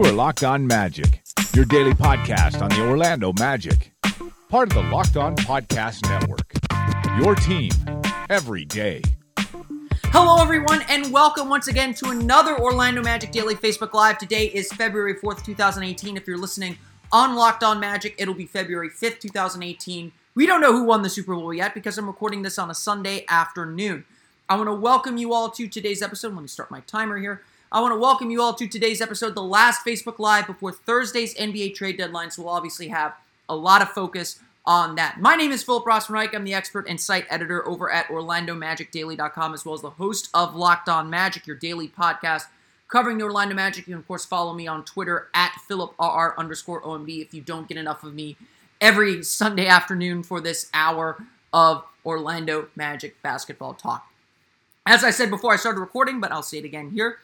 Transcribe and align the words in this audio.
You 0.00 0.06
are 0.06 0.12
Locked 0.12 0.44
On 0.44 0.66
Magic, 0.66 1.22
your 1.52 1.66
daily 1.66 1.92
podcast 1.92 2.62
on 2.62 2.70
the 2.70 2.88
Orlando 2.88 3.34
Magic, 3.38 3.92
part 4.48 4.68
of 4.68 4.74
the 4.74 4.90
Locked 4.90 5.18
On 5.18 5.36
Podcast 5.36 6.08
Network. 6.08 6.54
Your 7.22 7.34
team 7.34 7.70
every 8.30 8.64
day. 8.64 9.02
Hello, 10.04 10.42
everyone, 10.42 10.80
and 10.88 11.12
welcome 11.12 11.50
once 11.50 11.68
again 11.68 11.92
to 11.92 12.08
another 12.08 12.58
Orlando 12.58 13.02
Magic 13.02 13.30
Daily 13.30 13.54
Facebook 13.54 13.92
Live. 13.92 14.16
Today 14.16 14.46
is 14.46 14.72
February 14.72 15.16
4th, 15.16 15.44
2018. 15.44 16.16
If 16.16 16.26
you're 16.26 16.38
listening 16.38 16.78
on 17.12 17.36
Locked 17.36 17.62
On 17.62 17.78
Magic, 17.78 18.14
it'll 18.16 18.32
be 18.32 18.46
February 18.46 18.88
5th, 18.88 19.20
2018. 19.20 20.12
We 20.34 20.46
don't 20.46 20.62
know 20.62 20.72
who 20.72 20.84
won 20.84 21.02
the 21.02 21.10
Super 21.10 21.34
Bowl 21.34 21.52
yet 21.52 21.74
because 21.74 21.98
I'm 21.98 22.06
recording 22.06 22.40
this 22.40 22.58
on 22.58 22.70
a 22.70 22.74
Sunday 22.74 23.26
afternoon. 23.28 24.06
I 24.48 24.56
want 24.56 24.68
to 24.68 24.74
welcome 24.74 25.18
you 25.18 25.34
all 25.34 25.50
to 25.50 25.68
today's 25.68 26.00
episode. 26.00 26.32
Let 26.32 26.40
me 26.40 26.48
start 26.48 26.70
my 26.70 26.80
timer 26.86 27.18
here. 27.18 27.42
I 27.72 27.80
want 27.80 27.94
to 27.94 28.00
welcome 28.00 28.32
you 28.32 28.42
all 28.42 28.52
to 28.54 28.66
today's 28.66 29.00
episode, 29.00 29.36
the 29.36 29.44
last 29.44 29.86
Facebook 29.86 30.18
Live 30.18 30.48
before 30.48 30.72
Thursday's 30.72 31.36
NBA 31.36 31.76
trade 31.76 31.98
deadline. 31.98 32.32
So 32.32 32.42
we'll 32.42 32.52
obviously 32.52 32.88
have 32.88 33.14
a 33.48 33.54
lot 33.54 33.80
of 33.80 33.90
focus 33.90 34.40
on 34.66 34.96
that. 34.96 35.20
My 35.20 35.36
name 35.36 35.52
is 35.52 35.62
Philip 35.62 35.84
Rossman-Reich. 35.84 36.34
I'm 36.34 36.42
the 36.42 36.52
expert 36.52 36.88
and 36.88 37.00
site 37.00 37.26
editor 37.30 37.64
over 37.68 37.88
at 37.88 38.08
OrlandoMagicDaily.com, 38.08 39.54
as 39.54 39.64
well 39.64 39.76
as 39.76 39.82
the 39.82 39.90
host 39.90 40.30
of 40.34 40.56
Locked 40.56 40.88
On 40.88 41.08
Magic, 41.08 41.46
your 41.46 41.54
daily 41.54 41.86
podcast 41.86 42.46
covering 42.88 43.18
the 43.18 43.24
Orlando 43.24 43.54
Magic. 43.54 43.86
You 43.86 43.94
can, 43.94 44.00
of 44.00 44.08
course, 44.08 44.24
follow 44.24 44.52
me 44.52 44.66
on 44.66 44.84
Twitter 44.84 45.28
at 45.32 45.52
PhilipRR 45.70 46.36
underscore 46.36 46.82
OMD 46.82 47.22
if 47.22 47.32
you 47.32 47.40
don't 47.40 47.68
get 47.68 47.78
enough 47.78 48.02
of 48.02 48.14
me 48.14 48.36
every 48.80 49.22
Sunday 49.22 49.68
afternoon 49.68 50.24
for 50.24 50.40
this 50.40 50.68
hour 50.74 51.24
of 51.52 51.84
Orlando 52.04 52.66
Magic 52.74 53.22
basketball 53.22 53.74
talk. 53.74 54.08
As 54.84 55.04
I 55.04 55.10
said 55.10 55.30
before 55.30 55.52
I 55.52 55.56
started 55.56 55.78
recording, 55.78 56.18
but 56.18 56.32
I'll 56.32 56.42
say 56.42 56.58
it 56.58 56.64
again 56.64 56.90
here. 56.90 57.20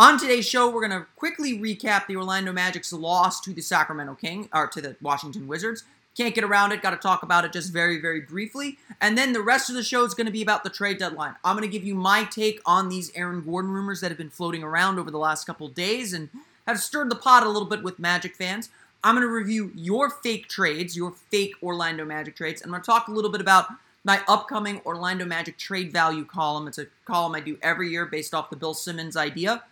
On 0.00 0.18
today's 0.18 0.48
show, 0.48 0.70
we're 0.70 0.88
going 0.88 0.98
to 0.98 1.06
quickly 1.14 1.58
recap 1.58 2.06
the 2.06 2.16
Orlando 2.16 2.54
Magic's 2.54 2.90
loss 2.90 3.38
to 3.42 3.52
the 3.52 3.60
Sacramento 3.60 4.14
King 4.14 4.48
or 4.50 4.66
to 4.66 4.80
the 4.80 4.96
Washington 5.02 5.46
Wizards. 5.46 5.84
Can't 6.16 6.34
get 6.34 6.42
around 6.42 6.72
it. 6.72 6.80
Got 6.80 6.92
to 6.92 6.96
talk 6.96 7.22
about 7.22 7.44
it 7.44 7.52
just 7.52 7.70
very, 7.70 8.00
very 8.00 8.22
briefly. 8.22 8.78
And 9.02 9.18
then 9.18 9.34
the 9.34 9.42
rest 9.42 9.68
of 9.68 9.76
the 9.76 9.82
show 9.82 10.02
is 10.06 10.14
going 10.14 10.24
to 10.24 10.32
be 10.32 10.40
about 10.40 10.64
the 10.64 10.70
trade 10.70 10.96
deadline. 10.96 11.34
I'm 11.44 11.54
going 11.54 11.70
to 11.70 11.78
give 11.78 11.86
you 11.86 11.94
my 11.94 12.24
take 12.24 12.62
on 12.64 12.88
these 12.88 13.12
Aaron 13.14 13.42
Gordon 13.42 13.72
rumors 13.72 14.00
that 14.00 14.10
have 14.10 14.16
been 14.16 14.30
floating 14.30 14.62
around 14.62 14.98
over 14.98 15.10
the 15.10 15.18
last 15.18 15.44
couple 15.44 15.68
days 15.68 16.14
and 16.14 16.30
have 16.66 16.80
stirred 16.80 17.10
the 17.10 17.14
pot 17.14 17.42
a 17.42 17.50
little 17.50 17.68
bit 17.68 17.82
with 17.82 17.98
Magic 17.98 18.34
fans. 18.34 18.70
I'm 19.04 19.16
going 19.16 19.26
to 19.26 19.30
review 19.30 19.70
your 19.74 20.08
fake 20.08 20.48
trades, 20.48 20.96
your 20.96 21.12
fake 21.30 21.56
Orlando 21.62 22.06
Magic 22.06 22.36
trades, 22.36 22.62
I'm 22.62 22.70
going 22.70 22.80
to 22.80 22.86
talk 22.86 23.08
a 23.08 23.12
little 23.12 23.30
bit 23.30 23.42
about 23.42 23.66
my 24.02 24.22
upcoming 24.26 24.80
Orlando 24.86 25.26
Magic 25.26 25.58
trade 25.58 25.92
value 25.92 26.24
column. 26.24 26.68
It's 26.68 26.78
a 26.78 26.86
column 27.04 27.34
I 27.34 27.40
do 27.40 27.58
every 27.60 27.90
year 27.90 28.06
based 28.06 28.32
off 28.32 28.48
the 28.48 28.56
Bill 28.56 28.72
Simmons 28.72 29.14
idea. 29.14 29.62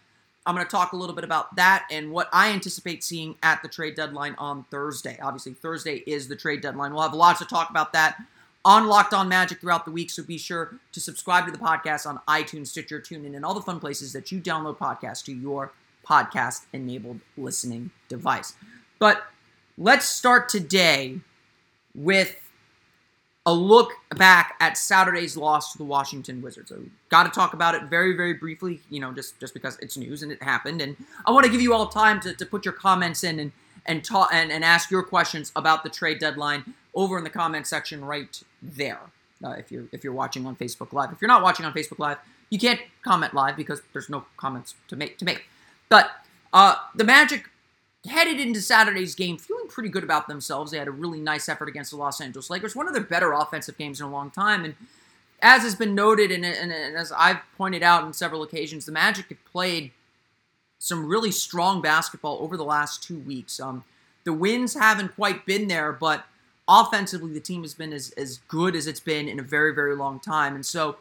I'm 0.48 0.54
going 0.54 0.66
to 0.66 0.70
talk 0.70 0.92
a 0.92 0.96
little 0.96 1.14
bit 1.14 1.24
about 1.24 1.54
that 1.56 1.86
and 1.90 2.10
what 2.10 2.30
I 2.32 2.52
anticipate 2.52 3.04
seeing 3.04 3.36
at 3.42 3.60
the 3.60 3.68
trade 3.68 3.96
deadline 3.96 4.34
on 4.38 4.64
Thursday. 4.70 5.18
Obviously, 5.22 5.52
Thursday 5.52 5.96
is 6.06 6.26
the 6.26 6.36
trade 6.36 6.62
deadline. 6.62 6.94
We'll 6.94 7.02
have 7.02 7.12
lots 7.12 7.38
to 7.40 7.44
talk 7.44 7.68
about 7.68 7.92
that 7.92 8.16
on 8.64 8.86
Locked 8.86 9.12
On 9.12 9.28
Magic 9.28 9.60
throughout 9.60 9.84
the 9.84 9.90
week, 9.90 10.08
so 10.08 10.22
be 10.22 10.38
sure 10.38 10.80
to 10.92 11.00
subscribe 11.00 11.44
to 11.44 11.52
the 11.52 11.58
podcast 11.58 12.06
on 12.06 12.18
iTunes, 12.26 12.68
Stitcher, 12.68 12.98
TuneIn, 12.98 13.36
and 13.36 13.44
all 13.44 13.52
the 13.52 13.60
fun 13.60 13.78
places 13.78 14.14
that 14.14 14.32
you 14.32 14.40
download 14.40 14.78
podcasts 14.78 15.22
to 15.26 15.34
your 15.34 15.70
podcast-enabled 16.06 17.20
listening 17.36 17.90
device. 18.08 18.54
But 18.98 19.24
let's 19.76 20.06
start 20.06 20.48
today 20.48 21.20
with 21.94 22.36
a 23.48 23.52
look 23.52 23.92
back 24.16 24.56
at 24.60 24.76
Saturday's 24.76 25.34
loss 25.34 25.72
to 25.72 25.78
the 25.78 25.84
Washington 25.84 26.42
Wizards. 26.42 26.68
So, 26.68 26.82
got 27.08 27.22
to 27.22 27.30
talk 27.30 27.54
about 27.54 27.74
it 27.74 27.84
very, 27.84 28.14
very 28.14 28.34
briefly, 28.34 28.80
you 28.90 29.00
know, 29.00 29.10
just 29.12 29.40
just 29.40 29.54
because 29.54 29.78
it's 29.78 29.96
news 29.96 30.22
and 30.22 30.30
it 30.30 30.42
happened. 30.42 30.82
And 30.82 30.96
I 31.24 31.30
want 31.30 31.46
to 31.46 31.50
give 31.50 31.62
you 31.62 31.72
all 31.72 31.86
time 31.86 32.20
to, 32.20 32.34
to 32.34 32.44
put 32.44 32.66
your 32.66 32.74
comments 32.74 33.24
in 33.24 33.40
and 33.40 33.52
and 33.86 34.04
talk 34.04 34.28
and, 34.32 34.52
and 34.52 34.62
ask 34.62 34.90
your 34.90 35.02
questions 35.02 35.50
about 35.56 35.82
the 35.82 35.88
trade 35.88 36.18
deadline 36.18 36.74
over 36.94 37.16
in 37.16 37.24
the 37.24 37.30
comment 37.30 37.66
section 37.66 38.04
right 38.04 38.42
there. 38.60 39.00
Uh, 39.42 39.52
if 39.52 39.72
you're 39.72 39.84
if 39.92 40.04
you're 40.04 40.12
watching 40.12 40.44
on 40.44 40.54
Facebook 40.54 40.92
Live, 40.92 41.10
if 41.10 41.22
you're 41.22 41.28
not 41.28 41.42
watching 41.42 41.64
on 41.64 41.72
Facebook 41.72 41.98
Live, 41.98 42.18
you 42.50 42.58
can't 42.58 42.80
comment 43.02 43.32
live 43.32 43.56
because 43.56 43.80
there's 43.94 44.10
no 44.10 44.26
comments 44.36 44.74
to 44.88 44.96
make 44.96 45.16
to 45.18 45.24
make. 45.24 45.44
But 45.88 46.10
uh, 46.52 46.74
the 46.94 47.04
Magic 47.04 47.44
headed 48.06 48.38
into 48.38 48.60
Saturday's 48.60 49.14
game 49.14 49.38
feeling 49.38 49.68
pretty 49.68 49.88
good 49.88 50.04
about 50.04 50.28
themselves. 50.28 50.70
They 50.70 50.78
had 50.78 50.88
a 50.88 50.92
really 50.92 51.20
nice 51.20 51.48
effort 51.48 51.68
against 51.68 51.90
the 51.90 51.96
Los 51.96 52.20
Angeles 52.20 52.50
Lakers, 52.50 52.76
one 52.76 52.86
of 52.86 52.94
their 52.94 53.02
better 53.02 53.32
offensive 53.32 53.76
games 53.76 54.00
in 54.00 54.06
a 54.06 54.10
long 54.10 54.30
time. 54.30 54.64
And 54.64 54.74
as 55.40 55.62
has 55.62 55.74
been 55.74 55.94
noted, 55.94 56.30
and, 56.30 56.44
and, 56.44 56.72
and 56.72 56.96
as 56.96 57.12
I've 57.12 57.40
pointed 57.56 57.82
out 57.82 58.04
on 58.04 58.12
several 58.12 58.42
occasions, 58.42 58.86
the 58.86 58.92
Magic 58.92 59.28
have 59.28 59.44
played 59.44 59.92
some 60.78 61.06
really 61.06 61.32
strong 61.32 61.82
basketball 61.82 62.38
over 62.40 62.56
the 62.56 62.64
last 62.64 63.02
two 63.02 63.18
weeks. 63.18 63.58
Um, 63.58 63.84
the 64.24 64.32
wins 64.32 64.74
haven't 64.74 65.14
quite 65.16 65.44
been 65.44 65.68
there, 65.68 65.92
but 65.92 66.24
offensively, 66.68 67.32
the 67.32 67.40
team 67.40 67.62
has 67.62 67.74
been 67.74 67.92
as, 67.92 68.10
as 68.16 68.38
good 68.48 68.76
as 68.76 68.86
it's 68.86 69.00
been 69.00 69.28
in 69.28 69.40
a 69.40 69.42
very, 69.42 69.74
very 69.74 69.96
long 69.96 70.20
time. 70.20 70.54
And 70.54 70.64
so 70.64 70.96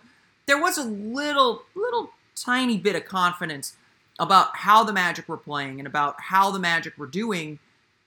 there 0.47 0.59
was 0.59 0.78
a 0.78 0.84
little, 0.84 1.64
little 1.75 2.12
tiny 2.35 2.78
bit 2.78 2.96
of 2.96 3.06
confidence 3.06 3.75
about 4.19 4.57
how 4.57 4.83
the 4.83 4.94
Magic 4.94 5.28
were 5.28 5.38
playing 5.38 5.79
and 5.79 5.88
about 5.88 6.19
how 6.19 6.51
the 6.51 6.59
Magic 6.59 6.97
were 6.97 7.07
doing 7.07 7.59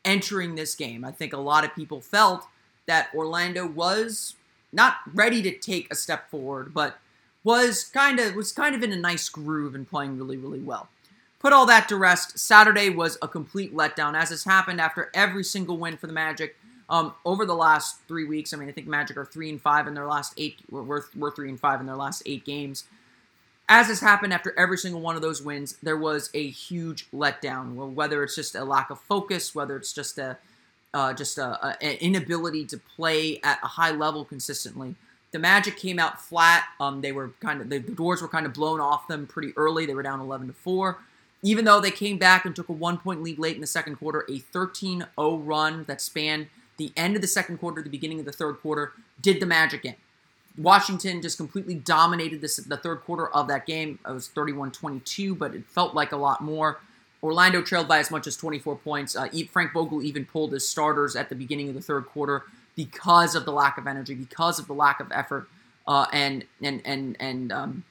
entering 0.04 0.54
this 0.54 0.75
game. 0.75 1.04
I 1.04 1.12
think 1.12 1.32
a 1.32 1.38
lot 1.38 1.65
of 1.65 1.75
people 1.75 2.00
felt 2.00 2.47
that 2.87 3.09
Orlando 3.15 3.66
was 3.66 4.34
not 4.72 4.97
ready 5.12 5.43
to 5.43 5.56
take 5.56 5.93
a 5.93 5.97
step 5.97 6.31
forward, 6.31 6.72
but 6.75 6.98
was 7.44 7.84
kind 7.84 8.19
of 8.19 8.34
was 8.34 8.53
kind 8.53 8.75
of 8.75 8.82
in 8.82 8.93
a 8.93 8.97
nice 8.97 9.28
groove 9.28 9.75
and 9.75 9.88
playing 9.88 10.19
really 10.19 10.37
really 10.37 10.60
well. 10.60 10.88
Put 11.38 11.53
all 11.53 11.65
that 11.66 11.88
to 11.88 11.97
rest. 11.97 12.38
Saturday 12.38 12.91
was 12.91 13.16
a 13.22 13.28
complete 13.28 13.75
letdown, 13.75 14.15
as 14.15 14.28
has 14.28 14.44
happened 14.44 14.81
after 14.81 15.10
every 15.15 15.42
single 15.42 15.78
win 15.78 15.97
for 15.97 16.06
the 16.06 16.12
Magic 16.12 16.56
um, 16.91 17.15
over 17.25 17.47
the 17.47 17.54
last 17.54 18.00
three 18.06 18.27
weeks. 18.27 18.53
I 18.53 18.59
mean, 18.59 18.69
I 18.69 18.72
think 18.72 18.87
Magic 18.87 19.16
are 19.16 19.25
three 19.25 19.48
and 19.48 19.60
five 19.60 19.87
in 19.87 19.94
their 19.94 20.06
last 20.06 20.34
eight. 20.37 20.59
We're, 20.71 21.03
we're 21.16 21.31
three 21.31 21.48
and 21.48 21.59
five 21.59 21.81
in 21.81 21.87
their 21.87 21.97
last 21.97 22.22
eight 22.27 22.44
games 22.44 22.84
as 23.70 23.86
has 23.86 24.00
happened 24.00 24.34
after 24.34 24.53
every 24.58 24.76
single 24.76 25.00
one 25.00 25.14
of 25.14 25.22
those 25.22 25.41
wins, 25.41 25.76
there 25.81 25.97
was 25.97 26.28
a 26.34 26.50
huge 26.50 27.08
letdown. 27.12 27.94
Whether 27.94 28.22
it's 28.25 28.34
just 28.34 28.56
a 28.56 28.64
lack 28.64 28.91
of 28.91 29.00
focus, 29.00 29.54
whether 29.54 29.76
it's 29.76 29.92
just 29.92 30.19
a 30.19 30.36
uh, 30.92 31.12
just 31.12 31.38
a, 31.38 31.76
an 31.80 31.97
inability 31.98 32.64
to 32.66 32.76
play 32.76 33.38
at 33.44 33.60
a 33.62 33.69
high 33.69 33.92
level 33.92 34.25
consistently. 34.25 34.97
The 35.30 35.38
Magic 35.38 35.76
came 35.76 36.00
out 36.00 36.20
flat. 36.20 36.64
Um, 36.80 37.00
they 37.00 37.12
were 37.12 37.30
kind 37.41 37.60
of 37.60 37.70
the 37.70 37.78
doors 37.78 38.20
were 38.20 38.28
kind 38.28 38.44
of 38.44 38.53
blown 38.53 38.80
off 38.80 39.06
them 39.06 39.28
pretty 39.28 39.53
early. 39.56 39.86
They 39.86 39.94
were 39.94 40.03
down 40.03 40.20
11 40.20 40.48
to 40.48 40.53
four. 40.53 40.98
Even 41.42 41.64
though 41.64 41.80
they 41.80 41.92
came 41.92 42.19
back 42.19 42.44
and 42.44 42.54
took 42.54 42.69
a 42.69 42.72
one 42.72 42.98
point 42.98 43.22
lead 43.22 43.38
late 43.38 43.54
in 43.54 43.60
the 43.60 43.69
second 43.69 43.97
quarter, 43.97 44.26
a 44.28 44.41
13 44.41 45.06
0 45.16 45.36
run 45.36 45.84
that 45.84 46.00
spanned 46.00 46.48
the 46.76 46.92
end 46.97 47.14
of 47.14 47.22
the 47.22 47.28
second 47.28 47.59
quarter, 47.59 47.80
the 47.82 47.88
beginning 47.88 48.19
of 48.19 48.26
the 48.26 48.32
third 48.32 48.54
quarter, 48.54 48.92
did 49.20 49.38
the 49.38 49.47
Magic 49.47 49.84
in. 49.84 49.94
Washington 50.56 51.22
just 51.22 51.37
completely 51.37 51.75
dominated 51.75 52.41
this 52.41 52.56
the 52.56 52.77
third 52.77 53.03
quarter 53.03 53.28
of 53.28 53.49
that 53.49 53.66
game. 53.66 53.99
It 54.06 54.12
was 54.12 54.28
31-22, 54.28 55.38
but 55.38 55.55
it 55.55 55.65
felt 55.66 55.94
like 55.94 56.12
a 56.12 56.16
lot 56.16 56.43
more. 56.43 56.81
Orlando 57.22 57.61
trailed 57.61 57.87
by 57.87 57.99
as 57.99 58.11
much 58.11 58.27
as 58.27 58.37
24 58.37 58.77
points. 58.77 59.15
Uh, 59.15 59.28
Frank 59.50 59.72
Vogel 59.72 60.03
even 60.03 60.25
pulled 60.25 60.53
his 60.53 60.66
starters 60.69 61.16
at 61.16 61.28
the 61.28 61.34
beginning 61.34 61.69
of 61.69 61.75
the 61.75 61.83
third 61.83 62.06
quarter 62.06 62.44
because 62.77 63.34
of 63.34 63.44
the 63.44 63.53
lack 63.53 63.77
of 63.78 63.87
energy, 63.87 64.15
because 64.15 64.59
of 64.59 64.66
the 64.66 64.72
lack 64.72 65.00
of 65.00 65.12
effort, 65.12 65.49
uh, 65.87 66.06
and 66.12 66.44
and 66.62 66.81
and 66.84 67.16
and 67.21 67.53
um, 67.53 67.84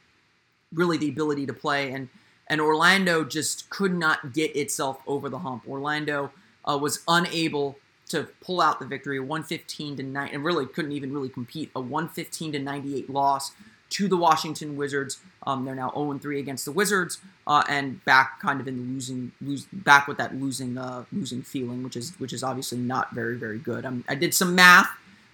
really 0.73 0.97
the 0.97 1.09
ability 1.09 1.45
to 1.45 1.53
play. 1.53 1.91
And 1.91 2.09
and 2.47 2.59
Orlando 2.59 3.23
just 3.23 3.69
could 3.69 3.93
not 3.93 4.33
get 4.33 4.55
itself 4.55 5.01
over 5.05 5.29
the 5.29 5.39
hump. 5.39 5.67
Orlando 5.67 6.31
uh, 6.65 6.77
was 6.77 7.03
unable 7.07 7.77
to 8.09 8.27
pull 8.41 8.59
out 8.59 8.79
the 8.79 8.85
victory, 8.85 9.19
115 9.19 9.97
to 9.97 10.03
9, 10.03 10.29
and 10.33 10.43
really 10.43 10.65
couldn't 10.65 10.91
even 10.91 11.13
really 11.13 11.29
compete. 11.29 11.71
A 11.75 11.79
115 11.79 12.53
to 12.53 12.59
98 12.59 13.09
loss 13.09 13.51
to 13.91 14.07
the 14.07 14.17
Washington 14.17 14.75
Wizards. 14.75 15.19
Um, 15.45 15.65
they're 15.65 15.75
now 15.75 15.91
0 15.91 16.17
3 16.19 16.39
against 16.39 16.65
the 16.65 16.71
Wizards, 16.71 17.19
uh, 17.47 17.63
and 17.69 18.03
back 18.05 18.39
kind 18.39 18.59
of 18.59 18.67
in 18.67 18.77
the 18.77 18.83
losing, 18.83 19.31
lose, 19.41 19.65
back 19.71 20.07
with 20.07 20.17
that 20.17 20.35
losing, 20.35 20.77
uh, 20.77 21.05
losing 21.11 21.41
feeling, 21.41 21.83
which 21.83 21.95
is 21.95 22.13
which 22.19 22.33
is 22.33 22.43
obviously 22.43 22.77
not 22.77 23.11
very 23.13 23.37
very 23.37 23.59
good. 23.59 23.85
Um, 23.85 24.03
I 24.07 24.15
did 24.15 24.33
some 24.33 24.55
math. 24.55 24.89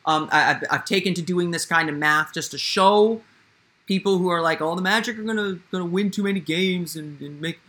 Um, 0.05 0.29
I, 0.31 0.41
have 0.41 0.63
I've 0.69 0.85
taken 0.85 1.13
to 1.15 1.21
doing 1.21 1.51
this 1.51 1.65
kind 1.65 1.89
of 1.89 1.95
math 1.95 2.33
just 2.33 2.51
to 2.51 2.57
show 2.57 3.21
people 3.87 4.17
who 4.17 4.29
are 4.29 4.41
like, 4.41 4.61
"Oh, 4.61 4.75
the 4.75 4.81
Magic 4.81 5.17
are 5.17 5.23
gonna 5.23 5.59
gonna 5.71 5.85
win 5.85 6.11
too 6.11 6.23
many 6.23 6.39
games 6.39 6.95
and, 6.95 7.19
and 7.21 7.41
make 7.41 7.59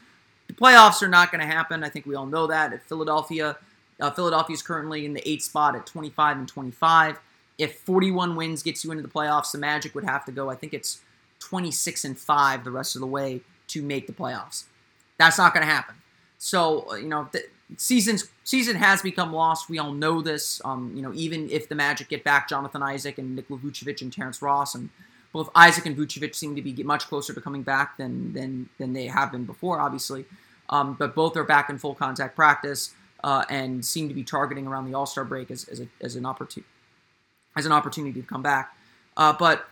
the 0.47 0.53
playoffs 0.53 1.03
are 1.03 1.09
not 1.09 1.31
to 1.33 1.47
happen." 1.47 1.83
I 1.83 1.89
think 1.89 2.07
we 2.07 2.15
all 2.15 2.27
know 2.27 2.47
that. 2.47 2.73
At 2.73 2.83
Philadelphia 2.83 3.57
uh, 4.01 4.11
Philadelphia 4.11 4.55
is 4.55 4.63
currently 4.63 5.05
in 5.07 5.15
the 5.15 5.29
eighth 5.29 5.45
spot 5.45 5.75
at 5.75 5.87
25 5.87 6.37
and 6.39 6.49
25. 6.49 7.19
If 7.59 7.79
41 7.81 8.37
wins 8.37 8.63
gets 8.63 8.85
you 8.85 8.91
into 8.91 9.03
the 9.03 9.09
playoffs, 9.09 9.53
the 9.53 9.59
Magic 9.59 9.95
would 9.95 10.05
have 10.05 10.25
to 10.27 10.33
go. 10.33 10.51
I 10.51 10.55
think 10.55 10.75
it's 10.75 11.01
26 11.41 12.05
and 12.05 12.19
five 12.19 12.65
the 12.65 12.71
rest 12.71 12.95
of 12.97 13.01
the 13.01 13.07
way 13.07 13.41
to 13.69 13.83
make 13.83 14.07
the 14.07 14.13
playoffs. 14.13 14.65
That's 15.19 15.39
not 15.39 15.55
going 15.55 15.67
to 15.67 15.73
happen. 15.73 15.97
So 16.39 16.91
uh, 16.91 16.95
you 16.97 17.09
know, 17.09 17.29
the 17.33 17.45
seasons 17.79 18.29
season 18.45 18.77
has 18.77 19.01
become 19.01 19.33
lost. 19.33 19.71
We 19.71 19.79
all 19.79 19.93
know 19.93 20.21
this. 20.21 20.61
Um, 20.65 20.93
you 20.95 21.03
know, 21.03 21.13
even 21.15 21.49
if 21.51 21.69
the 21.69 21.75
Magic 21.75 22.09
get 22.09 22.25
back 22.25 22.49
Jonathan 22.49 22.83
Isaac 22.83 23.17
and 23.17 23.35
Nikola 23.35 23.61
Vucevic 23.61 24.03
and 24.03 24.13
Terrence 24.13 24.43
Ross, 24.43 24.75
and 24.75 24.91
both 25.33 25.51
Isaac 25.55 25.87
and 25.87 25.97
Vucevic 25.97 26.35
seem 26.35 26.55
to 26.55 26.63
be 26.63 26.83
much 26.83 27.07
closer 27.07 27.33
to 27.33 27.41
coming 27.41 27.63
back 27.63 27.97
than 27.97 28.35
than 28.35 28.69
than 28.79 28.93
they 28.93 29.07
have 29.07 29.33
been 29.33 29.45
before. 29.47 29.81
Obviously, 29.81 30.27
Um, 30.69 30.95
but 30.99 31.15
both 31.15 31.37
are 31.37 31.45
back 31.45 31.71
in 31.71 31.79
full 31.79 31.95
contact 31.95 32.37
practice 32.37 32.93
uh, 33.27 33.45
and 33.51 33.85
seem 33.85 34.09
to 34.09 34.15
be 34.15 34.23
targeting 34.23 34.69
around 34.69 34.87
the 34.87 34.95
All 34.95 35.05
Star 35.05 35.25
break 35.25 35.51
as, 35.51 35.65
as, 35.65 35.81
a, 35.81 35.89
as 36.01 36.15
an 36.15 36.25
opportunity 36.25 36.71
as 37.57 37.67
an 37.67 37.73
opportunity 37.73 38.21
to 38.21 38.27
come 38.27 38.43
back. 38.43 38.77
Uh, 39.17 39.33
but 39.33 39.67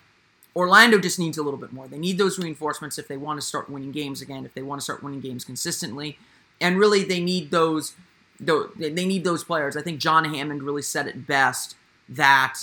Orlando 0.57 0.99
just 0.99 1.19
needs 1.19 1.39
a 1.39 1.43
little 1.43 1.61
bit 1.61 1.73
more. 1.73 1.87
They 1.87 1.99
need 1.99 2.19
those 2.19 2.39
reinforcements 2.39 2.99
if 2.99 3.07
they 3.07 3.19
want 3.19 3.41
to 3.41 3.47
start 3.47 3.69
winning 3.71 3.93
games 3.93 4.21
again. 4.21 4.45
If 4.45 4.55
they 4.55 4.63
want 4.63 4.81
to 4.81 4.85
start 4.85 5.03
winning 5.03 5.21
games 5.21 5.45
consistently, 5.45 6.19
and 6.61 6.79
really 6.79 7.05
they 7.05 7.21
need 7.21 7.51
those. 7.51 7.95
They 8.41 8.91
need 8.91 9.23
those 9.23 9.45
players. 9.45 9.77
I 9.77 9.83
think 9.83 10.01
John 10.01 10.25
Hammond 10.35 10.65
really 10.65 10.83
said 10.83 11.07
it 11.07 11.25
best 11.25 11.77
that 12.09 12.59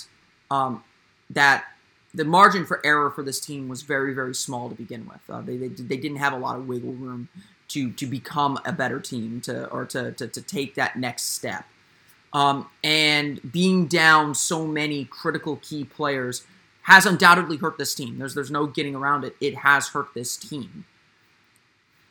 um, 0.49 0.83
that 1.29 1.65
the 2.13 2.25
margin 2.25 2.65
for 2.65 2.85
error 2.85 3.09
for 3.09 3.23
this 3.23 3.39
team 3.39 3.69
was 3.69 3.83
very 3.83 4.13
very 4.13 4.35
small 4.35 4.67
to 4.67 4.75
begin 4.75 5.07
with. 5.07 5.21
Uh, 5.29 5.39
they, 5.41 5.55
they 5.55 5.69
they 5.69 5.97
didn't 5.97 6.17
have 6.17 6.33
a 6.33 6.37
lot 6.37 6.57
of 6.57 6.67
wiggle 6.67 6.93
room 6.93 7.29
to 7.73 7.91
to 7.91 8.05
become 8.05 8.59
a 8.65 8.71
better 8.71 8.99
team 8.99 9.41
to 9.41 9.67
or 9.69 9.85
to 9.85 10.11
to, 10.13 10.27
to 10.27 10.41
take 10.41 10.75
that 10.75 10.97
next 10.97 11.23
step. 11.23 11.65
Um, 12.33 12.69
and 12.83 13.51
being 13.51 13.87
down 13.87 14.35
so 14.35 14.65
many 14.65 15.05
critical 15.05 15.57
key 15.57 15.83
players 15.83 16.45
has 16.83 17.05
undoubtedly 17.05 17.57
hurt 17.57 17.77
this 17.77 17.93
team. 17.93 18.17
There's 18.17 18.35
there's 18.35 18.51
no 18.51 18.67
getting 18.67 18.95
around 18.95 19.23
it. 19.23 19.35
It 19.39 19.55
has 19.57 19.89
hurt 19.89 20.13
this 20.13 20.37
team. 20.37 20.85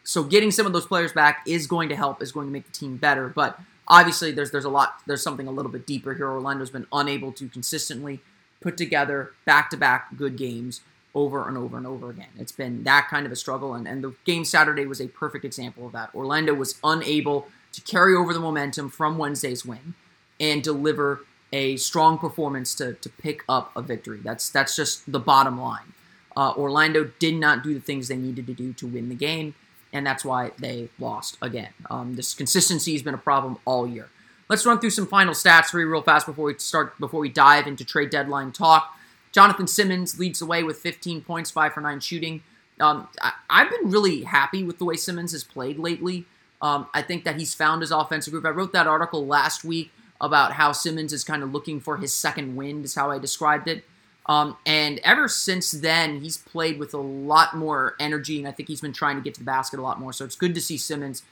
So 0.02 0.24
getting 0.24 0.50
some 0.50 0.66
of 0.66 0.72
those 0.72 0.86
players 0.86 1.12
back 1.12 1.42
is 1.46 1.66
going 1.66 1.88
to 1.90 1.96
help, 1.96 2.22
is 2.22 2.32
going 2.32 2.46
to 2.46 2.52
make 2.52 2.66
the 2.66 2.72
team 2.72 2.96
better. 2.96 3.28
But 3.28 3.60
obviously 3.86 4.32
there's 4.32 4.50
there's 4.50 4.64
a 4.64 4.70
lot 4.70 5.00
there's 5.06 5.22
something 5.22 5.46
a 5.46 5.50
little 5.50 5.70
bit 5.72 5.86
deeper 5.86 6.14
here. 6.14 6.30
Orlando's 6.30 6.70
been 6.70 6.86
unable 6.92 7.32
to 7.32 7.48
consistently 7.48 8.20
put 8.60 8.76
together 8.76 9.32
back 9.44 9.70
to 9.70 9.76
back 9.76 10.16
good 10.16 10.36
games 10.36 10.80
over 11.14 11.48
and 11.48 11.56
over 11.56 11.76
and 11.76 11.86
over 11.86 12.10
again. 12.10 12.28
It's 12.38 12.52
been 12.52 12.84
that 12.84 13.08
kind 13.08 13.26
of 13.26 13.32
a 13.32 13.36
struggle, 13.36 13.74
and, 13.74 13.86
and 13.86 14.02
the 14.02 14.14
game 14.24 14.44
Saturday 14.44 14.86
was 14.86 15.00
a 15.00 15.08
perfect 15.08 15.44
example 15.44 15.86
of 15.86 15.92
that. 15.92 16.10
Orlando 16.14 16.54
was 16.54 16.78
unable 16.84 17.48
to 17.72 17.80
carry 17.82 18.14
over 18.14 18.32
the 18.32 18.40
momentum 18.40 18.90
from 18.90 19.18
Wednesday's 19.18 19.64
win 19.64 19.94
and 20.38 20.62
deliver 20.62 21.24
a 21.52 21.76
strong 21.76 22.18
performance 22.18 22.74
to, 22.76 22.94
to 22.94 23.08
pick 23.08 23.42
up 23.48 23.72
a 23.76 23.82
victory. 23.82 24.20
That's 24.22 24.48
that's 24.50 24.76
just 24.76 25.10
the 25.10 25.18
bottom 25.18 25.60
line. 25.60 25.92
Uh, 26.36 26.52
Orlando 26.56 27.10
did 27.18 27.34
not 27.34 27.62
do 27.62 27.74
the 27.74 27.80
things 27.80 28.08
they 28.08 28.16
needed 28.16 28.46
to 28.46 28.54
do 28.54 28.72
to 28.74 28.86
win 28.86 29.08
the 29.08 29.14
game, 29.14 29.54
and 29.92 30.06
that's 30.06 30.24
why 30.24 30.52
they 30.58 30.88
lost 30.98 31.36
again. 31.42 31.72
Um, 31.90 32.14
this 32.14 32.34
consistency 32.34 32.92
has 32.92 33.02
been 33.02 33.14
a 33.14 33.18
problem 33.18 33.58
all 33.64 33.86
year. 33.86 34.08
Let's 34.48 34.64
run 34.64 34.80
through 34.80 34.90
some 34.90 35.06
final 35.06 35.34
stats 35.34 35.66
for 35.66 35.80
you 35.80 35.88
real 35.88 36.02
fast 36.02 36.26
before 36.26 36.46
we 36.46 36.58
start 36.58 36.98
before 36.98 37.20
we 37.20 37.28
dive 37.28 37.66
into 37.66 37.84
trade 37.84 38.10
deadline 38.10 38.52
talk. 38.52 38.96
Jonathan 39.32 39.66
Simmons 39.66 40.18
leads 40.18 40.40
the 40.40 40.46
way 40.46 40.62
with 40.62 40.78
15 40.78 41.22
points, 41.22 41.50
five 41.50 41.72
for 41.72 41.80
nine 41.80 42.00
shooting. 42.00 42.42
Um, 42.80 43.08
I, 43.20 43.32
have 43.48 43.70
been 43.70 43.90
really 43.90 44.22
happy 44.22 44.64
with 44.64 44.78
the 44.78 44.84
way 44.84 44.96
Simmons 44.96 45.32
has 45.32 45.44
played 45.44 45.78
lately. 45.78 46.24
Um, 46.62 46.88
I 46.94 47.02
think 47.02 47.24
that 47.24 47.36
he's 47.36 47.54
found 47.54 47.82
his 47.82 47.90
offensive 47.90 48.32
group. 48.32 48.44
I 48.44 48.50
wrote 48.50 48.72
that 48.72 48.86
article 48.86 49.26
last 49.26 49.64
week 49.64 49.92
about 50.20 50.52
how 50.52 50.72
Simmons 50.72 51.12
is 51.12 51.24
kind 51.24 51.42
of 51.42 51.52
looking 51.52 51.80
for 51.80 51.96
his 51.96 52.14
second 52.14 52.56
wind, 52.56 52.84
is 52.84 52.94
how 52.94 53.10
I 53.10 53.18
described 53.18 53.68
it. 53.68 53.84
Um, 54.26 54.56
and 54.66 55.00
ever 55.02 55.28
since 55.28 55.70
then, 55.72 56.20
he's 56.20 56.36
played 56.36 56.78
with 56.78 56.92
a 56.94 56.98
lot 56.98 57.56
more 57.56 57.96
energy, 57.98 58.38
and 58.38 58.46
I 58.46 58.52
think 58.52 58.68
he's 58.68 58.80
been 58.80 58.92
trying 58.92 59.16
to 59.16 59.22
get 59.22 59.34
to 59.34 59.40
the 59.40 59.46
basket 59.46 59.80
a 59.80 59.82
lot 59.82 59.98
more. 59.98 60.12
So 60.12 60.24
it's 60.24 60.36
good 60.36 60.54
to 60.54 60.60
see 60.60 60.76
Simmons 60.76 61.22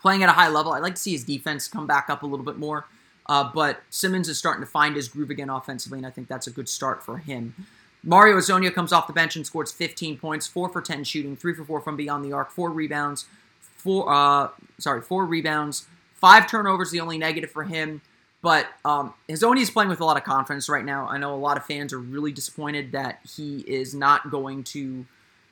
playing 0.00 0.22
at 0.22 0.28
a 0.28 0.32
high 0.32 0.48
level. 0.48 0.72
I'd 0.72 0.82
like 0.82 0.94
to 0.94 1.00
see 1.00 1.12
his 1.12 1.24
defense 1.24 1.66
come 1.66 1.86
back 1.86 2.08
up 2.08 2.22
a 2.22 2.26
little 2.26 2.44
bit 2.44 2.56
more. 2.56 2.86
Uh, 3.26 3.50
but 3.54 3.82
Simmons 3.90 4.28
is 4.28 4.38
starting 4.38 4.62
to 4.62 4.70
find 4.70 4.96
his 4.96 5.08
groove 5.08 5.30
again 5.30 5.48
offensively, 5.48 5.98
and 5.98 6.06
I 6.06 6.10
think 6.10 6.28
that's 6.28 6.46
a 6.46 6.50
good 6.50 6.68
start 6.68 7.02
for 7.02 7.18
him. 7.18 7.54
Mario 8.02 8.36
Hezonja 8.36 8.72
comes 8.74 8.92
off 8.92 9.06
the 9.06 9.14
bench 9.14 9.34
and 9.34 9.46
scores 9.46 9.72
15 9.72 10.18
points, 10.18 10.46
four 10.46 10.68
for 10.68 10.82
10 10.82 11.04
shooting, 11.04 11.36
three 11.36 11.54
for 11.54 11.64
four 11.64 11.80
from 11.80 11.96
beyond 11.96 12.24
the 12.24 12.32
arc, 12.32 12.50
four 12.50 12.70
rebounds, 12.70 13.26
four 13.60 14.12
uh, 14.12 14.48
sorry, 14.78 15.00
four 15.00 15.24
rebounds, 15.24 15.86
Five 16.24 16.50
turnovers, 16.50 16.90
the 16.90 17.00
only 17.00 17.18
negative 17.18 17.50
for 17.50 17.64
him. 17.64 18.00
But 18.40 18.66
um, 18.82 19.12
is 19.28 19.42
playing 19.42 19.90
with 19.90 20.00
a 20.00 20.06
lot 20.06 20.16
of 20.16 20.24
confidence 20.24 20.70
right 20.70 20.82
now. 20.82 21.06
I 21.06 21.18
know 21.18 21.34
a 21.34 21.36
lot 21.36 21.58
of 21.58 21.66
fans 21.66 21.92
are 21.92 21.98
really 21.98 22.32
disappointed 22.32 22.92
that 22.92 23.20
he 23.36 23.58
is 23.58 23.94
not 23.94 24.30
going 24.30 24.64
to. 24.64 25.04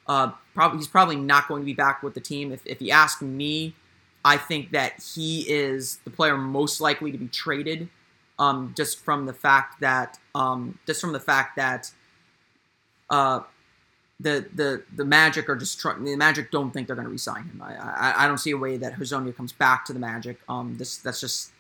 Uh, 0.07 0.31
probably 0.55 0.79
he's 0.79 0.89
probably 0.89 1.17
not 1.17 1.47
going 1.47 1.61
to 1.61 1.67
be 1.67 1.75
back 1.75 2.03
with 2.03 2.15
the 2.15 2.21
team. 2.21 2.53
If, 2.53 2.67
if 2.67 2.81
you 2.81 2.91
ask 2.91 3.21
me, 3.21 3.75
I 4.25 4.37
think 4.37 4.71
that 4.73 5.03
he 5.15 5.41
is 5.49 5.99
the 6.05 6.11
player 6.11 6.37
most 6.37 6.81
likely 6.81 7.11
to 7.13 7.19
be 7.19 7.29
traded, 7.29 7.89
um, 8.39 8.73
just 8.77 9.01
from 9.01 9.27
the 9.27 9.33
fact 9.33 9.81
that 9.81 10.19
um, 10.35 10.79
just 10.87 11.01
from 11.01 11.13
the 11.13 11.21
fact 11.21 11.57
that 11.57 11.91
uh, 13.11 13.41
the 14.21 14.47
the 14.55 14.83
the 14.95 15.05
Magic 15.05 15.49
are 15.49 15.57
just 15.57 15.81
trying. 15.81 16.05
The 16.05 16.17
Magic 16.17 16.51
don't 16.51 16.71
think 16.71 16.87
they're 16.87 16.97
going 16.97 17.07
to 17.07 17.13
resign 17.13 17.45
him. 17.45 17.63
I, 17.63 17.75
I, 17.75 18.25
I 18.25 18.29
don't 18.29 18.39
see 18.39 18.53
a 18.53 18.57
way 18.57 18.77
that 18.77 18.95
Hezonja 18.95 19.37
comes 19.37 19.53
back 19.53 19.85
to 19.87 19.93
the 19.93 19.99
Magic. 19.99 20.39
Um, 20.49 20.77
this 20.79 20.99
that's 20.99 21.21
just 21.21 21.51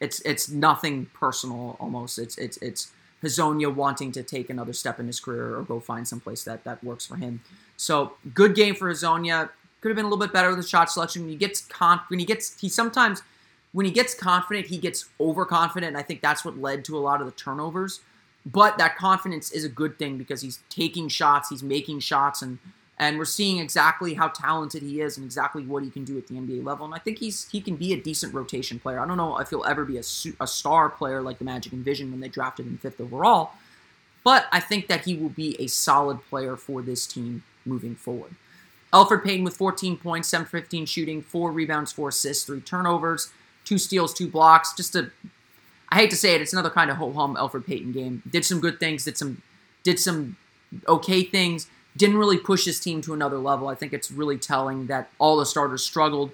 it's 0.00 0.20
it's 0.20 0.48
nothing 0.48 1.06
personal. 1.14 1.76
Almost 1.80 2.18
it's 2.18 2.36
it's 2.36 2.58
it's 2.58 2.92
Hezonja 3.22 3.74
wanting 3.74 4.12
to 4.12 4.22
take 4.22 4.50
another 4.50 4.72
step 4.72 5.00
in 5.00 5.06
his 5.06 5.20
career 5.20 5.56
or 5.56 5.62
go 5.62 5.80
find 5.80 6.06
someplace 6.06 6.44
that 6.44 6.64
that 6.64 6.84
works 6.84 7.06
for 7.06 7.16
him. 7.16 7.40
So 7.76 8.12
good 8.34 8.54
game 8.54 8.74
for 8.74 8.90
Hezonja. 8.92 9.50
Could 9.80 9.90
have 9.90 9.96
been 9.96 10.06
a 10.06 10.08
little 10.08 10.24
bit 10.24 10.32
better 10.32 10.48
with 10.48 10.58
the 10.58 10.66
shot 10.66 10.90
selection. 10.90 11.22
When 11.22 11.30
he 11.30 11.36
gets 11.36 11.60
con, 11.60 12.00
when 12.08 12.18
he 12.18 12.24
gets 12.24 12.60
he 12.60 12.68
sometimes 12.68 13.22
when 13.72 13.84
he 13.84 13.92
gets 13.92 14.14
confident, 14.14 14.68
he 14.68 14.78
gets 14.78 15.06
overconfident. 15.20 15.88
And 15.88 15.98
I 15.98 16.02
think 16.02 16.22
that's 16.22 16.44
what 16.44 16.58
led 16.58 16.84
to 16.86 16.96
a 16.96 17.00
lot 17.00 17.20
of 17.20 17.26
the 17.26 17.32
turnovers. 17.32 18.00
But 18.46 18.78
that 18.78 18.96
confidence 18.96 19.50
is 19.50 19.64
a 19.64 19.68
good 19.68 19.98
thing 19.98 20.16
because 20.16 20.40
he's 20.40 20.60
taking 20.70 21.08
shots, 21.08 21.50
he's 21.50 21.62
making 21.62 22.00
shots, 22.00 22.42
and 22.42 22.58
and 22.98 23.18
we're 23.18 23.26
seeing 23.26 23.58
exactly 23.58 24.14
how 24.14 24.28
talented 24.28 24.82
he 24.82 25.02
is 25.02 25.18
and 25.18 25.26
exactly 25.26 25.62
what 25.62 25.82
he 25.82 25.90
can 25.90 26.04
do 26.04 26.16
at 26.16 26.28
the 26.28 26.34
NBA 26.34 26.64
level. 26.64 26.86
And 26.86 26.94
I 26.94 26.98
think 26.98 27.18
he's 27.18 27.48
he 27.50 27.60
can 27.60 27.76
be 27.76 27.92
a 27.92 28.00
decent 28.00 28.32
rotation 28.32 28.78
player. 28.78 29.00
I 29.00 29.06
don't 29.06 29.18
know 29.18 29.36
if 29.38 29.50
he'll 29.50 29.64
ever 29.64 29.84
be 29.84 29.98
a, 29.98 30.04
a 30.40 30.46
star 30.46 30.88
player 30.88 31.20
like 31.20 31.38
the 31.38 31.44
Magic 31.44 31.72
envisioned 31.72 32.12
when 32.12 32.20
they 32.20 32.28
drafted 32.28 32.66
him 32.66 32.78
fifth 32.78 33.00
overall, 33.00 33.50
but 34.24 34.46
I 34.52 34.60
think 34.60 34.86
that 34.86 35.04
he 35.04 35.16
will 35.16 35.28
be 35.28 35.60
a 35.60 35.66
solid 35.66 36.24
player 36.30 36.56
for 36.56 36.80
this 36.80 37.06
team 37.06 37.42
moving 37.66 37.94
forward. 37.94 38.36
Elfrid 38.92 39.24
Payton 39.24 39.44
with 39.44 39.56
14 39.56 39.96
points, 39.96 40.28
7 40.28 40.46
15 40.46 40.86
shooting, 40.86 41.22
4 41.22 41.50
rebounds, 41.50 41.92
4 41.92 42.08
assists, 42.08 42.44
3 42.44 42.60
turnovers, 42.60 43.30
2 43.64 43.78
steals, 43.78 44.14
2 44.14 44.28
blocks. 44.28 44.72
Just 44.74 44.94
a 44.94 45.10
I 45.88 45.96
hate 45.96 46.10
to 46.10 46.16
say 46.16 46.34
it, 46.34 46.40
it's 46.40 46.52
another 46.52 46.70
kind 46.70 46.90
of 46.90 46.96
ho 46.96 47.12
hum 47.12 47.36
Elfrid 47.36 47.66
Payton 47.66 47.92
game. 47.92 48.22
Did 48.28 48.44
some 48.44 48.60
good 48.60 48.80
things, 48.80 49.04
did 49.04 49.16
some 49.16 49.42
did 49.82 49.98
some 49.98 50.36
okay 50.88 51.22
things, 51.22 51.68
didn't 51.96 52.16
really 52.16 52.38
push 52.38 52.64
his 52.64 52.80
team 52.80 53.00
to 53.02 53.14
another 53.14 53.38
level. 53.38 53.68
I 53.68 53.74
think 53.74 53.92
it's 53.92 54.10
really 54.10 54.38
telling 54.38 54.86
that 54.86 55.10
all 55.18 55.36
the 55.36 55.46
starters 55.46 55.84
struggled. 55.84 56.32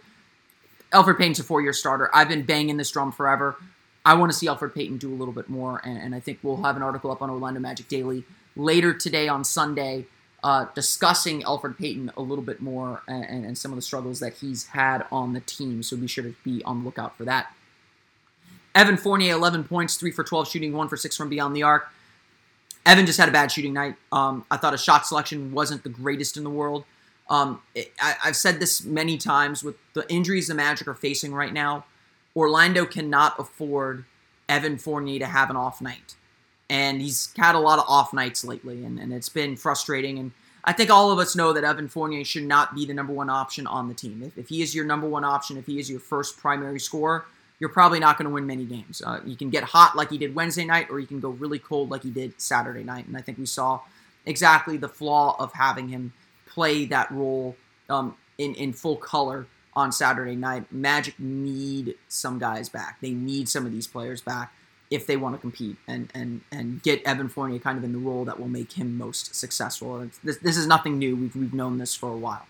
Elfrid 0.92 1.18
Payton's 1.18 1.38
a 1.38 1.44
four-year 1.44 1.72
starter. 1.72 2.10
I've 2.14 2.28
been 2.28 2.42
banging 2.42 2.76
this 2.76 2.90
drum 2.90 3.12
forever. 3.12 3.56
I 4.04 4.14
want 4.14 4.32
to 4.32 4.36
see 4.36 4.46
Elfrid 4.46 4.74
Payton 4.74 4.98
do 4.98 5.12
a 5.12 5.16
little 5.16 5.32
bit 5.32 5.48
more, 5.48 5.80
and, 5.84 5.96
and 5.96 6.14
I 6.14 6.20
think 6.20 6.40
we'll 6.42 6.62
have 6.62 6.76
an 6.76 6.82
article 6.82 7.10
up 7.10 7.22
on 7.22 7.30
Orlando 7.30 7.60
Magic 7.60 7.88
Daily 7.88 8.24
later 8.56 8.92
today 8.92 9.28
on 9.28 9.44
Sunday 9.44 10.06
uh, 10.42 10.66
discussing 10.74 11.42
Elfrid 11.42 11.78
Payton 11.78 12.12
a 12.16 12.22
little 12.22 12.44
bit 12.44 12.60
more 12.60 13.02
and, 13.06 13.44
and, 13.44 13.56
some 13.56 13.70
of 13.70 13.76
the 13.76 13.82
struggles 13.82 14.18
that 14.18 14.34
he's 14.34 14.66
had 14.68 15.06
on 15.12 15.34
the 15.34 15.40
team. 15.40 15.82
So 15.84 15.96
be 15.96 16.08
sure 16.08 16.24
to 16.24 16.34
be 16.42 16.64
on 16.64 16.80
the 16.80 16.84
lookout 16.84 17.16
for 17.16 17.24
that. 17.24 17.54
Evan 18.74 18.96
Fournier, 18.96 19.34
11 19.34 19.64
points, 19.64 19.96
3 19.96 20.10
for 20.10 20.24
12 20.24 20.48
shooting, 20.48 20.72
1 20.72 20.88
for 20.88 20.96
6 20.96 21.16
from 21.16 21.28
beyond 21.28 21.54
the 21.54 21.62
arc. 21.62 21.88
Evan 22.84 23.06
just 23.06 23.20
had 23.20 23.28
a 23.28 23.32
bad 23.32 23.52
shooting 23.52 23.72
night. 23.72 23.94
Um, 24.10 24.44
I 24.50 24.56
thought 24.56 24.72
his 24.72 24.82
shot 24.82 25.06
selection 25.06 25.52
wasn't 25.52 25.84
the 25.84 25.88
greatest 25.88 26.36
in 26.36 26.42
the 26.42 26.50
world. 26.50 26.84
Um, 27.30 27.62
it, 27.74 27.92
I, 28.00 28.16
I've 28.24 28.36
said 28.36 28.58
this 28.58 28.84
many 28.84 29.18
times 29.18 29.62
with 29.62 29.76
the 29.94 30.10
injuries 30.12 30.48
the 30.48 30.54
Magic 30.54 30.88
are 30.88 30.94
facing 30.94 31.32
right 31.32 31.52
now. 31.52 31.84
Orlando 32.34 32.84
cannot 32.84 33.38
afford 33.38 34.06
Evan 34.48 34.78
Fournier 34.78 35.20
to 35.20 35.26
have 35.26 35.50
an 35.50 35.56
off 35.56 35.80
night. 35.80 36.16
And 36.70 37.02
he's 37.02 37.32
had 37.36 37.54
a 37.54 37.58
lot 37.58 37.78
of 37.78 37.84
off 37.86 38.12
nights 38.12 38.44
lately, 38.44 38.84
and, 38.84 38.98
and 38.98 39.12
it's 39.12 39.28
been 39.28 39.56
frustrating. 39.56 40.18
And 40.18 40.32
I 40.64 40.72
think 40.72 40.90
all 40.90 41.10
of 41.10 41.18
us 41.18 41.36
know 41.36 41.52
that 41.52 41.64
Evan 41.64 41.88
Fournier 41.88 42.24
should 42.24 42.44
not 42.44 42.74
be 42.74 42.86
the 42.86 42.94
number 42.94 43.12
one 43.12 43.28
option 43.28 43.66
on 43.66 43.88
the 43.88 43.94
team. 43.94 44.22
If, 44.22 44.38
if 44.38 44.48
he 44.48 44.62
is 44.62 44.74
your 44.74 44.84
number 44.84 45.08
one 45.08 45.24
option, 45.24 45.58
if 45.58 45.66
he 45.66 45.78
is 45.78 45.90
your 45.90 46.00
first 46.00 46.38
primary 46.38 46.80
scorer, 46.80 47.26
you're 47.58 47.68
probably 47.68 48.00
not 48.00 48.16
going 48.16 48.26
to 48.26 48.34
win 48.34 48.46
many 48.46 48.64
games. 48.64 49.02
Uh, 49.04 49.20
you 49.24 49.36
can 49.36 49.50
get 49.50 49.64
hot 49.64 49.96
like 49.96 50.10
he 50.10 50.18
did 50.18 50.34
Wednesday 50.34 50.64
night, 50.64 50.88
or 50.90 50.98
you 50.98 51.06
can 51.06 51.20
go 51.20 51.30
really 51.30 51.58
cold 51.58 51.90
like 51.90 52.02
he 52.02 52.10
did 52.10 52.40
Saturday 52.40 52.82
night. 52.82 53.06
And 53.06 53.16
I 53.16 53.20
think 53.20 53.38
we 53.38 53.46
saw 53.46 53.80
exactly 54.24 54.76
the 54.76 54.88
flaw 54.88 55.36
of 55.38 55.52
having 55.52 55.88
him 55.88 56.12
play 56.46 56.84
that 56.86 57.10
role 57.10 57.56
um, 57.88 58.16
in 58.38 58.54
in 58.54 58.72
full 58.72 58.96
color 58.96 59.46
on 59.74 59.92
Saturday 59.92 60.36
night. 60.36 60.72
Magic 60.72 61.18
need 61.18 61.94
some 62.08 62.38
guys 62.38 62.68
back. 62.68 63.00
They 63.00 63.10
need 63.10 63.48
some 63.48 63.66
of 63.66 63.72
these 63.72 63.86
players 63.86 64.20
back 64.20 64.52
if 64.92 65.06
they 65.06 65.16
want 65.16 65.34
to 65.34 65.40
compete 65.40 65.76
and 65.86 66.10
and 66.14 66.42
and 66.50 66.82
get 66.82 67.02
Evan 67.04 67.28
Fournier 67.28 67.58
kind 67.58 67.78
of 67.78 67.84
in 67.84 67.92
the 67.92 67.98
role 67.98 68.24
that 68.24 68.38
will 68.38 68.48
make 68.48 68.72
him 68.72 68.96
most 68.96 69.34
successful. 69.34 70.08
This, 70.22 70.38
this 70.38 70.56
is 70.56 70.66
nothing 70.66 70.98
new. 70.98 71.16
We've 71.16 71.36
we've 71.36 71.54
known 71.54 71.78
this 71.78 71.94
for 71.94 72.10
a 72.10 72.16
while. 72.16 72.46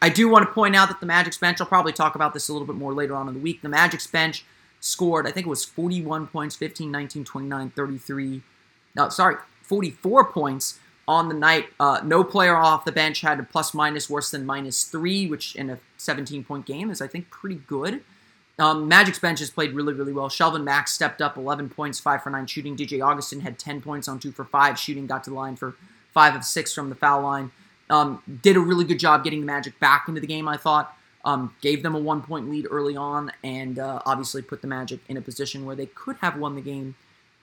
I 0.00 0.08
do 0.08 0.28
want 0.28 0.46
to 0.46 0.52
point 0.52 0.74
out 0.74 0.88
that 0.88 0.98
the 0.98 1.06
Magic's 1.06 1.38
bench, 1.38 1.60
I'll 1.60 1.66
probably 1.66 1.92
talk 1.92 2.16
about 2.16 2.34
this 2.34 2.48
a 2.48 2.52
little 2.52 2.66
bit 2.66 2.74
more 2.74 2.92
later 2.92 3.14
on 3.14 3.28
in 3.28 3.34
the 3.34 3.40
week. 3.40 3.62
The 3.62 3.68
Magic's 3.68 4.06
bench 4.06 4.44
scored, 4.80 5.28
I 5.28 5.30
think 5.30 5.46
it 5.46 5.50
was 5.50 5.64
41 5.64 6.26
points, 6.26 6.56
15, 6.56 6.90
19, 6.90 7.24
29, 7.24 7.70
33. 7.70 8.42
No, 8.96 9.08
sorry, 9.10 9.36
44 9.62 10.24
points, 10.32 10.80
on 11.06 11.28
the 11.28 11.34
night. 11.34 11.68
Uh, 11.80 12.00
no 12.04 12.24
player 12.24 12.56
off 12.56 12.84
the 12.84 12.92
bench 12.92 13.20
had 13.20 13.40
a 13.40 13.42
plus 13.42 13.74
minus 13.74 14.08
worse 14.08 14.30
than 14.30 14.46
minus 14.46 14.84
three, 14.84 15.26
which 15.26 15.54
in 15.56 15.70
a 15.70 15.78
17 15.96 16.44
point 16.44 16.66
game 16.66 16.90
is, 16.90 17.00
I 17.00 17.06
think, 17.06 17.30
pretty 17.30 17.60
good. 17.66 18.02
Um, 18.62 18.86
Magic's 18.86 19.18
bench 19.18 19.40
has 19.40 19.50
played 19.50 19.72
really, 19.72 19.92
really 19.92 20.12
well. 20.12 20.28
Shelvin 20.28 20.62
Mack 20.62 20.86
stepped 20.86 21.20
up 21.20 21.36
11 21.36 21.70
points, 21.70 21.98
5 21.98 22.22
for 22.22 22.30
9 22.30 22.46
shooting. 22.46 22.76
DJ 22.76 23.04
Augustin 23.04 23.40
had 23.40 23.58
10 23.58 23.82
points 23.82 24.06
on 24.06 24.20
2 24.20 24.30
for 24.30 24.44
5 24.44 24.78
shooting, 24.78 25.08
got 25.08 25.24
to 25.24 25.30
the 25.30 25.36
line 25.36 25.56
for 25.56 25.74
5 26.12 26.36
of 26.36 26.44
6 26.44 26.72
from 26.72 26.88
the 26.88 26.94
foul 26.94 27.22
line. 27.22 27.50
Um, 27.90 28.22
did 28.40 28.56
a 28.56 28.60
really 28.60 28.84
good 28.84 29.00
job 29.00 29.24
getting 29.24 29.40
the 29.40 29.46
Magic 29.46 29.80
back 29.80 30.04
into 30.06 30.20
the 30.20 30.28
game, 30.28 30.46
I 30.46 30.58
thought. 30.58 30.96
Um, 31.24 31.56
gave 31.60 31.82
them 31.82 31.96
a 31.96 31.98
one 31.98 32.22
point 32.22 32.48
lead 32.48 32.68
early 32.70 32.94
on, 32.94 33.32
and 33.42 33.80
uh, 33.80 34.00
obviously 34.06 34.42
put 34.42 34.62
the 34.62 34.68
Magic 34.68 35.00
in 35.08 35.16
a 35.16 35.20
position 35.20 35.66
where 35.66 35.74
they 35.74 35.86
could 35.86 36.16
have 36.20 36.36
won 36.36 36.54
the 36.54 36.60
game 36.60 36.94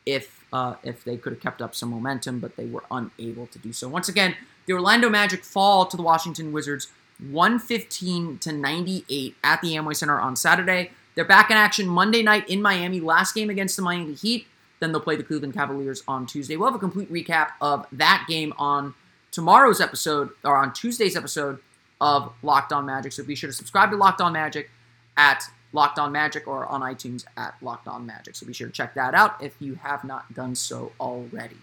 if 0.05 0.45
uh, 0.53 0.75
if 0.83 1.03
they 1.03 1.17
could 1.17 1.33
have 1.33 1.41
kept 1.41 1.61
up 1.61 1.75
some 1.75 1.89
momentum, 1.89 2.39
but 2.39 2.55
they 2.55 2.65
were 2.65 2.83
unable 2.91 3.47
to 3.47 3.59
do 3.59 3.73
so. 3.73 3.89
Once 3.89 4.07
again, 4.07 4.35
the 4.67 4.73
Orlando 4.73 5.09
Magic 5.09 5.43
fall 5.43 5.85
to 5.85 5.97
the 5.97 6.03
Washington 6.03 6.53
Wizards 6.53 6.87
115 7.19 8.37
to 8.39 8.51
98 8.53 9.35
at 9.43 9.61
the 9.61 9.75
Amway 9.75 9.95
Center 9.95 10.19
on 10.19 10.37
Saturday. 10.37 10.91
They're 11.19 11.25
back 11.25 11.51
in 11.51 11.57
action 11.57 11.85
Monday 11.85 12.23
night 12.23 12.47
in 12.47 12.61
Miami. 12.61 13.01
Last 13.01 13.35
game 13.35 13.49
against 13.49 13.75
the 13.75 13.81
Miami 13.81 14.13
Heat. 14.13 14.47
Then 14.79 14.93
they'll 14.93 15.01
play 15.01 15.17
the 15.17 15.23
Cleveland 15.23 15.53
Cavaliers 15.53 16.01
on 16.07 16.25
Tuesday. 16.25 16.55
We'll 16.55 16.69
have 16.69 16.77
a 16.77 16.79
complete 16.79 17.11
recap 17.11 17.49
of 17.59 17.85
that 17.91 18.25
game 18.29 18.53
on 18.57 18.93
tomorrow's 19.29 19.81
episode 19.81 20.29
or 20.45 20.55
on 20.55 20.71
Tuesday's 20.71 21.17
episode 21.17 21.59
of 21.99 22.31
Locked 22.41 22.71
On 22.71 22.85
Magic. 22.85 23.11
So 23.11 23.25
be 23.25 23.35
sure 23.35 23.49
to 23.49 23.53
subscribe 23.53 23.91
to 23.91 23.97
Locked 23.97 24.21
On 24.21 24.31
Magic 24.31 24.69
at 25.17 25.43
Locked 25.73 25.99
On 25.99 26.09
Magic 26.09 26.47
or 26.47 26.65
on 26.67 26.79
iTunes 26.79 27.25
at 27.35 27.53
Locked 27.61 27.89
On 27.89 28.05
Magic. 28.05 28.37
So 28.37 28.45
be 28.45 28.53
sure 28.53 28.67
to 28.67 28.73
check 28.73 28.93
that 28.93 29.13
out 29.13 29.43
if 29.43 29.57
you 29.59 29.75
have 29.75 30.05
not 30.05 30.33
done 30.33 30.55
so 30.55 30.93
already. 31.01 31.57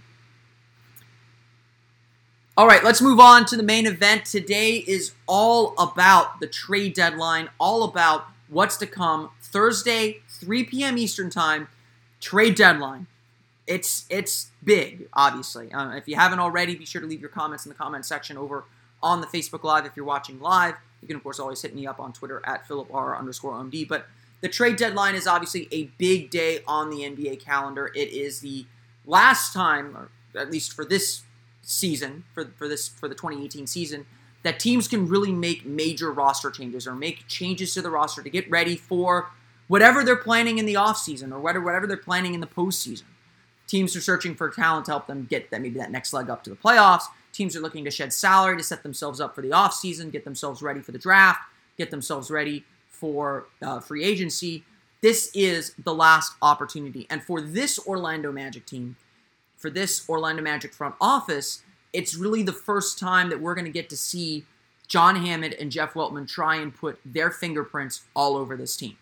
All 2.58 2.66
right, 2.66 2.84
let's 2.84 3.00
move 3.00 3.20
on 3.20 3.46
to 3.46 3.56
the 3.56 3.62
main 3.62 3.86
event. 3.86 4.26
Today 4.26 4.84
is 4.86 5.14
all 5.26 5.72
about 5.78 6.40
the 6.40 6.46
trade 6.46 6.92
deadline, 6.92 7.48
all 7.58 7.84
about 7.84 8.26
what's 8.48 8.76
to 8.78 8.86
come. 8.86 9.30
Thursday, 9.40 10.20
3 10.28 10.64
p.m. 10.64 10.98
Eastern 10.98 11.30
Time, 11.30 11.68
trade 12.20 12.54
deadline. 12.54 13.06
It's 13.66 14.06
it's 14.08 14.50
big, 14.62 15.08
obviously. 15.12 15.72
Uh, 15.72 15.90
if 15.90 16.06
you 16.06 16.16
haven't 16.16 16.38
already, 16.38 16.76
be 16.76 16.84
sure 16.84 17.00
to 17.00 17.06
leave 17.06 17.20
your 17.20 17.30
comments 17.30 17.66
in 17.66 17.70
the 17.70 17.74
comment 17.74 18.06
section 18.06 18.36
over 18.36 18.64
on 19.02 19.20
the 19.20 19.26
Facebook 19.26 19.64
Live 19.64 19.86
if 19.86 19.96
you're 19.96 20.06
watching 20.06 20.40
live. 20.40 20.74
You 21.02 21.08
can, 21.08 21.16
of 21.16 21.22
course, 21.22 21.38
always 21.38 21.62
hit 21.62 21.74
me 21.74 21.86
up 21.86 22.00
on 22.00 22.12
Twitter 22.12 22.42
at 22.44 22.66
Philip 22.66 22.92
R 22.92 23.16
underscore 23.16 23.52
OMD. 23.52 23.86
But 23.88 24.06
the 24.40 24.48
trade 24.48 24.76
deadline 24.76 25.14
is 25.14 25.26
obviously 25.26 25.68
a 25.72 25.84
big 25.98 26.30
day 26.30 26.60
on 26.66 26.90
the 26.90 26.98
NBA 26.98 27.40
calendar. 27.40 27.90
It 27.94 28.10
is 28.10 28.40
the 28.40 28.66
last 29.04 29.52
time, 29.52 29.96
or 29.96 30.10
at 30.38 30.50
least 30.50 30.72
for 30.72 30.84
this 30.84 31.22
season, 31.62 32.24
for, 32.32 32.44
for 32.56 32.68
this 32.68 32.88
for 32.88 33.08
the 33.08 33.14
2018 33.14 33.66
season, 33.66 34.06
that 34.42 34.60
teams 34.60 34.88
can 34.88 35.08
really 35.08 35.32
make 35.32 35.66
major 35.66 36.12
roster 36.12 36.50
changes 36.50 36.86
or 36.86 36.94
make 36.94 37.26
changes 37.26 37.74
to 37.74 37.82
the 37.82 37.90
roster 37.90 38.22
to 38.22 38.30
get 38.30 38.48
ready 38.50 38.76
for 38.76 39.30
whatever 39.68 40.04
they're 40.04 40.16
planning 40.16 40.58
in 40.58 40.66
the 40.66 40.74
offseason 40.74 41.32
or 41.32 41.40
whatever, 41.40 41.86
they're 41.86 41.96
planning 41.96 42.34
in 42.34 42.40
the 42.40 42.46
postseason. 42.46 43.04
Teams 43.66 43.96
are 43.96 44.00
searching 44.00 44.34
for 44.34 44.48
talent 44.48 44.86
to 44.86 44.92
help 44.92 45.08
them 45.08 45.26
get 45.28 45.50
that 45.50 45.60
maybe 45.60 45.78
that 45.78 45.90
next 45.90 46.12
leg 46.12 46.30
up 46.30 46.44
to 46.44 46.50
the 46.50 46.56
playoffs. 46.56 47.04
Teams 47.32 47.56
are 47.56 47.60
looking 47.60 47.84
to 47.84 47.90
shed 47.90 48.12
salary 48.12 48.56
to 48.56 48.62
set 48.62 48.82
themselves 48.82 49.20
up 49.20 49.34
for 49.34 49.42
the 49.42 49.50
offseason, 49.50 50.12
get 50.12 50.24
themselves 50.24 50.62
ready 50.62 50.80
for 50.80 50.92
the 50.92 50.98
draft, 50.98 51.40
get 51.76 51.90
themselves 51.90 52.30
ready 52.30 52.64
for 52.88 53.46
uh, 53.60 53.80
free 53.80 54.04
agency. 54.04 54.64
This 55.02 55.30
is 55.34 55.74
the 55.82 55.94
last 55.94 56.34
opportunity. 56.40 57.06
And 57.10 57.22
for 57.22 57.40
this 57.40 57.78
Orlando 57.86 58.32
Magic 58.32 58.66
team, 58.66 58.96
for 59.56 59.68
this 59.68 60.08
Orlando 60.08 60.42
Magic 60.42 60.72
front 60.72 60.94
office, 61.00 61.62
it's 61.96 62.14
really 62.14 62.42
the 62.42 62.52
first 62.52 62.98
time 62.98 63.30
that 63.30 63.40
we're 63.40 63.54
going 63.54 63.64
to 63.64 63.70
get 63.70 63.88
to 63.88 63.96
see 63.96 64.44
John 64.86 65.16
Hammond 65.16 65.54
and 65.54 65.72
Jeff 65.72 65.94
Weltman 65.94 66.28
try 66.28 66.56
and 66.56 66.74
put 66.74 67.00
their 67.04 67.30
fingerprints 67.30 68.04
all 68.14 68.36
over 68.36 68.54
this 68.54 68.76
team. 68.76 68.98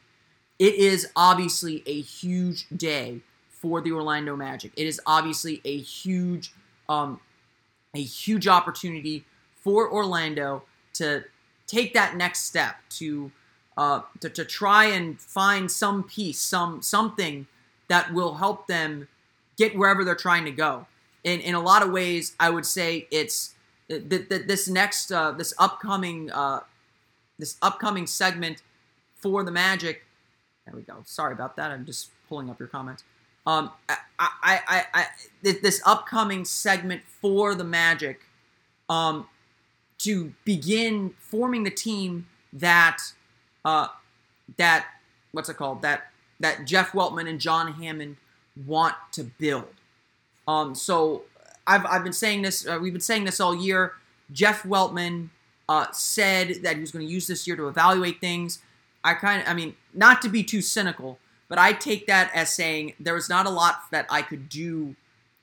It 0.60 0.74
is 0.74 1.08
obviously 1.16 1.82
a 1.86 2.00
huge 2.00 2.68
day 2.68 3.20
for 3.50 3.80
the 3.80 3.90
Orlando 3.90 4.36
Magic. 4.36 4.70
It 4.76 4.86
is 4.86 5.00
obviously 5.06 5.60
a 5.64 5.76
huge, 5.78 6.52
um, 6.88 7.20
a 7.94 8.02
huge 8.02 8.46
opportunity 8.46 9.24
for 9.56 9.90
Orlando 9.92 10.62
to 10.94 11.24
take 11.66 11.94
that 11.94 12.16
next 12.16 12.42
step 12.42 12.76
to, 12.90 13.32
uh, 13.76 14.02
to 14.20 14.30
to 14.30 14.44
try 14.44 14.84
and 14.84 15.20
find 15.20 15.68
some 15.68 16.04
piece, 16.04 16.40
some 16.40 16.80
something 16.80 17.48
that 17.88 18.14
will 18.14 18.34
help 18.34 18.68
them 18.68 19.08
get 19.56 19.76
wherever 19.76 20.04
they're 20.04 20.14
trying 20.14 20.44
to 20.44 20.52
go. 20.52 20.86
In 21.24 21.40
in 21.40 21.54
a 21.54 21.60
lot 21.60 21.82
of 21.82 21.90
ways, 21.90 22.34
I 22.38 22.50
would 22.50 22.66
say 22.66 23.08
it's 23.10 23.54
that 23.88 24.44
this 24.46 24.68
next 24.68 25.10
uh, 25.10 25.32
this 25.32 25.54
upcoming 25.58 26.30
uh, 26.30 26.60
this 27.38 27.56
upcoming 27.62 28.06
segment 28.06 28.62
for 29.16 29.42
the 29.42 29.50
Magic. 29.50 30.04
There 30.66 30.74
we 30.74 30.82
go. 30.82 31.02
Sorry 31.04 31.32
about 31.32 31.56
that. 31.56 31.70
I'm 31.70 31.84
just 31.84 32.10
pulling 32.28 32.48
up 32.50 32.58
your 32.58 32.68
comments. 32.68 33.04
Um, 33.46 33.70
I, 33.88 33.96
I, 34.18 34.30
I, 34.42 34.84
I 34.94 35.06
this 35.42 35.82
upcoming 35.84 36.44
segment 36.44 37.02
for 37.20 37.54
the 37.54 37.64
Magic, 37.64 38.20
um, 38.88 39.26
to 39.98 40.32
begin 40.44 41.14
forming 41.18 41.64
the 41.64 41.70
team 41.70 42.26
that, 42.52 42.98
uh, 43.64 43.88
that 44.56 44.86
what's 45.32 45.48
it 45.48 45.56
called 45.56 45.82
that 45.82 46.10
that 46.40 46.64
Jeff 46.66 46.92
Weltman 46.92 47.28
and 47.28 47.40
John 47.40 47.74
Hammond 47.74 48.16
want 48.66 48.94
to 49.12 49.24
build. 49.24 49.68
Um, 50.46 50.74
so 50.74 51.22
I've, 51.66 51.84
I've 51.86 52.04
been 52.04 52.12
saying 52.12 52.42
this, 52.42 52.66
uh, 52.66 52.78
we've 52.80 52.92
been 52.92 53.00
saying 53.00 53.24
this 53.24 53.40
all 53.40 53.54
year. 53.54 53.94
Jeff 54.32 54.62
Weltman 54.62 55.30
uh, 55.68 55.86
said 55.92 56.62
that 56.62 56.74
he 56.74 56.80
was 56.80 56.90
going 56.90 57.06
to 57.06 57.12
use 57.12 57.26
this 57.26 57.46
year 57.46 57.56
to 57.56 57.68
evaluate 57.68 58.20
things. 58.20 58.60
I 59.02 59.14
kind 59.14 59.42
of, 59.42 59.48
I 59.48 59.54
mean, 59.54 59.76
not 59.92 60.22
to 60.22 60.28
be 60.28 60.42
too 60.42 60.60
cynical, 60.60 61.18
but 61.48 61.58
I 61.58 61.72
take 61.72 62.06
that 62.06 62.30
as 62.34 62.54
saying 62.54 62.94
there 62.98 63.14
was 63.14 63.28
not 63.28 63.46
a 63.46 63.50
lot 63.50 63.82
that 63.90 64.06
I 64.10 64.22
could 64.22 64.48
do 64.48 64.96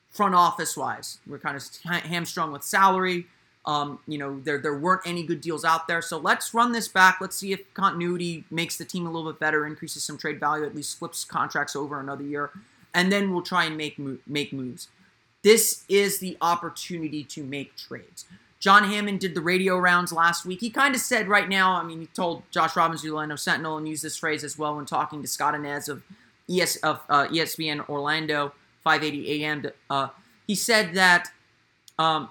front 0.10 0.36
office 0.36 0.75
wise. 0.75 1.20
We're 1.27 1.39
kind 1.39 1.55
of 1.55 1.63
hamstrung 2.03 2.51
with 2.51 2.63
salary. 2.63 3.27
Um, 3.63 4.00
you 4.08 4.17
know, 4.17 4.39
there 4.39 4.58
there 4.58 4.75
weren't 4.75 5.03
any 5.05 5.22
good 5.22 5.39
deals 5.39 5.63
out 5.63 5.88
there. 5.88 6.01
So 6.01 6.17
let's 6.17 6.51
run 6.51 6.72
this 6.72 6.88
back. 6.88 7.20
Let's 7.22 7.36
see 7.36 7.53
if 7.53 7.72
continuity 7.75 8.43
makes 8.50 8.75
the 8.77 8.86
team 8.86 9.05
a 9.05 9.12
little 9.12 9.31
bit 9.31 9.39
better, 9.39 9.67
increases 9.67 10.03
some 10.03 10.17
trade 10.17 10.39
value, 10.39 10.65
at 10.65 10.75
least 10.75 10.98
flips 10.98 11.24
contracts 11.24 11.75
over 11.75 12.00
another 12.00 12.24
year 12.24 12.50
and 12.93 13.12
then 13.12 13.31
we'll 13.31 13.41
try 13.41 13.65
and 13.65 13.77
make 13.77 14.00
make 14.27 14.53
moves. 14.53 14.88
This 15.43 15.83
is 15.89 16.19
the 16.19 16.38
opportunity 16.41 17.24
to 17.25 17.43
make 17.43 17.75
trades. 17.75 18.25
John 18.60 18.83
Hammond 18.83 19.19
did 19.19 19.33
the 19.33 19.41
radio 19.41 19.77
rounds 19.79 20.13
last 20.13 20.45
week. 20.45 20.60
He 20.60 20.69
kind 20.69 20.93
of 20.93 21.01
said 21.01 21.27
right 21.27 21.50
now, 21.50 21.74
I 21.74 21.83
mean, 21.83 22.00
he 22.00 22.05
told 22.05 22.43
Josh 22.51 22.75
Robbins, 22.75 23.03
of 23.03 23.12
Orlando 23.12 23.36
Sentinel, 23.36 23.77
and 23.77 23.88
used 23.88 24.03
this 24.03 24.17
phrase 24.17 24.43
as 24.43 24.55
well 24.55 24.75
when 24.75 24.86
talking 24.86 25.24
to 25.24 25.27
Scott 25.27 25.55
Anez 25.55 25.89
of, 25.89 26.03
ES, 26.48 26.75
of 26.77 27.01
uh, 27.10 27.25
ESPN 27.25 27.89
Orlando, 27.89 28.53
580 28.83 29.43
AM. 29.43 29.65
Uh, 29.89 30.10
he 30.45 30.53
said 30.53 30.93
that 30.93 31.31
um, 31.98 32.29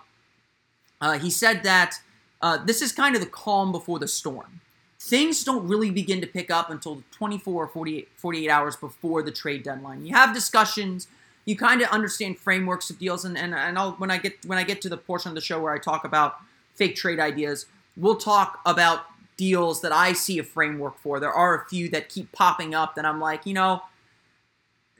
uh, 1.00 1.18
he 1.18 1.30
said 1.30 1.64
that 1.64 1.96
uh, 2.42 2.58
this 2.64 2.80
is 2.80 2.92
kind 2.92 3.16
of 3.16 3.20
the 3.20 3.26
calm 3.26 3.72
before 3.72 3.98
the 3.98 4.08
storm 4.08 4.60
things 5.00 5.42
don't 5.42 5.66
really 5.66 5.90
begin 5.90 6.20
to 6.20 6.26
pick 6.26 6.50
up 6.50 6.68
until 6.68 7.02
24 7.12 7.64
or 7.64 7.66
48, 7.66 8.08
48 8.16 8.50
hours 8.50 8.76
before 8.76 9.22
the 9.22 9.32
trade 9.32 9.62
deadline. 9.62 10.04
You 10.04 10.14
have 10.14 10.34
discussions, 10.34 11.08
you 11.46 11.56
kind 11.56 11.80
of 11.80 11.88
understand 11.88 12.38
frameworks 12.38 12.90
of 12.90 12.98
deals, 12.98 13.24
and, 13.24 13.36
and, 13.36 13.54
and 13.54 13.78
I'll, 13.78 13.92
when 13.92 14.10
I 14.10 14.18
get 14.18 14.44
when 14.44 14.58
I 14.58 14.62
get 14.62 14.82
to 14.82 14.90
the 14.90 14.98
portion 14.98 15.30
of 15.30 15.34
the 15.34 15.40
show 15.40 15.60
where 15.60 15.72
I 15.72 15.78
talk 15.78 16.04
about 16.04 16.36
fake 16.74 16.96
trade 16.96 17.18
ideas, 17.18 17.66
we'll 17.96 18.16
talk 18.16 18.60
about 18.66 19.06
deals 19.38 19.80
that 19.80 19.90
I 19.90 20.12
see 20.12 20.38
a 20.38 20.44
framework 20.44 20.98
for. 20.98 21.18
There 21.18 21.32
are 21.32 21.62
a 21.62 21.64
few 21.66 21.88
that 21.88 22.10
keep 22.10 22.30
popping 22.32 22.74
up 22.74 22.94
that 22.94 23.06
I'm 23.06 23.18
like, 23.18 23.46
you 23.46 23.54
know, 23.54 23.82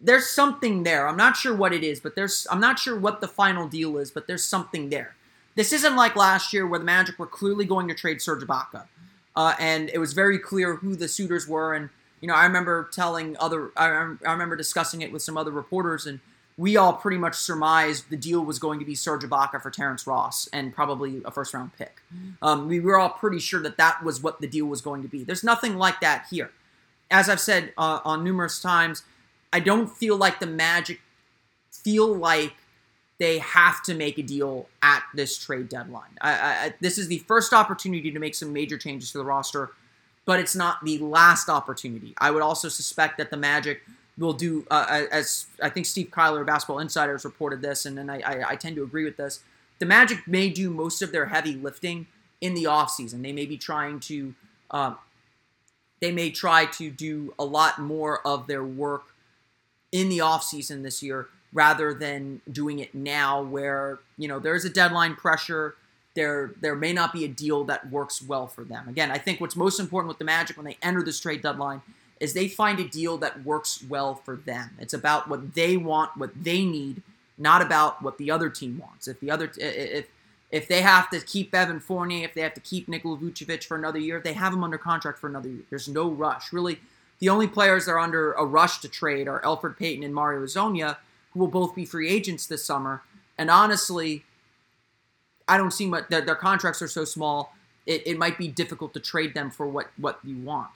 there's 0.01 0.27
something 0.27 0.83
there. 0.83 1.07
I'm 1.07 1.17
not 1.19 1.37
sure 1.37 1.55
what 1.55 1.75
it 1.75 1.85
is, 1.85 2.01
but 2.01 2.15
there's 2.15 2.47
I'm 2.51 2.61
not 2.61 2.79
sure 2.79 2.99
what 2.99 3.21
the 3.21 3.29
final 3.29 3.69
deal 3.69 3.99
is, 3.99 4.11
but 4.11 4.27
there's 4.27 4.45
something 4.45 4.89
there. 4.89 5.15
This 5.57 5.75
isn't 5.75 5.95
like 5.95 6.17
last 6.17 6.55
year 6.55 6.67
where 6.67 6.79
the 6.79 6.87
Magic 6.87 7.19
were 7.19 7.27
clearly 7.27 7.67
going 7.67 7.87
to 7.89 7.95
trade 7.95 8.23
Serge 8.23 8.43
Ibaka 8.43 8.87
uh, 9.37 9.55
and 9.59 9.91
it 9.93 9.99
was 9.99 10.13
very 10.13 10.39
clear 10.39 10.77
who 10.77 10.97
the 10.97 11.09
suitors 11.09 11.47
were. 11.47 11.75
And 11.75 11.91
you 12.21 12.29
know, 12.29 12.35
I 12.35 12.45
remember 12.45 12.89
telling 12.93 13.37
other, 13.39 13.71
I, 13.77 13.87
I 14.27 14.33
remember 14.33 14.57
discussing 14.57 15.01
it 15.03 15.13
with 15.13 15.23
some 15.23 15.37
other 15.37 15.51
reporters, 15.51 16.07
and 16.07 16.21
we 16.57 16.77
all 16.77 16.93
pretty 16.93 17.17
much 17.17 17.35
surmised 17.35 18.11
the 18.11 18.17
deal 18.17 18.45
was 18.45 18.59
going 18.59 18.79
to 18.81 18.85
be 18.85 18.95
Serge 18.95 19.23
Ibaka 19.23 19.63
for 19.63 19.71
Terrence 19.71 20.07
Ross 20.07 20.49
and 20.53 20.75
probably 20.75 21.23
a 21.25 21.31
first 21.31 21.55
round 21.55 21.71
pick. 21.79 22.03
Um, 22.43 22.69
we 22.69 22.81
were 22.81 22.99
all 22.99 23.09
pretty 23.09 23.39
sure 23.39 23.63
that 23.63 23.79
that 23.79 24.05
was 24.05 24.23
what 24.23 24.41
the 24.41 24.47
deal 24.47 24.67
was 24.67 24.83
going 24.83 25.03
to 25.03 25.09
be. 25.09 25.25
There's 25.25 25.45
nothing 25.45 25.77
like 25.77 26.01
that 26.01 26.27
here. 26.31 26.51
As 27.11 27.29
I've 27.31 27.41
said 27.41 27.73
uh, 27.79 28.01
on 28.05 28.23
numerous 28.23 28.61
times, 28.61 29.05
I 29.53 29.61
don't 29.61 29.89
feel 29.89 30.17
like 30.17 30.39
the 30.39 30.47
Magic 30.47 31.01
feel 31.71 32.15
like 32.15 32.55
they 33.21 33.39
have 33.39 33.83
to 33.83 33.95
make 33.95 34.17
a 34.19 34.23
deal 34.23 34.67
at 34.83 35.03
this 35.15 35.37
trade 35.37 35.69
deadline. 35.69 36.17
I, 36.23 36.33
I, 36.33 36.75
this 36.81 36.97
is 36.97 37.07
the 37.07 37.19
first 37.19 37.53
opportunity 37.53 38.11
to 38.11 38.19
make 38.19 38.35
some 38.35 38.51
major 38.51 38.79
changes 38.79 39.13
to 39.13 39.19
the 39.19 39.25
roster, 39.25 39.73
but 40.25 40.41
it's 40.41 40.57
not 40.57 40.83
the 40.83 40.97
last 40.99 41.51
opportunity. 41.51 42.15
I 42.17 42.31
would 42.31 42.43
also 42.43 42.71
suspect 42.71 43.19
that 43.19 43.31
the 43.31 43.37
Magic 43.37 43.83
will 44.17 44.33
do, 44.33 44.67
uh, 44.71 45.05
as 45.13 45.47
I 45.63 45.69
think 45.69 45.85
Steve 45.85 46.09
Kyler, 46.11 46.45
Basketball 46.47 46.79
Insider, 46.79 47.13
has 47.13 47.27
reported 47.27 47.61
this, 47.61 47.85
and, 47.85 47.99
and 47.99 48.11
I, 48.11 48.23
I, 48.25 48.51
I 48.53 48.57
tend 48.57 48.77
to 48.77 48.83
agree 48.83 49.05
with 49.05 49.19
this. 49.19 49.41
the 49.81 49.87
Magic 49.87 50.27
may 50.27 50.49
do 50.49 50.71
most 50.71 51.03
of 51.03 51.13
their 51.13 51.27
heavy 51.27 51.55
lifting 51.55 52.07
in 52.41 52.55
the 52.55 52.65
offseason. 52.65 53.23
They 53.23 53.33
may 53.33 53.45
be 53.45 53.59
trying 53.59 54.01
to, 54.01 54.35
uh, 54.71 54.95
they 56.01 56.11
may 56.11 56.31
try 56.31 56.65
to 56.67 56.91
do 56.91 57.35
a 57.39 57.45
lot 57.45 57.79
more 57.79 58.27
of 58.27 58.47
their 58.47 58.65
work 58.65 59.15
in 59.93 60.09
the 60.09 60.19
offseason 60.19 60.83
this 60.83 61.03
year 61.03 61.29
rather 61.53 61.93
than 61.93 62.41
doing 62.51 62.79
it 62.79 62.95
now 62.95 63.43
where, 63.43 63.99
you 64.17 64.29
know, 64.29 64.39
there's 64.39 64.65
a 64.65 64.71
deadline 64.71 65.15
pressure. 65.17 65.75
There, 66.15 66.53
there 66.61 66.75
may 66.75 66.93
not 66.93 67.13
be 67.13 67.25
a 67.25 67.29
deal 67.29 67.65
that 67.65 67.91
works 67.91 68.23
well 68.23 68.47
for 68.47 68.65
them. 68.65 68.89
Again, 68.89 69.11
I 69.11 69.19
think 69.19 69.41
what's 69.41 69.57
most 69.57 69.81
important 69.81 70.09
with 70.09 70.19
the 70.19 70.25
Magic 70.25 70.57
when 70.57 70.67
they 70.67 70.79
enter 70.83 71.03
this 71.03 71.21
trade 71.21 71.43
deadline 71.43 71.83
is 72.21 72.35
they 72.35 72.49
find 72.49 72.79
a 72.79 72.87
deal 72.87 73.17
that 73.19 73.45
works 73.45 73.83
well 73.89 74.15
for 74.15 74.37
them. 74.37 74.71
It's 74.79 74.93
about 74.93 75.29
what 75.29 75.55
they 75.55 75.77
want, 75.77 76.17
what 76.17 76.31
they 76.45 76.65
need, 76.65 77.03
not 77.39 77.63
about 77.63 78.03
what 78.03 78.19
the 78.19 78.31
other 78.31 78.51
team 78.51 78.79
wants. 78.79 79.09
If 79.09 79.21
the 79.21 79.31
other 79.31 79.51
if 79.57 80.07
if 80.51 80.69
they 80.69 80.83
have 80.83 81.09
to 81.11 81.21
keep 81.21 81.55
Evan 81.55 81.81
Fournier, 81.81 82.25
if 82.25 82.35
they 82.35 82.41
have 82.43 82.55
to 82.55 82.61
keep 82.61 82.89
Nikola 82.89 83.17
Vucevic 83.17 83.65
for 83.65 83.77
another 83.77 83.99
year, 83.99 84.19
if 84.19 84.25
they 84.25 84.33
have 84.33 84.53
him 84.53 84.65
under 84.65 84.79
contract 84.79 85.19
for 85.19 85.29
another 85.29 85.49
year. 85.49 85.63
There's 85.71 85.89
no 85.89 86.11
rush. 86.11 86.53
Really, 86.53 86.81
the 87.21 87.29
only 87.29 87.47
players 87.47 87.87
that 87.87 87.93
are 87.93 87.99
under 87.99 88.33
a 88.33 88.45
rush 88.45 88.81
to 88.81 88.89
trade 88.89 89.29
are 89.29 89.41
Elfrid 89.43 89.79
Payton 89.79 90.05
and 90.05 90.15
Mario 90.15 90.45
Hezonja, 90.45 90.97
who 91.33 91.41
will 91.41 91.49
both 91.49 91.75
be 91.75 91.85
free 91.85 92.09
agents 92.09 92.47
this 92.47 92.65
summer. 92.65 93.03
And 93.39 93.51
honestly, 93.51 94.25
I 95.49 95.57
don't 95.57 95.73
see 95.73 95.89
what 95.89 96.11
their, 96.11 96.21
their 96.21 96.35
contracts 96.35 96.83
are 96.83 96.89
so 96.89 97.05
small. 97.05 97.55
It, 97.87 98.07
it 98.07 98.19
might 98.19 98.39
be 98.39 98.49
difficult 98.49 98.95
to 98.95 99.01
trade 99.01 99.35
them 99.35 99.51
for 99.51 99.67
what 99.67 99.91
what 99.97 100.19
you 100.23 100.37
want. 100.37 100.71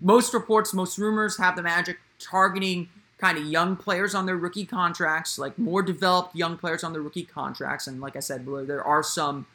Most 0.00 0.34
reports, 0.34 0.74
most 0.74 0.98
rumors 0.98 1.38
have 1.38 1.56
the 1.56 1.62
Magic 1.62 1.98
targeting 2.18 2.88
kind 3.18 3.38
of 3.38 3.44
young 3.44 3.76
players 3.76 4.14
on 4.14 4.26
their 4.26 4.36
rookie 4.36 4.64
contracts, 4.64 5.38
like 5.38 5.58
more 5.58 5.82
developed 5.82 6.34
young 6.34 6.56
players 6.56 6.82
on 6.82 6.92
their 6.92 7.02
rookie 7.02 7.24
contracts. 7.24 7.86
And 7.86 8.00
like 8.00 8.16
I 8.16 8.20
said, 8.20 8.46
there 8.66 8.82
are 8.82 9.02
some 9.02 9.46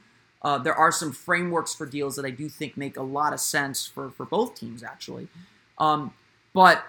uh, 0.42 0.60
there 0.60 0.76
are 0.76 0.92
some 0.92 1.12
frameworks 1.12 1.74
for 1.74 1.86
deals 1.86 2.16
that 2.16 2.26
I 2.26 2.30
do 2.30 2.48
think 2.48 2.78
make 2.78 2.98
a 2.98 3.04
lot 3.04 3.34
of 3.34 3.40
sense 3.40 3.86
for 3.86 4.10
for 4.12 4.26
both 4.26 4.56
teams 4.56 4.84
actually. 4.84 5.28
Um, 5.78 6.14
but 6.54 6.86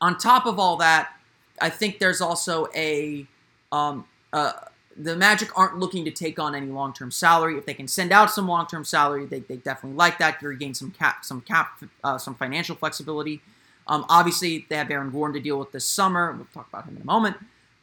on 0.00 0.16
top 0.16 0.46
of 0.46 0.58
all 0.58 0.76
that, 0.76 1.10
I 1.60 1.70
think 1.70 1.98
there's 1.98 2.20
also 2.20 2.68
a 2.74 3.26
um, 3.72 4.06
uh, 4.32 4.52
the 4.96 5.16
Magic 5.16 5.56
aren't 5.58 5.78
looking 5.78 6.04
to 6.04 6.10
take 6.10 6.38
on 6.38 6.54
any 6.54 6.66
long 6.66 6.92
term 6.92 7.10
salary. 7.10 7.56
If 7.56 7.66
they 7.66 7.74
can 7.74 7.88
send 7.88 8.12
out 8.12 8.30
some 8.30 8.46
long 8.46 8.66
term 8.66 8.84
salary, 8.84 9.26
they, 9.26 9.40
they 9.40 9.56
definitely 9.56 9.96
like 9.96 10.18
that. 10.18 10.42
You 10.42 10.54
gain 10.56 10.74
some 10.74 10.90
cap, 10.90 11.24
some 11.24 11.40
cap, 11.40 11.82
uh, 12.04 12.18
some 12.18 12.34
financial 12.34 12.76
flexibility. 12.76 13.40
Um, 13.86 14.04
obviously, 14.08 14.66
they 14.68 14.76
have 14.76 14.90
Aaron 14.90 15.10
Gordon 15.10 15.34
to 15.34 15.40
deal 15.40 15.58
with 15.58 15.72
this 15.72 15.86
summer. 15.86 16.32
We'll 16.32 16.46
talk 16.52 16.68
about 16.68 16.84
him 16.86 16.96
in 16.96 17.02
a 17.02 17.06
moment. 17.06 17.36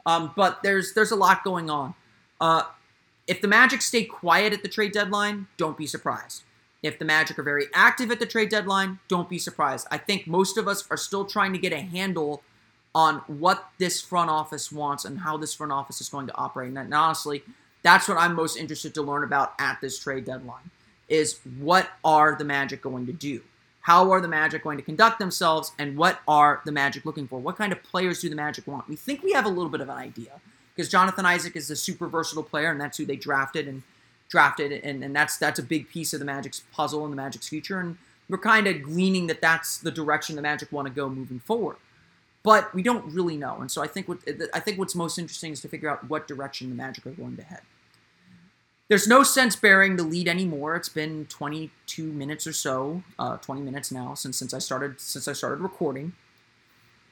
Um, 0.06 0.32
but 0.36 0.62
there's 0.62 0.94
there's 0.94 1.10
a 1.10 1.16
lot 1.16 1.44
going 1.44 1.70
on. 1.70 1.94
Uh, 2.40 2.62
if 3.26 3.40
the 3.40 3.48
Magic 3.48 3.82
stay 3.82 4.04
quiet 4.04 4.52
at 4.52 4.62
the 4.62 4.68
trade 4.68 4.92
deadline, 4.92 5.48
don't 5.56 5.76
be 5.76 5.86
surprised. 5.86 6.44
If 6.82 6.98
the 6.98 7.04
Magic 7.04 7.38
are 7.38 7.42
very 7.42 7.66
active 7.74 8.10
at 8.10 8.20
the 8.20 8.26
trade 8.26 8.48
deadline, 8.48 9.00
don't 9.08 9.28
be 9.28 9.38
surprised. 9.38 9.86
I 9.90 9.98
think 9.98 10.26
most 10.26 10.56
of 10.56 10.68
us 10.68 10.86
are 10.90 10.96
still 10.96 11.24
trying 11.24 11.52
to 11.52 11.58
get 11.58 11.72
a 11.72 11.80
handle 11.80 12.42
on 12.98 13.22
what 13.28 13.70
this 13.78 14.00
front 14.00 14.28
office 14.28 14.72
wants 14.72 15.04
and 15.04 15.20
how 15.20 15.36
this 15.36 15.54
front 15.54 15.70
office 15.70 16.00
is 16.00 16.08
going 16.08 16.26
to 16.26 16.36
operate. 16.36 16.76
And 16.76 16.92
honestly, 16.92 17.44
that's 17.84 18.08
what 18.08 18.18
I'm 18.18 18.34
most 18.34 18.56
interested 18.56 18.92
to 18.94 19.02
learn 19.02 19.22
about 19.22 19.52
at 19.60 19.80
this 19.80 20.00
trade 20.00 20.24
deadline 20.24 20.70
is 21.08 21.38
what 21.60 21.88
are 22.04 22.34
the 22.34 22.44
Magic 22.44 22.82
going 22.82 23.06
to 23.06 23.12
do? 23.12 23.40
How 23.82 24.10
are 24.10 24.20
the 24.20 24.26
Magic 24.26 24.64
going 24.64 24.78
to 24.78 24.82
conduct 24.82 25.20
themselves, 25.20 25.70
and 25.78 25.96
what 25.96 26.18
are 26.26 26.60
the 26.66 26.72
Magic 26.72 27.06
looking 27.06 27.28
for? 27.28 27.38
What 27.38 27.56
kind 27.56 27.72
of 27.72 27.80
players 27.84 28.20
do 28.20 28.28
the 28.28 28.34
Magic 28.34 28.66
want? 28.66 28.88
We 28.88 28.96
think 28.96 29.22
we 29.22 29.30
have 29.32 29.46
a 29.46 29.48
little 29.48 29.70
bit 29.70 29.80
of 29.80 29.88
an 29.88 29.96
idea 29.96 30.32
because 30.74 30.90
Jonathan 30.90 31.24
Isaac 31.24 31.54
is 31.54 31.70
a 31.70 31.76
super 31.76 32.08
versatile 32.08 32.42
player, 32.42 32.72
and 32.72 32.80
that's 32.80 32.98
who 32.98 33.06
they 33.06 33.16
drafted 33.16 33.68
and 33.68 33.84
drafted, 34.28 34.72
and, 34.72 35.04
and 35.04 35.14
that's 35.14 35.38
that's 35.38 35.60
a 35.60 35.62
big 35.62 35.88
piece 35.88 36.12
of 36.12 36.18
the 36.18 36.26
Magic's 36.26 36.64
puzzle 36.72 37.04
and 37.04 37.12
the 37.12 37.16
Magic's 37.16 37.48
future. 37.48 37.78
And 37.78 37.96
we're 38.28 38.38
kind 38.38 38.66
of 38.66 38.82
gleaning 38.82 39.28
that 39.28 39.40
that's 39.40 39.78
the 39.78 39.92
direction 39.92 40.34
the 40.34 40.42
Magic 40.42 40.72
want 40.72 40.88
to 40.88 40.92
go 40.92 41.08
moving 41.08 41.38
forward, 41.38 41.76
but 42.48 42.72
we 42.74 42.82
don't 42.82 43.04
really 43.12 43.36
know. 43.36 43.58
And 43.60 43.70
so 43.70 43.82
I 43.82 43.86
think 43.86 44.08
what 44.08 44.20
I 44.54 44.60
think 44.60 44.78
what's 44.78 44.94
most 44.94 45.18
interesting 45.18 45.52
is 45.52 45.60
to 45.60 45.68
figure 45.68 45.90
out 45.90 46.08
what 46.08 46.26
direction 46.26 46.70
the 46.70 46.74
Magic 46.74 47.04
are 47.04 47.10
going 47.10 47.36
to 47.36 47.42
head. 47.42 47.60
There's 48.88 49.06
no 49.06 49.22
sense 49.22 49.54
bearing 49.54 49.96
the 49.96 50.02
lead 50.02 50.26
anymore. 50.26 50.74
It's 50.74 50.88
been 50.88 51.26
22 51.26 52.10
minutes 52.10 52.46
or 52.46 52.54
so, 52.54 53.02
uh, 53.18 53.36
20 53.36 53.60
minutes 53.60 53.92
now 53.92 54.14
since 54.14 54.38
since 54.38 54.54
I 54.54 54.60
started 54.60 54.98
since 54.98 55.28
I 55.28 55.34
started 55.34 55.60
recording. 55.60 56.14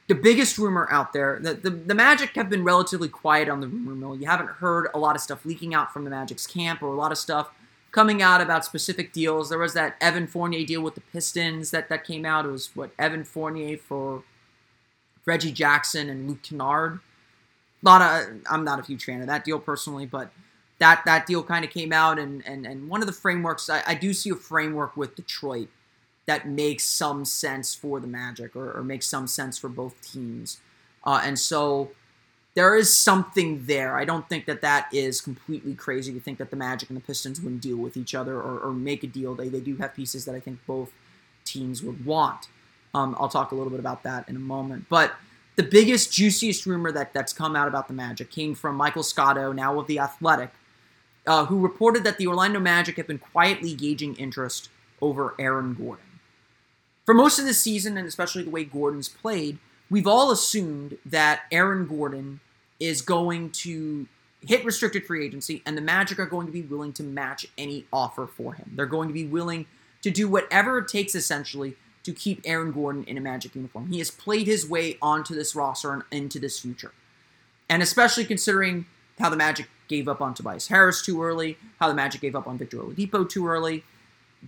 The 0.07 0.15
biggest 0.15 0.57
rumor 0.57 0.87
out 0.89 1.13
there, 1.13 1.37
the, 1.39 1.53
the, 1.53 1.69
the 1.69 1.93
Magic 1.93 2.33
have 2.35 2.49
been 2.49 2.63
relatively 2.63 3.09
quiet 3.09 3.47
on 3.47 3.59
the 3.59 3.67
rumor 3.67 3.93
mill. 3.93 4.15
You 4.15 4.25
haven't 4.25 4.49
heard 4.49 4.87
a 4.95 4.97
lot 4.97 5.15
of 5.15 5.21
stuff 5.21 5.45
leaking 5.45 5.75
out 5.75 5.93
from 5.93 6.03
the 6.03 6.09
Magic's 6.09 6.47
camp 6.47 6.81
or 6.81 6.87
a 6.87 6.95
lot 6.95 7.11
of 7.11 7.19
stuff 7.19 7.51
coming 7.91 8.23
out 8.23 8.41
about 8.41 8.65
specific 8.65 9.13
deals. 9.13 9.49
There 9.49 9.59
was 9.59 9.75
that 9.75 9.97
Evan 10.01 10.25
Fournier 10.25 10.65
deal 10.65 10.81
with 10.81 10.95
the 10.95 11.01
Pistons 11.01 11.69
that, 11.69 11.89
that 11.89 12.05
came 12.05 12.25
out. 12.25 12.45
It 12.45 12.51
was 12.51 12.71
what 12.73 12.89
Evan 12.97 13.23
Fournier 13.23 13.77
for 13.77 14.23
Reggie 15.27 15.51
Jackson 15.51 16.09
and 16.09 16.27
Luke 16.27 16.41
Kennard. 16.41 16.99
A 17.83 17.85
lot 17.85 18.01
of 18.01 18.39
I'm 18.49 18.63
not 18.63 18.79
a 18.79 18.83
huge 18.83 19.05
fan 19.05 19.21
of 19.21 19.27
that 19.27 19.43
deal 19.45 19.59
personally, 19.59 20.07
but 20.07 20.31
that 20.79 21.03
that 21.05 21.27
deal 21.27 21.43
kind 21.43 21.63
of 21.63 21.69
came 21.69 21.93
out 21.93 22.17
and 22.17 22.43
and 22.47 22.65
and 22.65 22.89
one 22.89 23.01
of 23.01 23.07
the 23.07 23.13
frameworks 23.13 23.69
I, 23.69 23.83
I, 23.85 23.93
do 23.93 24.13
see 24.13 24.31
a 24.31 24.35
framework 24.35 24.97
with 24.97 25.15
Detroit 25.15 25.69
that 26.25 26.47
makes 26.47 26.83
some 26.83 27.25
sense 27.25 27.73
for 27.73 27.99
the 27.99 28.07
Magic 28.07 28.55
or, 28.55 28.71
or 28.71 28.83
makes 28.83 29.05
some 29.05 29.27
sense 29.27 29.57
for 29.57 29.69
both 29.69 30.01
teams, 30.01 30.59
uh, 31.03 31.21
and 31.23 31.37
so 31.37 31.91
there 32.55 32.75
is 32.75 32.95
something 32.95 33.65
there. 33.65 33.97
I 33.97 34.05
don't 34.05 34.27
think 34.27 34.45
that 34.47 34.61
that 34.61 34.89
is 34.91 35.21
completely 35.21 35.75
crazy 35.75 36.11
to 36.13 36.19
think 36.19 36.39
that 36.39 36.49
the 36.49 36.55
Magic 36.55 36.89
and 36.89 36.97
the 36.97 37.01
Pistons 37.01 37.39
wouldn't 37.39 37.61
deal 37.61 37.77
with 37.77 37.95
each 37.95 38.15
other 38.15 38.35
or, 38.35 38.59
or 38.59 38.73
make 38.73 39.03
a 39.03 39.07
deal. 39.07 39.35
They 39.35 39.49
they 39.49 39.59
do 39.59 39.75
have 39.77 39.93
pieces 39.93 40.25
that 40.25 40.35
I 40.35 40.39
think 40.39 40.59
both 40.65 40.93
teams 41.45 41.83
would 41.83 42.05
want. 42.05 42.47
Um, 42.97 43.15
I'll 43.19 43.29
talk 43.29 43.51
a 43.51 43.55
little 43.55 43.69
bit 43.69 43.79
about 43.79 44.01
that 44.03 44.27
in 44.27 44.35
a 44.35 44.39
moment, 44.39 44.87
but 44.89 45.13
the 45.55 45.63
biggest, 45.63 46.11
juiciest 46.11 46.65
rumor 46.65 46.91
that, 46.91 47.13
that's 47.13 47.31
come 47.31 47.55
out 47.55 47.67
about 47.67 47.87
the 47.87 47.93
Magic 47.93 48.31
came 48.31 48.55
from 48.55 48.75
Michael 48.75 49.03
Scotto, 49.03 49.51
now 49.51 49.79
of 49.79 49.85
The 49.85 49.99
Athletic, 49.99 50.51
uh, 51.27 51.45
who 51.45 51.59
reported 51.59 52.03
that 52.05 52.17
the 52.17 52.25
Orlando 52.25 52.59
Magic 52.59 52.97
have 52.97 53.05
been 53.05 53.19
quietly 53.19 53.75
gauging 53.75 54.15
interest 54.15 54.69
over 54.99 55.35
Aaron 55.37 55.75
Gordon. 55.75 56.05
For 57.05 57.13
most 57.13 57.37
of 57.37 57.45
the 57.45 57.53
season, 57.53 57.97
and 57.97 58.07
especially 58.07 58.43
the 58.43 58.49
way 58.49 58.63
Gordon's 58.63 59.09
played, 59.09 59.59
we've 59.91 60.07
all 60.07 60.31
assumed 60.31 60.97
that 61.05 61.41
Aaron 61.51 61.87
Gordon 61.87 62.39
is 62.79 63.01
going 63.01 63.51
to 63.51 64.07
hit 64.41 64.65
restricted 64.65 65.05
free 65.05 65.23
agency, 65.23 65.61
and 65.67 65.77
the 65.77 65.81
Magic 65.81 66.17
are 66.19 66.25
going 66.25 66.47
to 66.47 66.53
be 66.53 66.63
willing 66.63 66.93
to 66.93 67.03
match 67.03 67.45
any 67.59 67.85
offer 67.93 68.25
for 68.25 68.53
him. 68.53 68.73
They're 68.75 68.85
going 68.85 69.07
to 69.07 69.13
be 69.13 69.25
willing 69.25 69.67
to 70.01 70.09
do 70.09 70.27
whatever 70.27 70.79
it 70.79 70.87
takes, 70.87 71.13
essentially, 71.13 71.75
to 72.07 72.13
keep 72.13 72.39
Aaron 72.45 72.71
Gordon 72.71 73.03
in 73.03 73.17
a 73.17 73.21
Magic 73.21 73.53
uniform. 73.53 73.91
He 73.91 73.97
has 73.97 74.09
played 74.09 74.47
his 74.47 74.65
way 74.65 74.97
onto 75.01 75.35
this 75.35 75.53
roster 75.53 75.91
and 75.91 76.03
into 76.09 76.39
this 76.39 76.57
future. 76.57 76.93
And 77.67 77.83
especially 77.83 78.23
considering 78.23 78.85
how 79.19 79.29
the 79.29 79.35
Magic 79.35 79.67
gave 79.89 80.07
up 80.07 80.21
on 80.21 80.33
Tobias 80.33 80.69
Harris 80.69 81.01
too 81.01 81.21
early, 81.21 81.57
how 81.81 81.89
the 81.89 81.93
Magic 81.93 82.21
gave 82.21 82.33
up 82.33 82.47
on 82.47 82.57
Victor 82.57 82.77
Oladipo 82.77 83.27
too 83.27 83.45
early. 83.45 83.83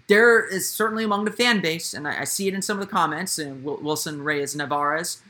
There 0.07 0.41
is 0.41 0.69
certainly 0.69 1.03
among 1.03 1.25
the 1.25 1.33
fan 1.33 1.59
base, 1.59 1.93
and 1.93 2.07
I, 2.07 2.21
I 2.21 2.23
see 2.23 2.47
it 2.47 2.53
in 2.53 2.61
some 2.61 2.79
of 2.79 2.87
the 2.87 2.91
comments. 2.91 3.37
And 3.37 3.61
Wilson 3.61 4.23
Reyes 4.23 4.55
Navarez 4.55 5.21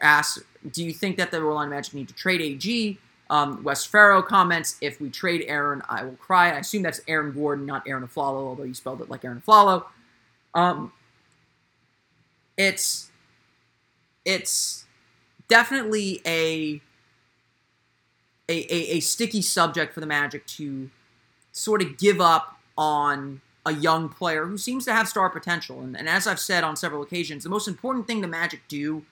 asks, 0.00 0.42
"Do 0.72 0.82
you 0.82 0.94
think 0.94 1.18
that 1.18 1.30
the 1.30 1.42
Orlando 1.42 1.74
Magic 1.74 1.92
need 1.92 2.08
to 2.08 2.14
trade 2.14 2.40
AG?" 2.40 2.98
Um, 3.28 3.62
Wes 3.62 3.84
Farrow 3.84 4.22
comments, 4.22 4.78
"If 4.80 4.98
we 4.98 5.10
trade 5.10 5.44
Aaron, 5.46 5.82
I 5.90 6.04
will 6.04 6.16
cry." 6.16 6.52
I 6.52 6.60
assume 6.60 6.84
that's 6.84 7.02
Aaron 7.06 7.32
Gordon, 7.32 7.66
not 7.66 7.86
Arron 7.86 8.06
Afflalo, 8.06 8.46
although 8.46 8.62
you 8.62 8.72
spelled 8.72 9.02
it 9.02 9.10
like 9.10 9.26
Arron 9.26 9.42
Afflalo. 9.46 9.84
Um, 10.54 10.92
it's 12.56 13.10
it's 14.24 14.84
definitely 15.48 16.20
a 16.26 16.80
a, 18.48 18.74
a, 18.74 18.96
a 18.96 19.00
sticky 19.00 19.42
subject 19.42 19.92
for 19.92 20.00
the 20.00 20.06
Magic 20.06 20.46
to 20.46 20.90
sort 21.52 21.82
of 21.82 21.98
give 21.98 22.20
up 22.20 22.58
on 22.78 23.40
a 23.64 23.72
young 23.72 24.08
player 24.08 24.46
who 24.46 24.56
seems 24.56 24.84
to 24.84 24.92
have 24.92 25.08
star 25.08 25.28
potential. 25.28 25.80
And, 25.80 25.96
and, 25.96 26.08
as 26.08 26.26
I've 26.26 26.38
said 26.38 26.62
on 26.62 26.76
several 26.76 27.02
occasions, 27.02 27.42
the 27.42 27.50
most 27.50 27.66
important 27.66 28.06
thing 28.06 28.20
the 28.20 28.28
Magic 28.28 28.60
do 28.68 29.04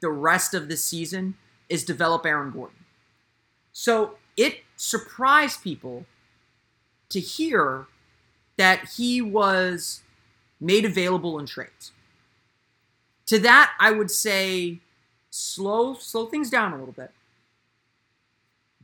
the 0.00 0.08
rest 0.10 0.54
of 0.54 0.68
this 0.68 0.84
season 0.84 1.34
is 1.68 1.84
develop 1.84 2.26
Aaron 2.26 2.50
Gordon. 2.50 2.84
So 3.72 4.16
it 4.36 4.62
surprised 4.76 5.62
people 5.62 6.06
to 7.10 7.20
hear 7.20 7.86
that 8.56 8.90
he 8.96 9.22
was 9.22 10.02
made 10.60 10.84
available 10.84 11.38
in 11.38 11.46
trades. 11.46 11.92
To 13.30 13.38
that, 13.40 13.72
I 13.78 13.90
would 13.92 14.10
say 14.10 14.78
slow 15.30 15.94
slow 15.94 16.26
things 16.26 16.50
down 16.50 16.72
a 16.72 16.76
little 16.76 16.92
bit 16.92 17.12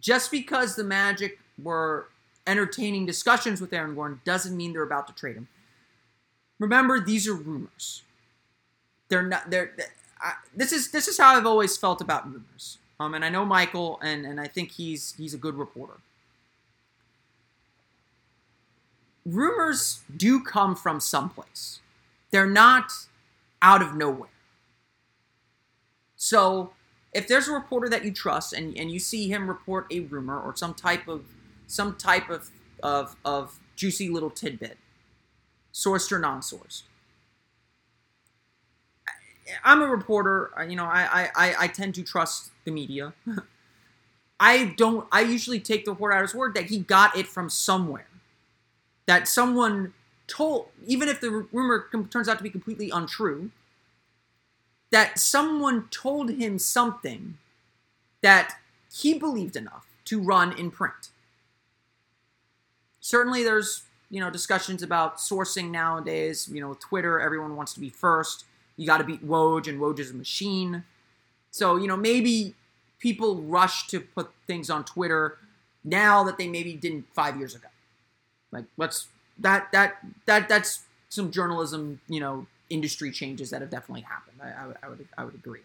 just 0.01 0.31
because 0.31 0.77
the 0.77 0.85
Magic 0.85 1.39
were 1.61 2.07
entertaining 2.47 3.07
discussions 3.07 3.61
with 3.61 3.73
Aaron 3.73 3.97
Gordon 3.97 4.21
doesn't 4.25 4.57
mean 4.57 4.73
they're 4.73 4.85
about 4.85 5.09
to 5.09 5.15
trade 5.15 5.35
him. 5.35 5.49
Remember, 6.61 7.01
these 7.01 7.27
are 7.27 7.35
rumors. 7.35 8.03
They're 9.09 9.25
not. 9.25 9.51
They're. 9.51 9.73
I, 10.21 10.35
this 10.55 10.73
is 10.73 10.91
this 10.91 11.09
is 11.09 11.19
how 11.19 11.37
I've 11.37 11.47
always 11.47 11.77
felt 11.77 12.01
about 12.01 12.25
rumors. 12.27 12.79
Um, 12.99 13.15
and 13.15 13.25
I 13.25 13.29
know 13.29 13.45
Michael, 13.45 13.99
and 14.03 14.25
and 14.25 14.41
I 14.41 14.47
think 14.47 14.73
he's 14.73 15.15
he's 15.19 15.35
a 15.35 15.39
good 15.39 15.57
reporter. 15.57 15.95
rumors 19.27 20.01
do 20.17 20.41
come 20.41 20.75
from 20.77 21.01
someplace. 21.01 21.81
They're 22.31 22.49
not 22.49 22.93
out 23.61 23.83
of 23.83 23.95
nowhere. 23.95 24.31
So 26.17 26.73
if 27.13 27.29
there's 27.29 27.49
a 27.49 27.53
reporter 27.53 27.89
that 27.89 28.05
you 28.05 28.13
trust 28.13 28.53
and, 28.53 28.77
and 28.77 28.91
you 28.91 28.99
see 28.99 29.29
him 29.29 29.49
report 29.49 29.87
a 29.91 30.01
rumor 30.01 30.41
or 30.41 30.57
some 30.57 30.75
type 30.75 31.09
of 31.09 31.25
some 31.67 31.97
type 31.97 32.31
of 32.31 32.51
of, 32.83 33.17
of 33.25 33.59
juicy 33.75 34.09
little 34.09 34.31
tidbit, 34.31 34.79
sourced 35.73 36.11
or 36.13 36.19
non-sourced. 36.19 36.83
I'm 39.65 39.81
a 39.83 39.87
reporter. 39.87 40.51
You 40.69 40.77
know, 40.77 40.85
I 40.85 41.31
I, 41.35 41.55
I 41.61 41.69
tend 41.69 41.95
to 41.97 42.03
trust 42.03 42.51
the 42.65 42.71
media. 42.71 43.13
I 44.41 44.75
don't. 44.77 45.07
I 45.11 45.23
usually 45.23 45.61
take 45.61 45.85
the 45.85 45.93
report 45.93 46.15
at 46.15 46.23
his 46.23 46.35
word 46.35 46.55
that 46.55 46.67
he 46.67 46.81
got 46.81 47.17
it 47.17 47.27
from 47.27 47.49
somewhere. 47.49 48.07
That 49.07 49.29
someone 49.29 49.95
told, 50.27 50.69
even 50.87 51.09
if 51.09 51.21
the 51.21 51.47
rumor 51.53 51.87
turns 52.11 52.29
out 52.29 52.39
to 52.39 52.43
be 52.43 52.51
completely 52.51 52.91
untrue, 52.91 53.51
that 54.91 55.19
someone 55.19 55.89
told 55.91 56.31
him 56.31 56.59
something 56.59 57.39
that 58.23 58.57
he 58.93 59.19
believed 59.19 59.57
enough 59.57 59.87
to 60.07 60.21
run 60.21 60.57
in 60.59 60.71
print. 60.71 61.11
Certainly, 63.01 63.45
there's 63.45 63.83
you 64.11 64.21
know 64.21 64.31
discussions 64.31 64.83
about 64.83 65.19
sourcing 65.19 65.71
nowadays. 65.71 66.49
You 66.49 66.61
know, 66.61 66.77
Twitter, 66.81 67.21
everyone 67.21 67.57
wants 67.57 67.75
to 67.75 67.81
be 67.81 67.91
first. 67.91 68.45
You 68.77 68.87
got 68.87 68.99
to 68.99 69.05
beat 69.05 69.27
Woj, 69.27 69.69
and 69.69 69.81
Woj 69.81 69.99
is 69.99 70.11
a 70.11 70.15
machine. 70.15 70.85
So 71.51 71.77
you 71.77 71.87
know 71.87 71.97
maybe 71.97 72.55
people 72.99 73.37
rush 73.37 73.87
to 73.89 74.01
put 74.01 74.31
things 74.47 74.71
on 74.71 74.85
Twitter 74.85 75.39
now 75.85 76.25
that 76.25 76.39
they 76.39 76.49
maybe 76.49 76.75
didn't 76.75 77.07
five 77.15 77.37
years 77.37 77.55
ago. 77.55 77.69
Like 78.53 78.65
let's 78.77 79.09
that 79.39 79.71
that 79.73 79.99
that 80.27 80.49
that's 80.49 80.83
some 81.09 81.31
journalism 81.31 82.01
you 82.09 82.21
know 82.21 82.47
industry 82.71 83.11
changes 83.11 83.51
that 83.51 83.61
have 83.61 83.71
definitely 83.71 84.03
happened. 84.03 84.39
I, 84.43 84.47
I, 84.47 84.87
I 84.87 84.89
would 84.89 85.09
I 85.19 85.25
would 85.25 85.35
agree. 85.35 85.61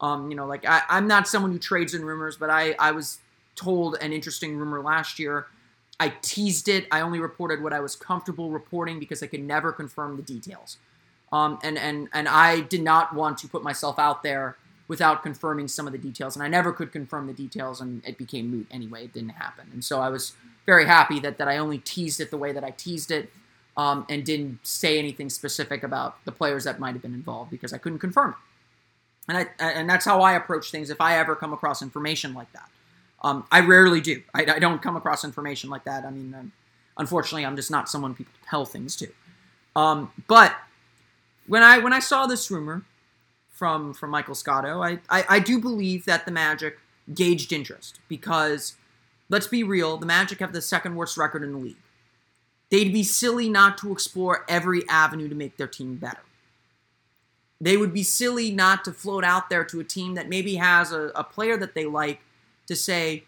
Um, 0.00 0.30
you 0.30 0.36
know, 0.36 0.46
like 0.46 0.66
I, 0.66 0.82
I'm 0.88 1.06
not 1.06 1.28
someone 1.28 1.52
who 1.52 1.58
trades 1.58 1.94
in 1.94 2.04
rumors, 2.04 2.36
but 2.36 2.50
I 2.50 2.74
I 2.78 2.90
was 2.92 3.18
told 3.54 3.96
an 4.00 4.12
interesting 4.12 4.56
rumor 4.56 4.80
last 4.82 5.18
year. 5.18 5.46
I 6.00 6.12
teased 6.22 6.68
it. 6.68 6.86
I 6.90 7.00
only 7.00 7.20
reported 7.20 7.62
what 7.62 7.72
I 7.72 7.80
was 7.80 7.94
comfortable 7.94 8.50
reporting 8.50 8.98
because 8.98 9.22
I 9.22 9.26
could 9.26 9.42
never 9.42 9.72
confirm 9.72 10.16
the 10.16 10.22
details. 10.22 10.78
Um, 11.32 11.58
and 11.62 11.78
and 11.78 12.08
and 12.12 12.28
I 12.28 12.60
did 12.60 12.82
not 12.82 13.14
want 13.14 13.38
to 13.38 13.48
put 13.48 13.62
myself 13.62 13.98
out 13.98 14.22
there 14.22 14.56
without 14.86 15.22
confirming 15.22 15.66
some 15.68 15.86
of 15.86 15.92
the 15.92 15.98
details, 15.98 16.36
and 16.36 16.42
I 16.42 16.48
never 16.48 16.72
could 16.72 16.92
confirm 16.92 17.26
the 17.26 17.32
details, 17.32 17.80
and 17.80 18.04
it 18.04 18.18
became 18.18 18.50
moot 18.50 18.66
anyway. 18.70 19.04
It 19.04 19.12
didn't 19.12 19.30
happen, 19.30 19.68
and 19.72 19.84
so 19.84 20.00
I 20.00 20.10
was 20.10 20.34
very 20.66 20.86
happy 20.86 21.20
that 21.20 21.38
that 21.38 21.48
I 21.48 21.56
only 21.56 21.78
teased 21.78 22.20
it 22.20 22.30
the 22.30 22.36
way 22.36 22.52
that 22.52 22.64
I 22.64 22.70
teased 22.70 23.10
it 23.10 23.30
um, 23.76 24.06
and 24.08 24.24
didn't 24.24 24.64
say 24.66 24.98
anything 24.98 25.28
specific 25.28 25.82
about 25.82 26.24
the 26.24 26.32
players 26.32 26.64
that 26.64 26.78
might 26.78 26.92
have 26.92 27.02
been 27.02 27.14
involved 27.14 27.50
because 27.50 27.72
I 27.72 27.78
couldn't 27.78 27.98
confirm 27.98 28.30
it. 28.30 28.36
And 29.26 29.38
I 29.38 29.46
and 29.58 29.88
that's 29.88 30.04
how 30.04 30.20
I 30.20 30.34
approach 30.34 30.70
things 30.70 30.90
if 30.90 31.00
I 31.00 31.16
ever 31.16 31.34
come 31.34 31.52
across 31.52 31.80
information 31.80 32.34
like 32.34 32.52
that. 32.52 32.68
Um, 33.22 33.46
I 33.50 33.60
rarely 33.60 34.02
do. 34.02 34.22
I, 34.34 34.42
I, 34.42 34.58
don't 34.58 34.82
come 34.82 34.96
across 34.96 35.24
information 35.24 35.70
like 35.70 35.84
that. 35.84 36.04
I 36.04 36.10
mean, 36.10 36.34
um, 36.38 36.52
unfortunately, 36.98 37.46
I'm 37.46 37.56
just 37.56 37.70
not 37.70 37.88
someone 37.88 38.14
people 38.14 38.34
tell 38.50 38.66
things 38.66 38.96
to. 38.96 39.08
Um, 39.74 40.12
but 40.28 40.54
when 41.46 41.62
I 41.62 41.78
when 41.78 41.94
I 41.94 42.00
saw 42.00 42.26
this 42.26 42.50
rumor 42.50 42.82
from 43.48 43.94
from 43.94 44.10
Michael 44.10 44.34
Scotto, 44.34 44.82
I, 44.82 44.98
I 45.08 45.24
I 45.28 45.38
do 45.38 45.58
believe 45.58 46.04
that 46.04 46.26
the 46.26 46.32
Magic 46.32 46.78
gauged 47.14 47.50
interest 47.50 47.98
because 48.08 48.74
let's 49.30 49.46
be 49.46 49.62
real, 49.62 49.96
the 49.96 50.06
Magic 50.06 50.40
have 50.40 50.52
the 50.52 50.62
second 50.62 50.94
worst 50.96 51.16
record 51.16 51.42
in 51.42 51.52
the 51.52 51.58
league. 51.58 51.76
They'd 52.70 52.92
be 52.92 53.04
silly 53.04 53.48
not 53.48 53.78
to 53.78 53.92
explore 53.92 54.44
every 54.48 54.88
avenue 54.88 55.28
to 55.28 55.34
make 55.34 55.56
their 55.56 55.68
team 55.68 55.96
better. 55.96 56.22
They 57.60 57.76
would 57.76 57.94
be 57.94 58.02
silly 58.02 58.50
not 58.50 58.84
to 58.84 58.92
float 58.92 59.24
out 59.24 59.48
there 59.48 59.64
to 59.64 59.80
a 59.80 59.84
team 59.84 60.14
that 60.14 60.28
maybe 60.28 60.56
has 60.56 60.92
a, 60.92 61.12
a 61.14 61.24
player 61.24 61.56
that 61.56 61.74
they 61.74 61.84
like 61.84 62.20
to 62.66 62.74
say, 62.74 63.24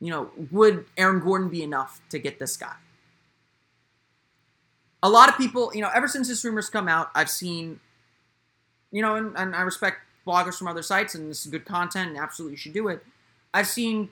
you 0.00 0.10
know, 0.10 0.30
would 0.50 0.86
Aaron 0.96 1.20
Gordon 1.20 1.48
be 1.48 1.62
enough 1.62 2.00
to 2.10 2.18
get 2.18 2.38
this 2.38 2.56
guy? 2.56 2.76
A 5.02 5.08
lot 5.08 5.28
of 5.28 5.36
people, 5.36 5.70
you 5.74 5.80
know, 5.80 5.90
ever 5.94 6.08
since 6.08 6.28
this 6.28 6.44
rumor's 6.44 6.70
come 6.70 6.88
out, 6.88 7.10
I've 7.14 7.30
seen, 7.30 7.80
you 8.90 9.02
know, 9.02 9.16
and, 9.16 9.36
and 9.36 9.54
I 9.54 9.62
respect 9.62 9.98
bloggers 10.26 10.56
from 10.56 10.68
other 10.68 10.82
sites, 10.82 11.14
and 11.14 11.30
this 11.30 11.44
is 11.44 11.50
good 11.50 11.64
content, 11.64 12.10
and 12.10 12.18
absolutely 12.18 12.56
should 12.56 12.72
do 12.72 12.88
it. 12.88 13.04
I've 13.52 13.66
seen 13.66 14.10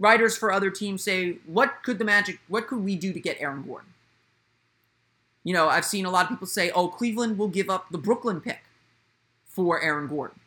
writers 0.00 0.36
for 0.36 0.50
other 0.50 0.70
teams 0.70 1.04
say, 1.04 1.36
what 1.46 1.82
could 1.84 1.98
the 1.98 2.04
Magic, 2.04 2.40
what 2.48 2.66
could 2.66 2.82
we 2.82 2.96
do 2.96 3.12
to 3.12 3.20
get 3.20 3.36
Aaron 3.38 3.62
Gordon? 3.62 3.90
You 5.44 5.54
know, 5.54 5.68
I've 5.68 5.84
seen 5.84 6.06
a 6.06 6.10
lot 6.10 6.24
of 6.24 6.30
people 6.30 6.46
say, 6.46 6.70
oh, 6.70 6.88
Cleveland 6.88 7.38
will 7.38 7.48
give 7.48 7.70
up 7.70 7.90
the 7.90 7.98
Brooklyn 7.98 8.40
pick 8.40 8.62
for 9.44 9.80
Aaron 9.80 10.08
Gordon. 10.08 10.40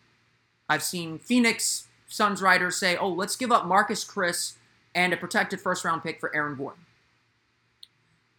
I've 0.67 0.83
seen 0.83 1.19
Phoenix 1.19 1.87
Suns 2.07 2.41
writers 2.41 2.77
say, 2.77 2.97
oh, 2.97 3.09
let's 3.09 3.35
give 3.35 3.51
up 3.51 3.63
Marquese 3.63 4.07
Chriss 4.07 4.53
and 4.93 5.13
a 5.13 5.17
protected 5.17 5.61
first 5.61 5.85
round 5.85 6.03
pick 6.03 6.19
for 6.19 6.35
Aaron 6.35 6.55
Gordon. 6.55 6.85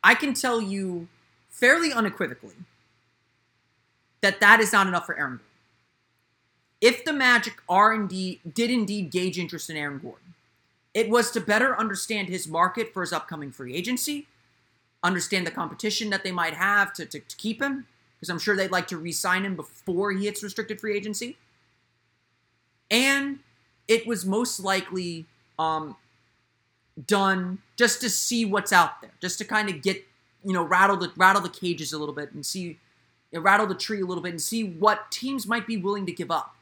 I 0.02 0.14
can 0.14 0.34
tell 0.34 0.60
you 0.60 1.08
fairly 1.48 1.92
unequivocally 1.92 2.54
that 4.20 4.40
that 4.40 4.60
is 4.60 4.72
not 4.72 4.86
enough 4.86 5.06
for 5.06 5.16
Aaron 5.16 5.32
Gordon. 5.32 5.46
If 6.80 7.04
the 7.04 7.12
Magic 7.12 7.54
are 7.68 7.94
indeed 7.94 8.40
did 8.52 8.70
indeed 8.70 9.10
gauge 9.10 9.38
interest 9.38 9.70
in 9.70 9.76
Aaron 9.76 9.98
Gordon, 9.98 10.33
it 10.94 11.10
was 11.10 11.32
to 11.32 11.40
better 11.40 11.78
understand 11.78 12.28
his 12.28 12.46
market 12.46 12.94
for 12.94 13.02
his 13.02 13.12
upcoming 13.12 13.50
free 13.50 13.74
agency, 13.74 14.28
understand 15.02 15.46
the 15.46 15.50
competition 15.50 16.08
that 16.10 16.22
they 16.22 16.30
might 16.32 16.54
have 16.54 16.92
to, 16.94 17.04
to, 17.04 17.18
to 17.18 17.36
keep 17.36 17.60
him, 17.60 17.86
because 18.16 18.30
I'm 18.30 18.38
sure 18.38 18.56
they'd 18.56 18.70
like 18.70 18.86
to 18.88 18.96
re 18.96 19.12
sign 19.12 19.44
him 19.44 19.56
before 19.56 20.12
he 20.12 20.24
hits 20.24 20.42
restricted 20.42 20.80
free 20.80 20.96
agency. 20.96 21.36
And 22.90 23.40
it 23.88 24.06
was 24.06 24.24
most 24.24 24.60
likely 24.60 25.26
um, 25.58 25.96
done 27.06 27.58
just 27.76 28.00
to 28.02 28.08
see 28.08 28.44
what's 28.44 28.72
out 28.72 29.00
there, 29.02 29.10
just 29.20 29.38
to 29.38 29.44
kind 29.44 29.68
of 29.68 29.82
get, 29.82 30.04
you 30.44 30.52
know, 30.52 30.62
rattle 30.62 30.96
the 30.96 31.12
rattle 31.16 31.42
the 31.42 31.48
cages 31.48 31.92
a 31.92 31.98
little 31.98 32.14
bit 32.14 32.32
and 32.32 32.46
see, 32.46 32.62
you 32.62 32.76
know, 33.32 33.40
rattle 33.40 33.66
the 33.66 33.74
tree 33.74 34.00
a 34.00 34.06
little 34.06 34.22
bit 34.22 34.30
and 34.30 34.40
see 34.40 34.62
what 34.62 35.10
teams 35.10 35.46
might 35.46 35.66
be 35.66 35.76
willing 35.76 36.06
to 36.06 36.12
give 36.12 36.30
up 36.30 36.54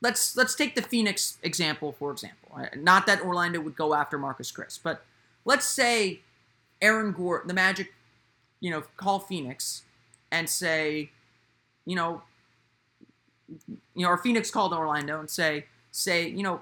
let's 0.00 0.36
let's 0.36 0.54
take 0.54 0.74
the 0.74 0.82
Phoenix 0.82 1.38
example 1.42 1.92
for 1.92 2.10
example. 2.10 2.60
Not 2.76 3.06
that 3.06 3.20
Orlando 3.22 3.60
would 3.60 3.76
go 3.76 3.94
after 3.94 4.18
Marquese 4.18 4.52
Chriss, 4.52 4.78
but 4.82 5.04
let's 5.44 5.66
say 5.66 6.20
Aaron 6.80 7.12
Gore, 7.12 7.42
the 7.46 7.54
Magic, 7.54 7.92
you 8.60 8.70
know, 8.70 8.82
call 8.96 9.18
Phoenix 9.18 9.82
and 10.30 10.48
say, 10.48 11.10
you 11.84 11.96
know, 11.96 12.22
you 13.48 14.04
know, 14.04 14.08
or 14.08 14.18
Phoenix 14.18 14.50
called 14.50 14.72
Orlando 14.72 15.18
and 15.20 15.30
say, 15.30 15.64
say, 15.90 16.28
you 16.28 16.42
know, 16.42 16.60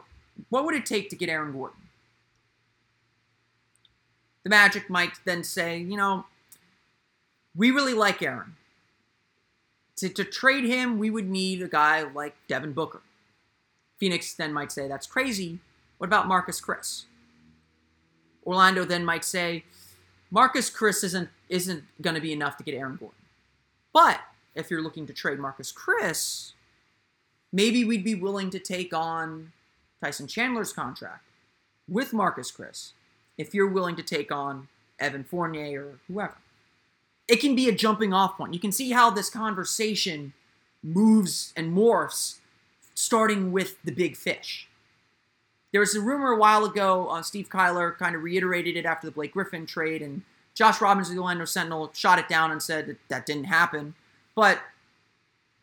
what 0.50 0.64
would 0.64 0.74
it 0.74 0.86
take 0.86 1.10
to 1.10 1.16
get 1.16 1.28
Aaron 1.28 1.52
Gordon? 1.52 1.78
The 4.44 4.50
Magic 4.50 4.88
might 4.88 5.12
then 5.24 5.42
say, 5.42 5.78
you 5.78 5.96
know, 5.96 6.26
we 7.56 7.70
really 7.70 7.94
like 7.94 8.22
Aaron. 8.22 8.54
To, 9.96 10.08
to 10.10 10.24
trade 10.24 10.64
him, 10.64 10.98
we 10.98 11.10
would 11.10 11.28
need 11.28 11.62
a 11.62 11.68
guy 11.68 12.02
like 12.02 12.36
Devin 12.46 12.72
Booker. 12.72 13.00
Phoenix 13.98 14.34
then 14.34 14.52
might 14.52 14.72
say, 14.72 14.88
that's 14.88 15.06
crazy. 15.06 15.58
What 15.98 16.06
about 16.08 16.26
Marquese 16.26 16.62
Chriss? 16.62 17.04
Orlando 18.46 18.84
then 18.84 19.04
might 19.04 19.24
say, 19.24 19.64
Marquese 20.32 20.72
Chriss 20.72 21.04
isn't 21.04 21.28
isn't 21.48 21.84
going 22.00 22.14
to 22.14 22.20
be 22.20 22.32
enough 22.32 22.56
to 22.56 22.64
get 22.64 22.74
Aaron 22.74 22.96
Gordon. 22.96 23.16
But 23.92 24.20
if 24.54 24.70
you're 24.70 24.82
looking 24.82 25.06
to 25.06 25.12
trade 25.12 25.38
Marquese 25.38 25.72
Chriss, 25.74 26.52
maybe 27.52 27.84
we'd 27.84 28.04
be 28.04 28.14
willing 28.14 28.50
to 28.50 28.58
take 28.58 28.92
on 28.92 29.52
Tyson 30.02 30.26
Chandler's 30.26 30.72
contract 30.72 31.24
with 31.88 32.10
Marquese 32.10 32.54
Chriss 32.54 32.92
if 33.38 33.54
you're 33.54 33.68
willing 33.68 33.96
to 33.96 34.02
take 34.02 34.32
on 34.32 34.68
Evan 34.98 35.24
Fournier 35.24 35.84
or 35.84 35.98
whoever. 36.08 36.36
It 37.28 37.40
can 37.40 37.54
be 37.54 37.68
a 37.68 37.72
jumping 37.72 38.12
off 38.12 38.36
point. 38.36 38.54
You 38.54 38.60
can 38.60 38.72
see 38.72 38.90
how 38.92 39.10
this 39.10 39.30
conversation 39.30 40.32
moves 40.82 41.52
and 41.56 41.76
morphs 41.76 42.36
starting 42.96 43.52
with 43.52 43.80
the 43.84 43.92
big 43.92 44.16
fish. 44.16 44.68
There 45.70 45.80
was 45.80 45.94
a 45.94 46.00
rumor 46.00 46.32
a 46.32 46.38
while 46.38 46.64
ago, 46.64 47.08
uh, 47.08 47.22
Steve 47.22 47.48
Kyler 47.48 47.96
kind 47.96 48.16
of 48.16 48.22
reiterated 48.22 48.76
it 48.76 48.86
after 48.86 49.06
the 49.06 49.12
Blake 49.12 49.34
Griffin 49.34 49.66
trade, 49.66 50.02
and 50.02 50.22
Josh 50.54 50.80
Robbins 50.80 51.10
of 51.10 51.14
the 51.14 51.20
Orlando 51.20 51.44
Sentinel 51.44 51.90
shot 51.92 52.18
it 52.18 52.28
down 52.28 52.50
and 52.50 52.62
said 52.62 52.86
that 52.86 52.96
that 53.08 53.26
didn't 53.26 53.44
happen. 53.44 53.94
But 54.34 54.60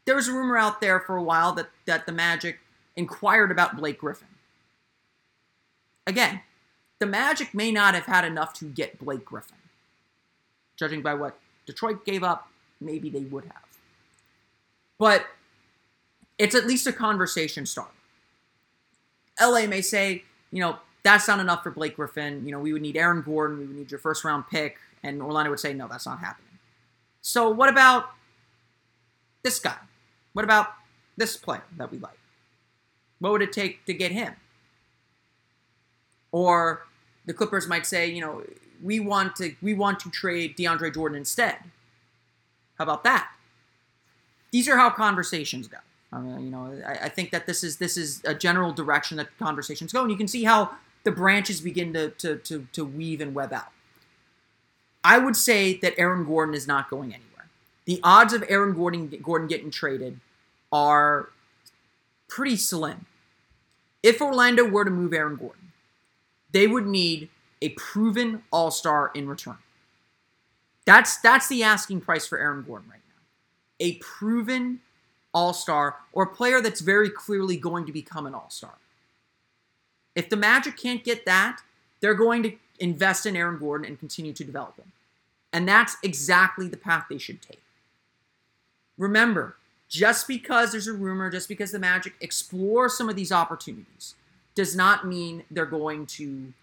there 0.06 0.16
was 0.16 0.28
a 0.28 0.34
rumor 0.34 0.58
out 0.58 0.82
there 0.82 1.00
for 1.00 1.18
a 1.18 1.24
while 1.24 1.54
that, 1.54 1.70
that 1.86 2.06
the 2.06 2.12
Magic 2.12 2.60
inquired 2.96 3.52
about 3.52 3.76
Blake 3.76 4.00
Griffin. 4.00 4.28
Again, 6.06 6.42
the 7.00 7.08
Magic 7.08 7.54
may 7.54 7.72
not 7.72 7.96
have 7.96 8.06
had 8.06 8.24
enough 8.24 8.54
to 8.56 8.66
get 8.66 9.00
Blake 9.00 9.26
Griffin. 9.26 9.58
Judging 10.76 11.02
by 11.02 11.16
what 11.16 11.40
Detroit 11.66 12.06
gave 12.06 12.24
up, 12.24 12.50
maybe 12.80 13.10
they 13.10 13.22
would 13.22 13.46
have. 13.46 13.64
But 15.00 15.26
it's 16.38 16.56
at 16.56 16.66
least 16.66 16.88
a 16.88 16.94
conversation 16.94 17.66
starter. 17.66 17.92
LA 19.42 19.66
may 19.66 19.82
say, 19.82 20.24
you 20.52 20.62
know, 20.62 20.78
that's 21.04 21.28
not 21.28 21.40
enough 21.40 21.64
for 21.64 21.72
Blake 21.72 21.96
Griffin. 21.96 22.46
You 22.46 22.52
know, 22.52 22.60
we 22.60 22.74
would 22.74 22.82
need 22.82 22.98
Aaron 22.98 23.22
Gordon, 23.22 23.60
we 23.60 23.66
would 23.66 23.76
need 23.76 23.92
your 23.92 24.00
first 24.00 24.24
round 24.24 24.46
pick, 24.50 24.78
and 25.04 25.22
Orlando 25.22 25.50
would 25.50 25.60
say, 25.60 25.74
no, 25.74 25.88
that's 25.88 26.06
not 26.06 26.20
happening. 26.20 26.60
So 27.22 27.50
what 27.50 27.70
about 27.70 28.12
this 29.44 29.60
guy? 29.60 29.78
What 30.34 30.46
about 30.46 30.74
this 31.18 31.38
player 31.38 31.64
that 31.78 31.92
we 31.92 31.98
like? 32.00 32.18
What 33.20 33.32
would 33.32 33.42
it 33.42 33.54
take 33.54 33.86
to 33.86 33.94
get 33.94 34.12
him? 34.12 34.36
Or 36.32 36.86
the 37.26 37.34
Clippers 37.34 37.68
might 37.68 37.86
say, 37.86 38.10
you 38.10 38.22
know, 38.22 38.44
we 38.82 39.00
want 39.00 39.36
to 39.38 39.56
we 39.62 39.74
want 39.74 40.00
to 40.02 40.10
trade 40.10 40.58
DeAndre 40.58 40.94
Jordan 40.94 41.18
instead. 41.18 41.56
How 42.78 42.84
about 42.84 43.04
that? 43.04 43.32
These 44.52 44.68
are 44.68 44.78
how 44.78 44.90
conversations 44.90 45.68
go. 45.68 45.78
I 46.14 46.20
you 46.40 46.52
know, 46.52 46.82
I, 46.86 47.06
I 47.06 47.10
think 47.10 47.32
that 47.32 47.46
this 47.46 47.64
is 47.64 47.78
this 47.78 47.98
is 47.98 48.22
a 48.24 48.36
general 48.36 48.72
direction 48.72 49.18
that 49.18 49.36
conversations 49.40 49.92
go, 49.92 50.02
and 50.02 50.12
you 50.12 50.18
can 50.18 50.28
see 50.28 50.44
how 50.44 50.72
the 51.04 51.12
branches 51.12 51.62
begin 51.62 51.94
to 51.94 52.10
to 52.12 52.38
to, 52.38 52.68
to 52.74 52.86
weave 52.86 53.22
and 53.22 53.34
web 53.34 53.52
out. 53.52 53.72
I 55.04 55.18
would 55.18 55.36
say 55.36 55.78
that 55.78 55.94
Aaron 55.98 56.26
Gordon 56.26 56.56
is 56.56 56.68
not 56.68 56.90
going 56.90 57.14
anywhere. 57.14 57.50
The 57.86 58.00
odds 58.04 58.34
of 58.34 58.44
Aaron 58.48 58.74
Gordon 58.76 59.08
Gordon 59.22 59.48
getting 59.48 59.72
traded 59.72 60.20
are 60.72 61.30
pretty 62.28 62.56
slim. 62.56 63.06
If 64.02 64.22
Orlando 64.22 64.66
were 64.66 64.86
to 64.86 64.92
move 64.92 65.14
Aaron 65.14 65.36
Gordon, 65.36 65.72
they 66.52 66.68
would 66.68 66.86
need 66.86 67.30
a 67.62 67.70
proven 67.70 68.44
all-star 68.52 69.12
in 69.16 69.28
return. 69.28 69.58
That's 70.86 71.18
that's 71.18 71.48
the 71.48 71.64
asking 71.64 72.02
price 72.02 72.28
for 72.28 72.38
Aaron 72.38 72.64
Gordon 72.64 72.90
right 72.90 73.00
now. 73.08 73.86
A 73.86 73.94
proven 73.96 74.82
all-star 75.34 75.98
or 76.12 76.24
a 76.24 76.36
player 76.36 76.62
that's 76.62 76.82
very 76.82 77.10
clearly 77.10 77.58
going 77.58 77.86
to 77.86 77.92
become 77.92 78.26
an 78.26 78.34
all-star. 78.34 78.76
If 80.16 80.30
the 80.30 80.38
Magic 80.38 80.78
can't 80.78 81.04
get 81.04 81.26
that, 81.26 81.62
they're 82.00 82.14
going 82.14 82.44
to 82.44 82.54
invest 82.80 83.26
in 83.26 83.36
Aaron 83.36 83.58
Gordon 83.58 83.88
and 83.88 84.00
continue 84.00 84.34
to 84.34 84.44
develop 84.44 84.78
him. 84.78 84.92
And 85.52 85.68
that's 85.68 85.98
exactly 86.04 86.68
the 86.68 86.78
path 86.78 87.06
they 87.10 87.18
should 87.18 87.42
take. 87.42 87.62
Remember, 88.98 89.56
just 89.90 90.28
because 90.28 90.72
there's 90.72 90.88
a 90.88 90.94
rumor, 90.94 91.30
just 91.30 91.48
because 91.48 91.72
the 91.72 91.80
Magic 91.80 92.14
explore 92.22 92.90
some 92.90 93.10
of 93.10 93.16
these 93.16 93.32
opportunities, 93.32 94.16
does 94.56 94.76
not 94.76 95.08
mean 95.08 95.44
they're 95.50 95.66
going 95.66 96.06
to 96.06 96.54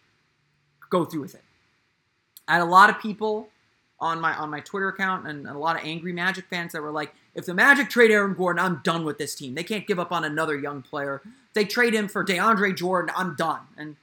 go 0.90 1.04
through 1.04 1.22
with 1.22 1.34
it. 1.34 1.42
I 2.46 2.54
had 2.54 2.62
a 2.62 2.64
lot 2.64 2.90
of 2.90 3.00
people 3.00 3.48
on 4.00 4.20
my 4.20 4.34
on 4.34 4.50
my 4.50 4.60
Twitter 4.60 4.88
account 4.88 5.26
and 5.26 5.46
a 5.46 5.58
lot 5.58 5.76
of 5.76 5.82
angry 5.84 6.12
Magic 6.12 6.46
fans 6.48 6.72
that 6.72 6.82
were 6.82 6.90
like, 6.90 7.14
if 7.34 7.46
the 7.46 7.54
Magic 7.54 7.90
trade 7.90 8.10
Aaron 8.10 8.34
Gordon, 8.34 8.64
I'm 8.64 8.80
done 8.82 9.04
with 9.04 9.18
this 9.18 9.34
team. 9.34 9.54
They 9.54 9.62
can't 9.62 9.86
give 9.86 9.98
up 9.98 10.10
on 10.10 10.24
another 10.24 10.58
young 10.58 10.82
player. 10.82 11.20
If 11.24 11.54
they 11.54 11.64
trade 11.64 11.94
him 11.94 12.08
for 12.08 12.24
DeAndre 12.24 12.74
Jordan, 12.74 13.12
I'm 13.16 13.34
done. 13.36 13.60
And 13.76 13.96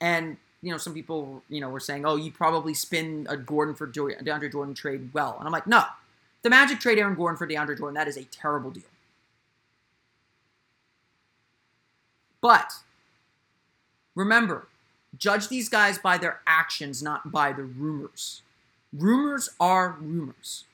and 0.00 0.36
you 0.64 0.70
know, 0.70 0.78
some 0.78 0.94
people, 0.94 1.42
you 1.50 1.60
know, 1.60 1.68
were 1.68 1.78
saying, 1.78 2.06
oh, 2.06 2.16
you 2.16 2.32
probably 2.32 2.72
spin 2.72 3.26
a 3.28 3.36
Gordon 3.36 3.74
for 3.74 3.86
DeAndre 3.86 4.50
Jordan 4.50 4.74
trade 4.74 5.10
well. 5.12 5.36
And 5.38 5.46
I'm 5.46 5.52
like, 5.52 5.66
no. 5.66 5.84
The 6.42 6.50
Magic 6.50 6.80
trade 6.80 6.98
Aaron 6.98 7.14
Gordon 7.14 7.36
for 7.36 7.46
DeAndre 7.46 7.76
Jordan, 7.76 7.94
that 7.94 8.08
is 8.08 8.16
a 8.16 8.24
terrible 8.24 8.70
deal. 8.70 8.82
But 12.40 12.72
remember, 14.14 14.68
judge 15.18 15.48
these 15.48 15.68
guys 15.68 15.98
by 15.98 16.18
their 16.18 16.40
actions, 16.46 17.02
not 17.02 17.30
by 17.30 17.52
the 17.52 17.64
rumors. 17.64 18.42
Rumors 18.96 19.50
are 19.58 19.96
rumors. 20.00 20.64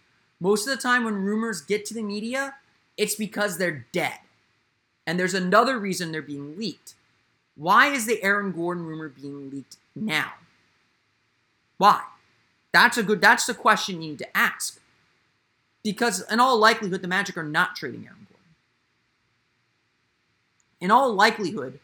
Most 0.41 0.67
of 0.67 0.77
the 0.77 0.83
time, 0.83 1.05
when 1.05 1.15
rumors 1.15 1.61
get 1.63 1.85
to 1.87 1.95
the 1.95 2.03
media, 2.03 2.57
it's 2.97 3.15
because 3.15 3.57
they're 3.57 3.87
dead. 3.93 4.19
And 5.07 5.19
there's 5.19 5.35
another 5.35 5.79
reason 5.79 6.13
they're 6.13 6.23
being 6.23 6.57
leaked. 6.59 6.95
Why 7.57 7.89
is 7.89 8.07
the 8.07 8.23
Aaron 8.23 8.53
Gordon 8.53 8.85
rumor 8.85 9.09
being 9.09 9.51
leaked 9.51 9.77
now? 9.95 10.33
Why? 11.79 12.03
That's 12.73 12.99
a 12.99 13.03
good 13.03 13.21
that's 13.21 13.47
the 13.47 13.55
question 13.55 14.03
you 14.03 14.11
need 14.11 14.19
to 14.19 14.37
ask. 14.37 14.79
Because 15.83 16.23
in 16.31 16.41
all 16.41 16.59
likelihood, 16.59 17.03
the 17.03 17.09
Magic 17.09 17.37
are 17.39 17.43
not 17.43 17.75
trading 17.75 18.05
Aaron 18.05 18.27
Gordon. 18.29 18.55
In 20.81 20.91
all 20.91 21.13
likelihood, 21.13 21.81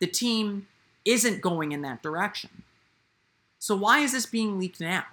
the 0.00 0.06
team 0.08 0.66
isn't 1.04 1.40
going 1.40 1.72
in 1.72 1.82
that 1.82 2.02
direction. 2.02 2.62
So 3.58 3.76
why 3.76 4.00
is 4.00 4.12
this 4.12 4.26
being 4.26 4.58
leaked 4.58 4.80
now? 4.80 5.04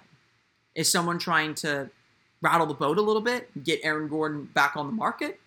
Is 0.76 0.92
someone 0.92 1.18
trying 1.18 1.54
to 1.56 1.90
rattle 2.42 2.66
the 2.66 2.74
boat 2.74 2.98
a 2.98 3.02
little 3.02 3.22
bit, 3.22 3.50
get 3.64 3.80
Aaron 3.82 4.08
Gordon 4.08 4.44
back 4.44 4.76
on 4.76 4.86
the 4.86 4.92
market? 4.92 5.40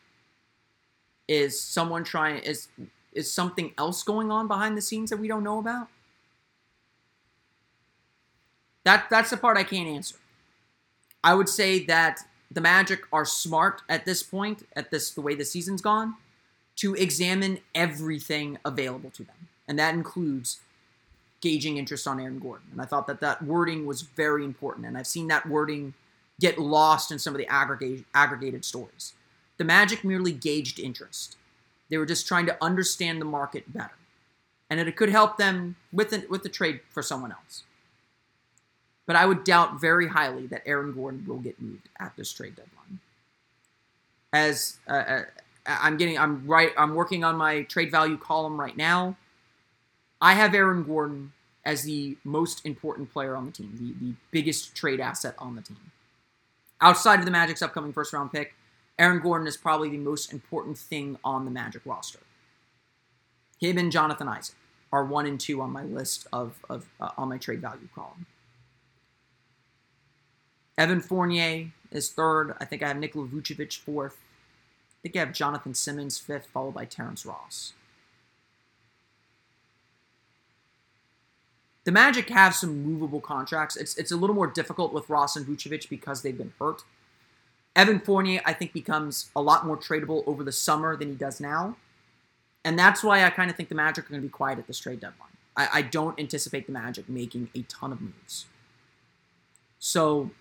Is 1.28 1.62
someone 1.62 2.04
trying 2.04 2.40
is 2.40 2.68
is 3.14 3.32
something 3.32 3.72
else 3.78 4.04
going 4.04 4.32
on 4.32 4.48
behind 4.48 4.76
the 4.76 4.82
scenes 4.82 5.12
that 5.12 5.18
we 5.18 5.28
don't 5.28 5.44
know 5.44 5.60
about? 5.60 5.88
That 8.84 9.06
that's 9.12 9.30
the 9.30 9.38
part 9.38 9.56
I 9.56 9.64
can't 9.64 9.88
answer. 9.88 10.16
I 11.24 11.36
would 11.36 11.48
say 11.48 11.86
that 11.86 12.22
the 12.50 12.62
Magic 12.62 13.02
are 13.14 13.26
smart 13.26 13.84
at 13.88 14.06
this 14.06 14.24
point, 14.24 14.66
at 14.76 14.90
this 14.90 15.12
the 15.12 15.22
way 15.22 15.36
the 15.36 15.46
season's 15.46 15.82
gone, 15.82 16.16
to 16.78 16.96
examine 16.96 17.60
everything 17.76 18.58
available 18.66 19.12
to 19.12 19.24
them, 19.24 19.50
and 19.68 19.78
that 19.78 19.94
includes 19.94 20.60
gauging 21.42 21.78
interest 21.78 22.08
on 22.08 22.20
Aaron 22.20 22.40
Gordon. 22.40 22.68
And 22.72 22.82
I 22.82 22.86
thought 22.86 23.08
that 23.08 23.22
that 23.22 23.42
wording 23.42 23.86
was 23.86 24.02
very 24.02 24.44
important, 24.44 24.86
and 24.86 24.98
I've 24.98 25.08
seen 25.08 25.28
that 25.28 25.48
wording 25.48 25.94
get 26.40 26.58
lost 26.58 27.12
in 27.12 27.20
some 27.20 27.34
of 27.34 27.38
the 27.38 27.48
aggregate, 27.48 28.06
aggregated 28.14 28.64
stories. 28.66 29.14
The 29.58 29.64
Magic 29.66 30.04
merely 30.04 30.32
gauged 30.32 30.80
interest. 30.80 31.38
They 31.90 31.98
were 31.98 32.06
just 32.06 32.28
trying 32.28 32.46
to 32.46 32.58
understand 32.62 33.20
the 33.20 33.26
market 33.26 33.74
better, 33.74 33.98
and 34.70 34.80
it 34.80 34.96
could 34.96 35.10
help 35.10 35.38
them 35.38 35.76
with 35.92 36.12
the, 36.12 36.26
with 36.30 36.44
the 36.44 36.50
trade 36.50 36.82
for 36.90 37.02
someone 37.02 37.32
else. 37.32 37.64
But 39.06 39.16
I 39.16 39.26
would 39.26 39.44
doubt 39.44 39.82
very 39.82 40.08
highly 40.08 40.46
that 40.48 40.62
Aaron 40.66 40.94
Gordon 40.94 41.26
will 41.26 41.40
get 41.40 41.60
moved 41.60 41.90
at 42.00 42.16
this 42.16 42.32
trade 42.32 42.56
deadline. 42.56 43.00
As 44.32 44.78
uh, 44.88 44.92
uh, 44.92 45.22
I'm 45.66 45.98
getting, 45.98 46.18
I'm 46.18 46.46
right, 46.46 46.72
I'm 46.78 46.94
working 46.94 47.24
on 47.24 47.36
my 47.36 47.64
trade 47.64 47.90
value 47.90 48.18
column 48.18 48.60
right 48.60 48.78
now. 48.78 49.16
I 50.22 50.34
have 50.34 50.54
Aaron 50.54 50.84
Gordon 50.84 51.34
as 51.66 51.84
the 51.84 52.18
most 52.24 52.66
important 52.66 53.12
player 53.12 53.36
on 53.36 53.46
the 53.46 53.52
team, 53.52 53.74
the, 53.76 54.06
the 54.06 54.14
biggest 54.32 54.76
trade 54.76 55.00
asset 55.00 55.36
on 55.38 55.56
the 55.56 55.62
team. 55.62 55.92
Outside 56.82 57.20
of 57.20 57.26
the 57.26 57.32
Magic's 57.32 57.62
upcoming 57.62 57.94
first 57.94 58.14
round 58.14 58.32
pick, 58.32 58.56
Aaron 58.98 59.20
Gordon 59.20 59.48
is 59.48 59.58
probably 59.58 59.90
the 59.90 59.98
most 59.98 60.34
important 60.34 60.78
thing 60.78 61.18
on 61.24 61.46
the 61.46 61.52
Magic 61.52 61.82
roster. 61.86 62.20
Him 63.60 63.78
and 63.78 63.92
Jonathan 63.92 64.28
Isaac 64.28 64.56
are 64.92 65.06
one 65.06 65.26
and 65.26 65.40
two 65.40 65.62
on 65.62 65.72
my 65.72 65.84
list 65.84 66.28
of, 66.34 66.56
of 66.70 66.88
uh, 67.00 67.12
on 67.18 67.30
my 67.30 67.38
trade 67.38 67.62
value 67.62 67.88
column. 67.94 68.26
Evan 70.78 71.02
Fournier 71.02 71.72
is 71.92 72.10
third. 72.10 72.56
I 72.60 72.66
think 72.66 72.82
I 72.82 72.88
have 72.88 72.98
Nikola 72.98 73.28
Vucevic 73.28 73.78
fourth. 73.78 74.18
I 74.18 74.98
think 75.04 75.16
I 75.16 75.20
have 75.20 75.34
Jonathan 75.34 75.74
Simmons 75.74 76.18
fifth, 76.18 76.48
followed 76.48 76.74
by 76.74 76.86
Terrence 76.86 77.26
Ross. 77.26 77.74
The 81.86 81.92
Magic 81.92 82.30
have 82.30 82.54
some 82.54 82.84
movable 82.84 83.22
contracts. 83.22 83.76
It's 83.76 83.98
it's 83.98 84.12
a 84.12 84.18
little 84.18 84.36
more 84.36 84.48
difficult 84.48 84.94
with 84.94 85.10
Ross 85.10 85.36
and 85.36 85.46
Vucevic 85.46 85.90
because 85.90 86.22
they've 86.22 86.38
been 86.38 86.54
hurt. 86.60 86.84
Evan 87.76 88.00
Fournier, 88.00 88.42
I 88.46 88.54
think, 88.54 88.74
becomes 88.74 89.30
a 89.36 89.42
lot 89.42 89.66
more 89.66 89.78
tradable 89.78 90.24
over 90.28 90.44
the 90.44 90.52
summer 90.52 90.96
than 90.98 91.10
he 91.10 91.16
does 91.16 91.40
now. 91.40 91.78
And 92.66 92.78
that's 92.78 93.04
why 93.04 93.24
I 93.24 93.30
kind 93.30 93.50
of 93.50 93.56
think 93.56 93.70
the 93.70 93.76
Magic 93.76 94.06
are 94.06 94.10
going 94.10 94.22
to 94.22 94.28
be 94.28 94.32
quiet 94.32 94.60
at 94.60 94.68
this 94.68 94.80
trade 94.80 95.00
deadline. 95.00 95.30
I, 95.56 95.70
I 95.74 95.82
don't 95.84 96.20
anticipate 96.20 96.66
the 96.66 96.74
Magic 96.74 97.08
making 97.08 97.50
a 97.56 97.62
ton 97.64 97.92
of 97.92 98.02
moves. 98.02 98.48
So 99.80 100.32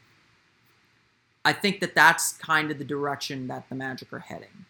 I 1.44 1.52
think 1.52 1.80
that 1.80 1.94
that's 1.94 2.32
kind 2.32 2.70
of 2.70 2.78
the 2.78 2.84
direction 2.84 3.46
that 3.48 3.68
the 3.68 3.74
Magic 3.74 4.12
are 4.12 4.18
heading 4.18 4.66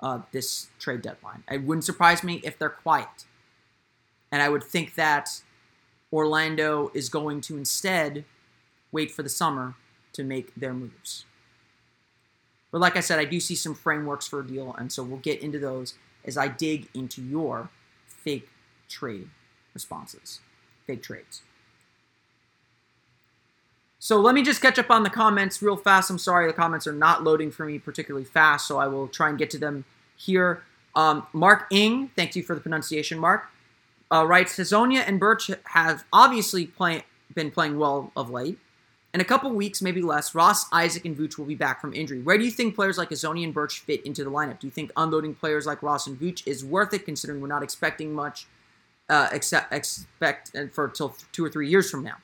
uh, 0.00 0.20
this 0.32 0.68
trade 0.78 1.02
deadline. 1.02 1.44
It 1.50 1.62
wouldn't 1.62 1.84
surprise 1.84 2.22
me 2.22 2.40
if 2.44 2.58
they're 2.58 2.68
quiet. 2.68 3.24
And 4.30 4.42
I 4.42 4.48
would 4.48 4.62
think 4.62 4.94
that 4.96 5.42
Orlando 6.12 6.90
is 6.94 7.08
going 7.08 7.40
to 7.42 7.56
instead 7.56 8.24
wait 8.90 9.10
for 9.10 9.22
the 9.22 9.28
summer 9.28 9.74
to 10.12 10.22
make 10.22 10.54
their 10.54 10.74
moves. 10.74 11.24
But 12.70 12.80
like 12.80 12.96
I 12.96 13.00
said, 13.00 13.18
I 13.18 13.24
do 13.24 13.40
see 13.40 13.54
some 13.54 13.74
frameworks 13.74 14.26
for 14.26 14.40
a 14.40 14.46
deal, 14.46 14.74
and 14.78 14.92
so 14.92 15.02
we'll 15.02 15.18
get 15.18 15.40
into 15.40 15.58
those 15.58 15.94
as 16.24 16.36
I 16.36 16.48
dig 16.48 16.88
into 16.94 17.22
your 17.22 17.70
fake 18.06 18.48
trade 18.88 19.28
responses, 19.74 20.40
fake 20.86 21.02
trades. 21.02 21.42
So 23.98 24.20
let 24.20 24.34
me 24.34 24.42
just 24.42 24.60
catch 24.60 24.78
up 24.78 24.90
on 24.90 25.04
the 25.04 25.10
comments 25.10 25.62
real 25.62 25.76
fast. 25.76 26.10
I'm 26.10 26.18
sorry, 26.18 26.46
the 26.46 26.52
comments 26.52 26.86
are 26.86 26.92
not 26.92 27.22
loading 27.22 27.50
for 27.50 27.64
me 27.64 27.78
particularly 27.78 28.24
fast, 28.24 28.66
so 28.66 28.78
I 28.78 28.86
will 28.86 29.06
try 29.06 29.28
and 29.28 29.38
get 29.38 29.50
to 29.50 29.58
them 29.58 29.84
here. 30.16 30.64
Um, 30.94 31.26
Mark 31.32 31.66
Ing, 31.70 32.10
thank 32.16 32.36
you 32.36 32.42
for 32.42 32.54
the 32.54 32.60
pronunciation, 32.60 33.18
Mark 33.18 33.48
uh, 34.12 34.24
writes 34.26 34.56
Hezonja 34.56 35.02
and 35.06 35.18
Birch 35.18 35.50
have 35.64 36.04
obviously 36.12 36.66
play, 36.66 37.04
been 37.34 37.50
playing 37.50 37.78
well 37.78 38.12
of 38.16 38.30
late. 38.30 38.58
In 39.14 39.20
a 39.20 39.24
couple 39.24 39.50
weeks, 39.50 39.82
maybe 39.82 40.00
less, 40.00 40.34
Ross, 40.34 40.64
Isaac, 40.72 41.04
and 41.04 41.16
Vooch 41.16 41.36
will 41.36 41.44
be 41.44 41.54
back 41.54 41.80
from 41.80 41.92
injury. 41.92 42.22
Where 42.22 42.38
do 42.38 42.44
you 42.44 42.50
think 42.50 42.74
players 42.74 42.96
like 42.96 43.10
Hezonja 43.10 43.44
and 43.44 43.52
Birch 43.52 43.80
fit 43.80 44.06
into 44.06 44.24
the 44.24 44.30
lineup? 44.30 44.58
Do 44.58 44.66
you 44.66 44.70
think 44.70 44.90
unloading 44.96 45.34
players 45.34 45.66
like 45.66 45.82
Ross 45.82 46.06
and 46.06 46.18
Vooch 46.18 46.46
is 46.46 46.64
worth 46.64 46.94
it, 46.94 47.04
considering 47.04 47.42
we're 47.42 47.48
not 47.48 47.62
expecting 47.62 48.14
much 48.14 48.46
uh, 49.12 49.28
expect, 49.30 49.72
expect 49.72 50.56
for 50.72 50.88
till 50.88 51.14
two 51.32 51.44
or 51.44 51.50
three 51.50 51.68
years 51.68 51.90
from 51.90 52.02
now. 52.02 52.16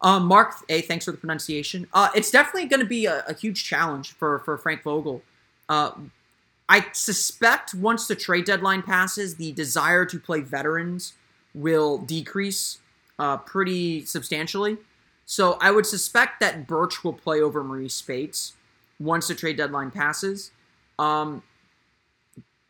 Um, 0.00 0.26
Mark 0.26 0.54
A, 0.68 0.80
thanks 0.80 1.04
for 1.04 1.10
the 1.10 1.18
pronunciation. 1.18 1.88
Uh, 1.92 2.08
it's 2.14 2.30
definitely 2.30 2.66
going 2.68 2.80
to 2.80 2.86
be 2.86 3.06
a, 3.06 3.24
a, 3.26 3.34
huge 3.34 3.64
challenge 3.64 4.12
for 4.12 4.38
for 4.40 4.56
Frank 4.56 4.82
Vogel. 4.82 5.22
Uh, 5.68 5.90
I 6.68 6.86
suspect 6.92 7.74
once 7.74 8.06
the 8.06 8.14
trade 8.14 8.44
deadline 8.44 8.82
passes, 8.82 9.36
the 9.36 9.52
desire 9.52 10.04
to 10.04 10.18
play 10.18 10.40
veterans 10.40 11.14
will 11.54 11.98
decrease 11.98 12.78
uh, 13.18 13.38
pretty 13.38 14.04
substantially. 14.04 14.76
So 15.24 15.58
I 15.60 15.70
would 15.70 15.86
suspect 15.86 16.40
that 16.40 16.66
Birch 16.66 17.02
will 17.02 17.12
play 17.12 17.40
over 17.40 17.64
Marreese 17.64 17.92
Speights 17.92 18.54
once 19.00 19.28
the 19.28 19.34
trade 19.34 19.56
deadline 19.56 19.90
passes. 19.90 20.50
Um, 20.98 21.42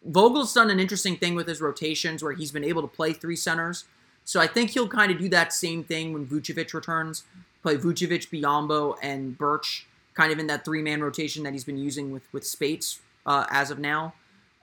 Vogel's 0.04 0.54
done 0.54 0.70
an 0.70 0.80
interesting 0.80 1.16
thing 1.16 1.34
with 1.34 1.48
his 1.48 1.60
rotations 1.60 2.22
where 2.22 2.32
he's 2.32 2.52
been 2.52 2.64
able 2.64 2.82
to 2.82 2.88
play 2.88 3.12
three 3.12 3.36
centers. 3.36 3.84
So 4.24 4.40
I 4.40 4.46
think 4.46 4.70
he'll 4.70 4.88
kind 4.88 5.10
of 5.10 5.18
do 5.18 5.28
that 5.30 5.52
same 5.52 5.82
thing 5.82 6.12
when 6.12 6.26
Vucevic 6.26 6.72
returns. 6.72 7.24
Play 7.62 7.76
Vucevic, 7.76 8.28
Biyombo, 8.30 8.96
and 9.02 9.36
Birch 9.36 9.86
kind 10.14 10.32
of 10.32 10.38
in 10.38 10.46
that 10.48 10.64
three 10.64 10.82
man 10.82 11.02
rotation 11.02 11.42
that 11.44 11.52
he's 11.52 11.64
been 11.64 11.78
using 11.78 12.12
with, 12.12 12.22
with 12.32 12.46
Speights 12.46 13.00
uh, 13.28 13.46
as 13.50 13.70
of 13.70 13.78
now. 13.78 14.14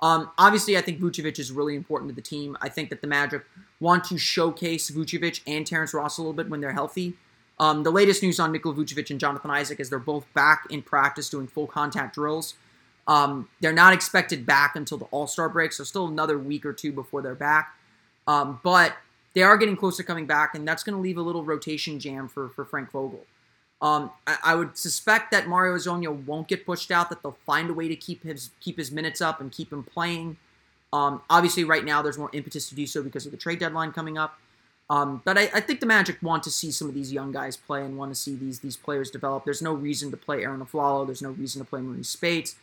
Um, 0.01 0.29
obviously, 0.37 0.77
I 0.77 0.81
think 0.81 0.99
Vucevic 0.99 1.39
is 1.39 1.51
really 1.51 1.75
important 1.75 2.09
to 2.09 2.15
the 2.15 2.21
team. 2.21 2.57
I 2.61 2.67
think 2.67 2.89
that 2.89 2.99
the 2.99 3.07
Magic 3.07 3.45
want 3.79 4.03
to 4.05 4.17
showcase 4.17 4.91
Vucevic 4.91 5.39
and 5.47 5.65
Terrence 5.65 5.93
Ross 5.93 6.17
a 6.17 6.21
little 6.21 6.33
bit 6.33 6.49
when 6.49 6.59
they're 6.59 6.73
healthy. 6.73 7.13
Um, 7.59 7.83
the 7.83 7.91
latest 7.91 8.21
news 8.21 8.39
on 8.39 8.51
Nikola 8.51 8.75
Vucevic 8.75 9.09
and 9.09 9.19
Jonathan 9.19 9.49
Isaac 9.51 9.79
is 9.79 9.89
they're 9.89 9.99
both 9.99 10.25
back 10.33 10.65
in 10.69 10.81
practice 10.81 11.29
doing 11.29 11.47
full 11.47 11.67
contact 11.67 12.15
drills. 12.15 12.55
Um, 13.07 13.47
they're 13.61 13.71
not 13.71 13.93
expected 13.93 14.45
back 14.45 14.75
until 14.75 14.97
the 14.97 15.05
All 15.05 15.27
Star 15.27 15.47
break, 15.47 15.71
so 15.71 15.83
still 15.83 16.07
another 16.07 16.37
week 16.37 16.65
or 16.65 16.73
two 16.73 16.91
before 16.91 17.21
they're 17.21 17.35
back. 17.35 17.75
Um, 18.27 18.59
but 18.63 18.97
they 19.35 19.43
are 19.43 19.57
getting 19.57 19.77
close 19.77 19.95
to 19.97 20.03
coming 20.03 20.25
back, 20.25 20.55
and 20.55 20.67
that's 20.67 20.83
going 20.83 20.95
to 20.95 21.01
leave 21.01 21.17
a 21.17 21.21
little 21.21 21.43
rotation 21.43 21.99
jam 21.99 22.27
for, 22.27 22.49
for 22.49 22.65
Frank 22.65 22.91
Vogel. 22.91 23.25
Um, 23.81 24.11
I, 24.25 24.37
I, 24.43 24.55
would 24.55 24.77
suspect 24.77 25.31
that 25.31 25.47
Mario 25.47 25.75
Hezonja 25.75 26.25
won't 26.25 26.47
get 26.47 26.65
pushed 26.65 26.91
out. 26.91 27.09
That 27.09 27.21
they'll 27.21 27.37
find 27.45 27.69
a 27.69 27.73
way 27.73 27.87
to 27.87 27.95
keep 27.95 28.23
his 28.23 28.51
keep 28.61 28.77
his 28.77 28.91
minutes 28.91 29.21
up 29.21 29.41
and 29.41 29.51
keep 29.51 29.71
him 29.71 29.83
playing. 29.83 30.37
Um, 30.93 31.21
obviously, 31.29 31.65
right 31.65 31.83
now 31.83 32.01
there's 32.01 32.17
more 32.17 32.29
impetus 32.31 32.69
to 32.69 32.75
do 32.75 32.87
so 32.87 33.03
because 33.03 33.25
of 33.25 33.31
the 33.31 33.37
trade 33.37 33.59
deadline 33.59 33.91
coming 33.91 34.17
up. 34.17 34.39
Um, 34.89 35.21
but 35.25 35.37
I, 35.37 35.49
I, 35.53 35.59
think 35.61 35.79
the 35.79 35.87
Magic 35.87 36.21
want 36.21 36.43
to 36.43 36.51
see 36.51 36.69
some 36.69 36.87
of 36.87 36.93
these 36.93 37.11
young 37.11 37.31
guys 37.31 37.57
play 37.57 37.83
and 37.83 37.97
want 37.97 38.11
to 38.11 38.15
see 38.15 38.35
these 38.35 38.59
these 38.59 38.77
players 38.77 39.09
develop. 39.09 39.43
There's 39.43 39.61
no 39.61 39.73
reason 39.73 40.11
to 40.11 40.17
play 40.17 40.43
Arron 40.43 40.61
Afflalo. 40.63 41.05
There's 41.05 41.23
no 41.23 41.31
reason 41.31 41.61
to 41.61 41.67
play 41.67 41.81
Marreese 41.81 42.05
Speights. 42.05 42.55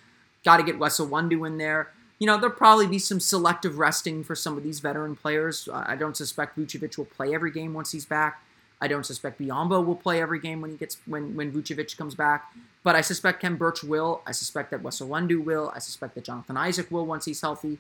Got 0.45 0.59
to 0.59 0.63
get 0.63 0.79
Wes 0.79 0.99
Iwundu 0.99 1.47
in 1.47 1.59
there. 1.59 1.91
You 2.21 2.27
know, 2.27 2.39
there'll 2.39 2.55
probably 2.55 2.87
be 2.87 3.01
some 3.01 3.19
selective 3.19 3.79
resting 3.79 4.23
for 4.23 4.37
some 4.37 4.57
of 4.57 4.63
these 4.63 4.79
veteran 4.79 5.17
players. 5.17 5.69
I 5.73 5.97
don't 5.97 6.17
suspect 6.17 6.57
Vucevic 6.57 6.97
will 6.97 7.05
play 7.05 7.35
every 7.35 7.51
game 7.51 7.75
once 7.75 7.91
he's 7.91 8.07
back. 8.07 8.41
I 8.83 8.89
don't 8.89 9.07
suspect 9.07 9.41
Biyombo 9.41 9.87
will 9.87 9.95
play 9.95 10.21
every 10.21 10.41
game 10.41 10.61
when 10.61 10.73
he 10.73 10.77
gets 10.77 10.99
when 11.07 11.37
when 11.37 11.53
Vucevic 11.53 11.97
comes 11.97 12.17
back. 12.17 12.53
But 12.83 12.97
I 12.97 13.01
suspect 13.01 13.41
Khem 13.41 13.57
Birch 13.57 13.85
will. 13.85 14.23
I 14.27 14.33
suspect 14.33 14.73
that 14.73 14.83
Wes 14.83 15.01
Iwundu 15.01 15.43
will. 15.43 15.73
I 15.75 15.79
suspect 15.79 16.17
that 16.17 16.25
Jonathan 16.25 16.57
Isaac 16.57 16.91
will 16.91 17.07
once 17.07 17.25
he's 17.25 17.41
healthy. 17.41 17.79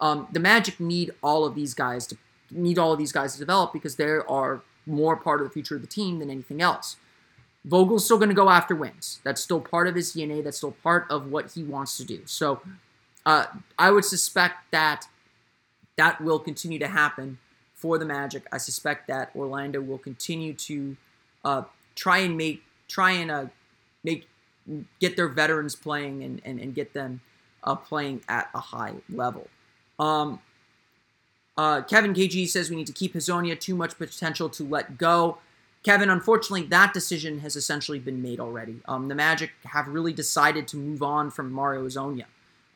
Um, 0.00 0.26
the 0.32 0.40
Magic 0.40 0.80
need 0.80 1.10
all 1.22 1.44
of 1.44 1.54
these 1.54 1.74
guys 1.74 2.06
to 2.06 2.16
need 2.50 2.78
all 2.78 2.94
of 2.94 2.98
these 2.98 3.12
guys 3.12 3.34
to 3.34 3.38
develop 3.38 3.74
because 3.74 3.96
they 3.96 4.06
are 4.06 4.62
more 4.86 5.16
part 5.16 5.42
of 5.42 5.46
the 5.46 5.52
future 5.52 5.76
of 5.76 5.82
the 5.82 5.86
team 5.86 6.18
than 6.18 6.30
anything 6.30 6.62
else. 6.62 6.96
Vogel's 7.66 8.06
still 8.06 8.16
going 8.16 8.30
to 8.30 8.34
go 8.34 8.48
after 8.48 8.74
wins. 8.74 9.20
That's 9.24 9.42
still 9.42 9.60
part 9.60 9.86
of 9.86 9.94
his 9.94 10.14
DNA. 10.14 10.42
That's 10.42 10.56
still 10.56 10.76
part 10.82 11.06
of 11.10 11.30
what 11.30 11.52
he 11.52 11.62
wants 11.62 11.98
to 11.98 12.04
do. 12.04 12.22
So 12.24 12.62
uh, 13.26 13.46
I 13.78 13.90
would 13.90 14.06
suspect 14.06 14.70
that 14.70 15.08
that 15.96 16.22
will 16.22 16.38
continue 16.38 16.78
to 16.78 16.88
happen 16.88 17.38
for 17.78 17.96
the 17.96 18.04
Magic. 18.04 18.44
I 18.52 18.58
suspect 18.58 19.06
that 19.06 19.30
Orlando 19.34 19.80
will 19.80 19.98
continue 19.98 20.52
to 20.54 20.96
uh, 21.44 21.62
try 21.94 22.18
and 22.18 22.36
make 22.36 22.62
try 22.88 23.12
and 23.12 23.30
uh, 23.30 23.46
make 24.04 24.28
get 25.00 25.16
their 25.16 25.28
veterans 25.28 25.74
playing 25.74 26.22
and, 26.22 26.42
and, 26.44 26.60
and 26.60 26.74
get 26.74 26.92
them 26.92 27.20
uh, 27.64 27.74
playing 27.74 28.22
at 28.28 28.50
a 28.54 28.60
high 28.60 28.94
level. 29.08 29.48
Um, 29.98 30.40
uh, 31.56 31.82
Kevin 31.82 32.14
KG 32.14 32.48
says 32.48 32.70
we 32.70 32.76
need 32.76 32.86
to 32.86 32.92
keep 32.92 33.14
Hezonja 33.14 33.58
too 33.58 33.74
much 33.74 33.96
potential 33.96 34.48
to 34.50 34.64
let 34.64 34.98
go. 34.98 35.38
Kevin, 35.82 36.10
unfortunately, 36.10 36.64
that 36.66 36.92
decision 36.92 37.38
has 37.40 37.56
essentially 37.56 37.98
been 37.98 38.20
made 38.20 38.40
already. 38.40 38.80
Um, 38.86 39.08
the 39.08 39.14
Magic 39.14 39.52
have 39.64 39.88
really 39.88 40.12
decided 40.12 40.68
to 40.68 40.76
move 40.76 41.02
on 41.02 41.30
from 41.30 41.52
Mario 41.52 41.86
Hezonja. 41.86 42.24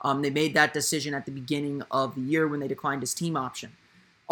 Um, 0.00 0.22
they 0.22 0.30
made 0.30 0.54
that 0.54 0.72
decision 0.72 1.14
at 1.14 1.26
the 1.26 1.32
beginning 1.32 1.82
of 1.90 2.14
the 2.14 2.20
year 2.20 2.48
when 2.48 2.60
they 2.60 2.68
declined 2.68 3.02
his 3.02 3.14
team 3.14 3.36
option. 3.36 3.72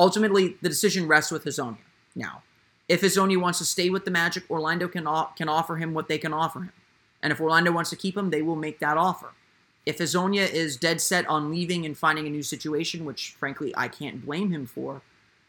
Ultimately, 0.01 0.57
the 0.63 0.71
decision 0.71 1.07
rests 1.07 1.31
with 1.31 1.45
Hezonja. 1.45 1.77
Now, 2.17 2.43
if 2.89 3.03
Hezonja 3.03 3.37
wants 3.37 3.59
to 3.59 3.67
stay 3.67 3.91
with 3.91 4.07
the 4.07 4.11
Magic, 4.11 4.45
Orlando 4.51 4.89
can, 4.89 5.05
can 5.37 5.49
offer 5.51 5.77
him 5.77 5.93
what 5.93 6.09
they 6.09 6.17
can 6.17 6.33
offer 6.33 6.61
him. 6.61 6.73
And 7.23 7.35
if 7.35 7.39
Orlando 7.39 7.71
wants 7.71 7.91
to 7.91 7.97
keep 7.97 8.17
him, 8.17 8.31
they 8.31 8.41
will 8.41 8.57
make 8.57 8.79
that 8.79 8.97
offer. 8.97 9.33
If 9.85 9.99
Hezonja 9.99 10.51
is 10.51 10.79
dead 10.79 11.03
set 11.03 11.29
on 11.29 11.51
leaving 11.51 11.85
and 11.85 11.99
finding 11.99 12.27
a 12.27 12.31
new 12.31 12.43
situation, 12.43 13.05
which 13.05 13.37
frankly 13.39 13.75
I 13.77 13.89
can't 13.89 14.25
blame 14.25 14.51
him 14.51 14.65
for, 14.65 15.03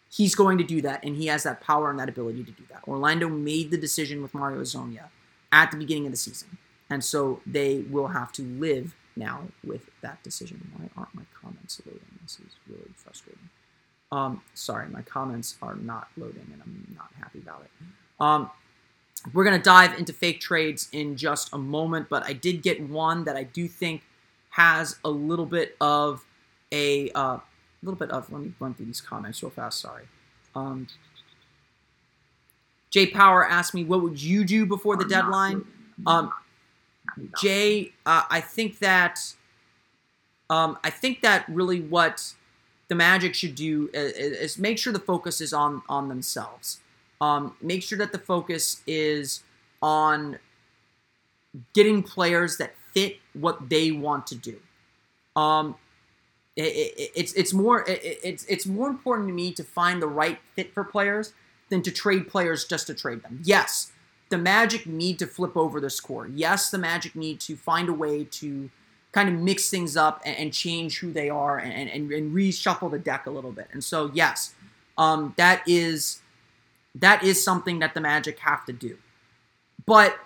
he's 0.09 0.35
going 0.35 0.57
to 0.57 0.65
do 0.65 0.81
that, 0.81 1.01
and 1.01 1.15
he 1.15 1.27
has 1.27 1.43
that 1.43 1.61
power 1.61 1.89
and 1.89 1.97
that 1.99 2.09
ability 2.09 2.43
to 2.43 2.51
do 2.51 2.63
that. 2.71 2.85
Orlando 2.85 3.29
made 3.29 3.71
the 3.71 3.77
decision 3.77 4.21
with 4.21 4.33
Mario 4.33 4.59
Hezonja 4.59 5.05
at 5.53 5.71
the 5.71 5.77
beginning 5.77 6.07
of 6.07 6.11
the 6.11 6.17
season, 6.17 6.57
and 6.89 7.05
so 7.05 7.39
they 7.45 7.85
will 7.89 8.09
have 8.09 8.33
to 8.33 8.41
live 8.41 8.95
now 9.15 9.43
with 9.63 9.89
that 10.01 10.21
decision. 10.23 10.71
Why 10.75 10.89
aren't 10.97 11.15
my 11.15 11.23
comments 11.41 11.81
loading? 11.85 12.19
This 12.21 12.33
is 12.33 12.53
really 12.67 12.91
frustrating. 12.97 13.49
Um, 14.11 14.41
sorry, 14.53 14.89
my 14.89 15.01
comments 15.03 15.55
are 15.61 15.75
not 15.75 16.09
loading, 16.17 16.47
and 16.51 16.61
I'm 16.61 16.95
not 16.95 17.09
happy 17.17 17.39
about 17.39 17.63
it. 17.63 17.71
Um, 18.19 18.49
we're 19.33 19.43
going 19.43 19.57
to 19.57 19.63
dive 19.63 19.97
into 19.97 20.13
fake 20.13 20.39
trades 20.39 20.89
in 20.91 21.15
just 21.15 21.53
a 21.53 21.57
moment, 21.57 22.07
but 22.09 22.23
I 22.23 22.33
did 22.33 22.61
get 22.61 22.81
one 22.81 23.23
that 23.25 23.35
I 23.35 23.43
do 23.43 23.67
think 23.67 24.03
has 24.49 24.97
a 25.05 25.09
little 25.09 25.45
bit 25.45 25.75
of 25.79 26.25
a 26.71 27.09
uh, 27.11 27.37
little 27.83 27.97
bit 27.97 28.11
of. 28.11 28.31
Let 28.31 28.41
me 28.41 28.53
run 28.59 28.73
through 28.73 28.87
these 28.87 29.01
comments 29.01 29.41
real 29.43 29.51
fast. 29.51 29.79
Sorry. 29.79 30.03
Um, 30.55 30.87
Jay 32.89 33.07
Power 33.07 33.47
asked 33.47 33.73
me, 33.73 33.83
"What 33.83 34.01
would 34.01 34.21
you 34.21 34.43
do 34.43 34.65
before 34.65 34.97
the 34.97 35.05
deadline?" 35.05 35.65
Um, 36.05 36.33
Jay, 37.39 37.93
uh, 38.05 38.23
I 38.29 38.41
think 38.41 38.79
that 38.79 39.19
um, 40.49 40.77
I 40.83 40.89
think 40.89 41.21
that 41.21 41.45
really 41.47 41.79
what 41.79 42.33
the 42.91 42.95
Magic 42.95 43.33
should 43.33 43.55
do 43.55 43.89
is, 43.93 44.11
is, 44.11 44.57
make 44.57 44.77
sure 44.77 44.91
the 44.91 44.99
focus 44.99 45.39
is 45.39 45.53
on 45.53 45.81
on 45.87 46.09
themselves. 46.09 46.81
Um, 47.21 47.55
make 47.61 47.83
sure 47.83 47.97
that 47.97 48.11
the 48.11 48.19
focus 48.19 48.83
is 48.85 49.43
on 49.81 50.39
getting 51.73 52.03
players 52.03 52.57
that 52.57 52.75
fit 52.93 53.19
what 53.31 53.69
they 53.69 53.93
want 53.93 54.27
to 54.27 54.35
do. 54.35 54.57
Um, 55.37 55.75
it, 56.57 56.63
it, 56.63 57.11
it's 57.15 57.31
it's 57.31 57.53
more 57.53 57.87
it, 57.87 58.19
it's 58.21 58.43
it's 58.49 58.65
more 58.65 58.89
important 58.89 59.29
to 59.29 59.33
me 59.33 59.53
to 59.53 59.63
find 59.63 60.01
the 60.01 60.09
right 60.09 60.39
fit 60.53 60.73
for 60.73 60.83
players 60.83 61.31
than 61.69 61.81
to 61.83 61.91
trade 61.91 62.27
players 62.27 62.65
just 62.65 62.87
to 62.87 62.93
trade 62.93 63.23
them. 63.23 63.39
Yes, 63.41 63.93
the 64.27 64.37
Magic 64.37 64.85
need 64.85 65.17
to 65.19 65.27
flip 65.27 65.55
over 65.55 65.79
this 65.79 66.01
core. 66.01 66.27
Yes, 66.27 66.69
the 66.69 66.77
Magic 66.77 67.15
need 67.15 67.39
to 67.39 67.55
find 67.55 67.87
a 67.87 67.93
way 67.93 68.25
to 68.25 68.69
kind 69.11 69.29
of 69.29 69.35
mix 69.35 69.69
things 69.69 69.97
up 69.97 70.21
and, 70.25 70.37
and 70.37 70.53
change 70.53 70.99
who 70.99 71.11
they 71.11 71.29
are 71.29 71.57
and, 71.57 71.89
and, 71.89 72.11
and, 72.11 72.33
reshuffle 72.33 72.89
the 72.89 72.99
deck 72.99 73.25
a 73.25 73.29
little 73.29 73.51
bit. 73.51 73.67
And 73.71 73.83
so 73.83 74.09
yes, 74.13 74.53
um, 74.97 75.33
that 75.37 75.63
is 75.67 76.21
that 76.95 77.23
is 77.23 77.43
something 77.43 77.79
that 77.79 77.93
the 77.93 78.01
Magic 78.01 78.39
have 78.39 78.65
to 78.65 78.73
do. 78.73 78.97
But 79.85 80.17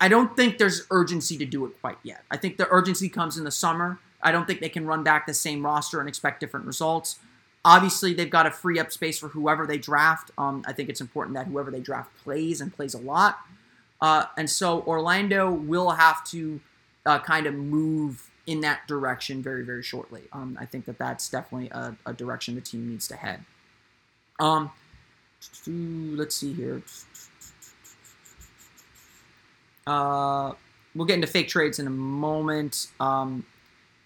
I 0.00 0.08
don't 0.08 0.34
think 0.36 0.58
there's 0.58 0.86
urgency 0.90 1.36
to 1.38 1.44
do 1.44 1.64
it 1.66 1.80
quite 1.80 1.98
yet. 2.02 2.22
I 2.30 2.36
think 2.36 2.56
the 2.56 2.68
urgency 2.70 3.08
comes 3.08 3.36
in 3.36 3.44
the 3.44 3.50
summer. 3.50 3.98
I 4.22 4.32
don't 4.32 4.46
think 4.46 4.60
they 4.60 4.68
can 4.68 4.86
run 4.86 5.02
back 5.02 5.26
the 5.26 5.34
same 5.34 5.64
roster 5.64 6.00
and 6.00 6.08
expect 6.08 6.40
different 6.40 6.66
results. 6.66 7.18
Obviously, 7.64 8.12
they've 8.12 8.30
got 8.30 8.42
to 8.44 8.50
free 8.50 8.78
up 8.78 8.90
space 8.90 9.18
for 9.18 9.28
whoever 9.28 9.66
they 9.66 9.78
draft. 9.78 10.30
Um, 10.36 10.64
I 10.66 10.72
think 10.72 10.88
it's 10.88 11.00
important 11.00 11.34
that 11.36 11.46
whoever 11.46 11.70
they 11.70 11.80
draft 11.80 12.10
plays 12.22 12.60
and 12.60 12.74
plays 12.74 12.94
a 12.94 12.98
lot. 12.98 13.38
Uh, 14.00 14.24
and 14.36 14.50
so 14.50 14.82
Orlando 14.82 15.50
will 15.50 15.90
have 15.90 16.24
to 16.28 16.60
uh, 17.06 17.18
kind 17.20 17.46
of 17.46 17.54
move 17.54 18.30
in 18.46 18.60
that 18.60 18.86
direction 18.86 19.42
very, 19.42 19.64
very 19.64 19.82
shortly. 19.82 20.22
Um, 20.32 20.56
I 20.60 20.66
think 20.66 20.84
that 20.84 20.98
that's 20.98 21.28
definitely 21.28 21.70
a, 21.70 21.96
a, 22.06 22.12
direction 22.12 22.54
the 22.54 22.60
team 22.60 22.90
needs 22.90 23.08
to 23.08 23.16
head. 23.16 23.44
Um, 24.38 24.70
let's 25.66 26.34
see 26.34 26.52
here. 26.52 26.82
Uh, 29.86 30.52
we'll 30.94 31.06
get 31.06 31.14
into 31.14 31.26
fake 31.26 31.48
trades 31.48 31.78
in 31.78 31.86
a 31.86 31.90
moment. 31.90 32.88
Um, 33.00 33.46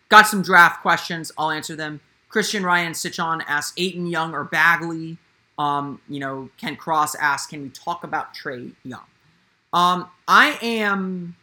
got 0.08 0.26
some 0.26 0.42
draft 0.42 0.82
questions. 0.82 1.32
I'll 1.36 1.50
answer 1.50 1.76
them. 1.76 2.00
Christian 2.28 2.62
Ryan 2.62 2.92
Sichon 2.92 3.42
asks 3.46 3.72
Ayton 3.76 4.06
Young 4.06 4.34
or 4.34 4.44
Bagley. 4.44 5.18
Um, 5.58 6.00
you 6.08 6.20
know, 6.20 6.50
Ken 6.56 6.76
Cross 6.76 7.16
asks, 7.16 7.50
can 7.50 7.62
we 7.62 7.70
talk 7.70 8.04
about 8.04 8.34
Trae 8.34 8.72
Young? 8.84 9.00
Um, 9.72 10.08
I 10.26 10.58
am. 10.62 11.36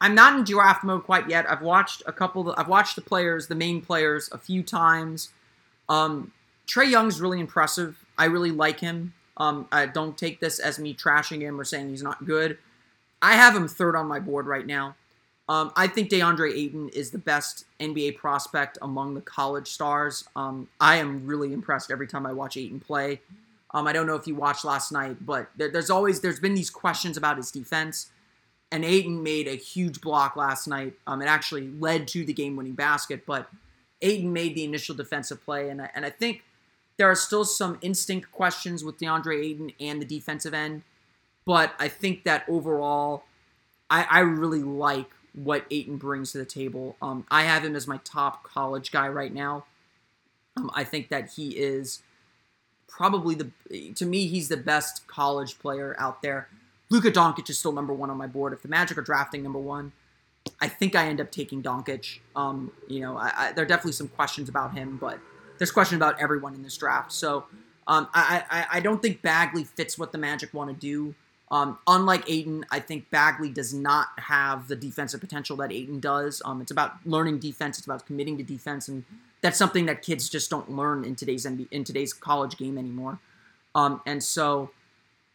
I'm 0.00 0.14
not 0.14 0.38
in 0.38 0.44
draft 0.44 0.82
mode 0.82 1.04
quite 1.04 1.28
yet. 1.28 1.50
I've 1.50 1.62
watched 1.62 2.02
a 2.06 2.12
couple. 2.12 2.54
I've 2.56 2.68
watched 2.68 2.96
the 2.96 3.02
players, 3.02 3.48
the 3.48 3.54
main 3.54 3.82
players, 3.82 4.28
a 4.32 4.38
few 4.38 4.62
times. 4.62 5.30
Um, 5.88 6.32
Trae 6.66 6.90
Young's 6.90 7.20
really 7.20 7.40
impressive. 7.40 8.04
I 8.16 8.26
really 8.26 8.50
like 8.50 8.80
him. 8.80 9.12
Um, 9.36 9.66
I 9.72 9.86
don't 9.86 10.16
take 10.16 10.40
this 10.40 10.58
as 10.58 10.78
me 10.78 10.94
trashing 10.94 11.40
him 11.40 11.58
or 11.60 11.64
saying 11.64 11.90
he's 11.90 12.02
not 12.02 12.24
good. 12.24 12.58
I 13.22 13.34
have 13.34 13.54
him 13.54 13.68
third 13.68 13.96
on 13.96 14.06
my 14.06 14.20
board 14.20 14.46
right 14.46 14.66
now. 14.66 14.96
Um, 15.48 15.72
I 15.74 15.88
think 15.88 16.10
DeAndre 16.10 16.54
Ayton 16.54 16.90
is 16.90 17.10
the 17.10 17.18
best 17.18 17.64
NBA 17.80 18.18
prospect 18.18 18.78
among 18.80 19.14
the 19.14 19.20
college 19.20 19.66
stars. 19.66 20.28
Um, 20.36 20.68
I 20.80 20.96
am 20.96 21.26
really 21.26 21.52
impressed 21.52 21.90
every 21.90 22.06
time 22.06 22.24
I 22.24 22.32
watch 22.32 22.56
Ayton 22.56 22.78
play. 22.78 23.20
Um, 23.72 23.86
I 23.86 23.92
don't 23.92 24.06
know 24.06 24.14
if 24.14 24.28
you 24.28 24.36
watched 24.36 24.64
last 24.64 24.92
night, 24.92 25.16
but 25.26 25.50
there, 25.56 25.68
there's 25.68 25.90
always 25.90 26.20
there's 26.20 26.38
been 26.38 26.54
these 26.54 26.70
questions 26.70 27.16
about 27.16 27.36
his 27.36 27.50
defense, 27.50 28.10
and 28.72 28.84
Ayton 28.84 29.22
made 29.22 29.48
a 29.48 29.56
huge 29.56 30.00
block 30.00 30.36
last 30.36 30.66
night. 30.66 30.94
Um, 31.06 31.22
it 31.22 31.26
actually 31.26 31.68
led 31.68 32.06
to 32.08 32.24
the 32.24 32.32
game-winning 32.32 32.74
basket, 32.74 33.24
but 33.26 33.48
Ayton 34.02 34.32
made 34.32 34.54
the 34.54 34.64
initial 34.64 34.94
defensive 34.94 35.44
play, 35.44 35.68
and 35.68 35.82
I, 35.82 35.90
and 35.94 36.06
I 36.06 36.10
think 36.10 36.42
there 36.96 37.10
are 37.10 37.16
still 37.16 37.44
some 37.44 37.78
instinct 37.82 38.30
questions 38.30 38.84
with 38.84 38.98
DeAndre 38.98 39.44
Ayton 39.44 39.72
and 39.80 40.00
the 40.00 40.06
defensive 40.06 40.54
end, 40.54 40.82
but 41.44 41.74
I 41.78 41.88
think 41.88 42.24
that 42.24 42.44
overall, 42.48 43.24
I, 43.88 44.06
I 44.08 44.20
really 44.20 44.62
like 44.62 45.10
what 45.32 45.64
Ayton 45.70 45.96
brings 45.96 46.32
to 46.32 46.38
the 46.38 46.44
table. 46.44 46.96
Um, 47.00 47.26
I 47.30 47.42
have 47.42 47.64
him 47.64 47.76
as 47.76 47.86
my 47.86 47.98
top 48.04 48.42
college 48.42 48.90
guy 48.90 49.08
right 49.08 49.32
now. 49.32 49.64
Um, 50.56 50.70
I 50.74 50.84
think 50.84 51.08
that 51.08 51.30
he 51.30 51.50
is 51.50 52.02
probably 52.88 53.34
the 53.36 53.50
to 53.94 54.04
me 54.04 54.26
he's 54.26 54.48
the 54.48 54.56
best 54.56 55.06
college 55.06 55.58
player 55.58 55.94
out 55.98 56.22
there. 56.22 56.48
Luka 56.90 57.10
Doncic 57.10 57.48
is 57.48 57.58
still 57.58 57.72
number 57.72 57.92
one 57.92 58.10
on 58.10 58.16
my 58.16 58.26
board. 58.26 58.52
If 58.52 58.62
the 58.62 58.68
Magic 58.68 58.98
are 58.98 59.02
drafting 59.02 59.42
number 59.42 59.58
one, 59.58 59.92
I 60.60 60.68
think 60.68 60.94
I 60.94 61.06
end 61.06 61.20
up 61.20 61.30
taking 61.30 61.62
Doncic. 61.62 62.18
Um, 62.34 62.72
you 62.88 63.00
know, 63.00 63.16
I, 63.16 63.32
I, 63.36 63.52
there 63.52 63.64
are 63.64 63.68
definitely 63.68 63.92
some 63.92 64.08
questions 64.08 64.48
about 64.48 64.74
him, 64.74 64.98
but 65.00 65.18
there's 65.58 65.70
question 65.70 65.96
about 65.96 66.20
everyone 66.20 66.54
in 66.54 66.62
this 66.62 66.76
draft. 66.76 67.12
So 67.12 67.44
um, 67.86 68.08
I, 68.14 68.44
I, 68.50 68.66
I 68.72 68.80
don't 68.80 69.00
think 69.00 69.22
Bagley 69.22 69.64
fits 69.64 69.98
what 69.98 70.12
the 70.12 70.18
Magic 70.18 70.52
want 70.52 70.70
to 70.70 70.76
do. 70.76 71.14
Um, 71.50 71.78
unlike 71.86 72.30
Ayton, 72.30 72.64
I 72.70 72.78
think 72.78 73.10
Bagley 73.10 73.50
does 73.50 73.74
not 73.74 74.08
have 74.18 74.68
the 74.68 74.76
defensive 74.76 75.20
potential 75.20 75.56
that 75.56 75.72
Ayton 75.72 75.98
does. 75.98 76.40
Um, 76.44 76.60
it's 76.60 76.70
about 76.70 76.94
learning 77.04 77.40
defense. 77.40 77.78
It's 77.78 77.86
about 77.86 78.06
committing 78.06 78.36
to 78.38 78.44
defense, 78.44 78.86
and 78.86 79.04
that's 79.40 79.58
something 79.58 79.86
that 79.86 80.02
kids 80.02 80.28
just 80.28 80.48
don't 80.48 80.70
learn 80.70 81.04
in 81.04 81.16
today's 81.16 81.44
NBA, 81.44 81.66
in 81.72 81.82
today's 81.82 82.12
college 82.12 82.56
game 82.56 82.78
anymore. 82.78 83.18
Um, 83.74 84.00
and 84.06 84.22
so, 84.22 84.70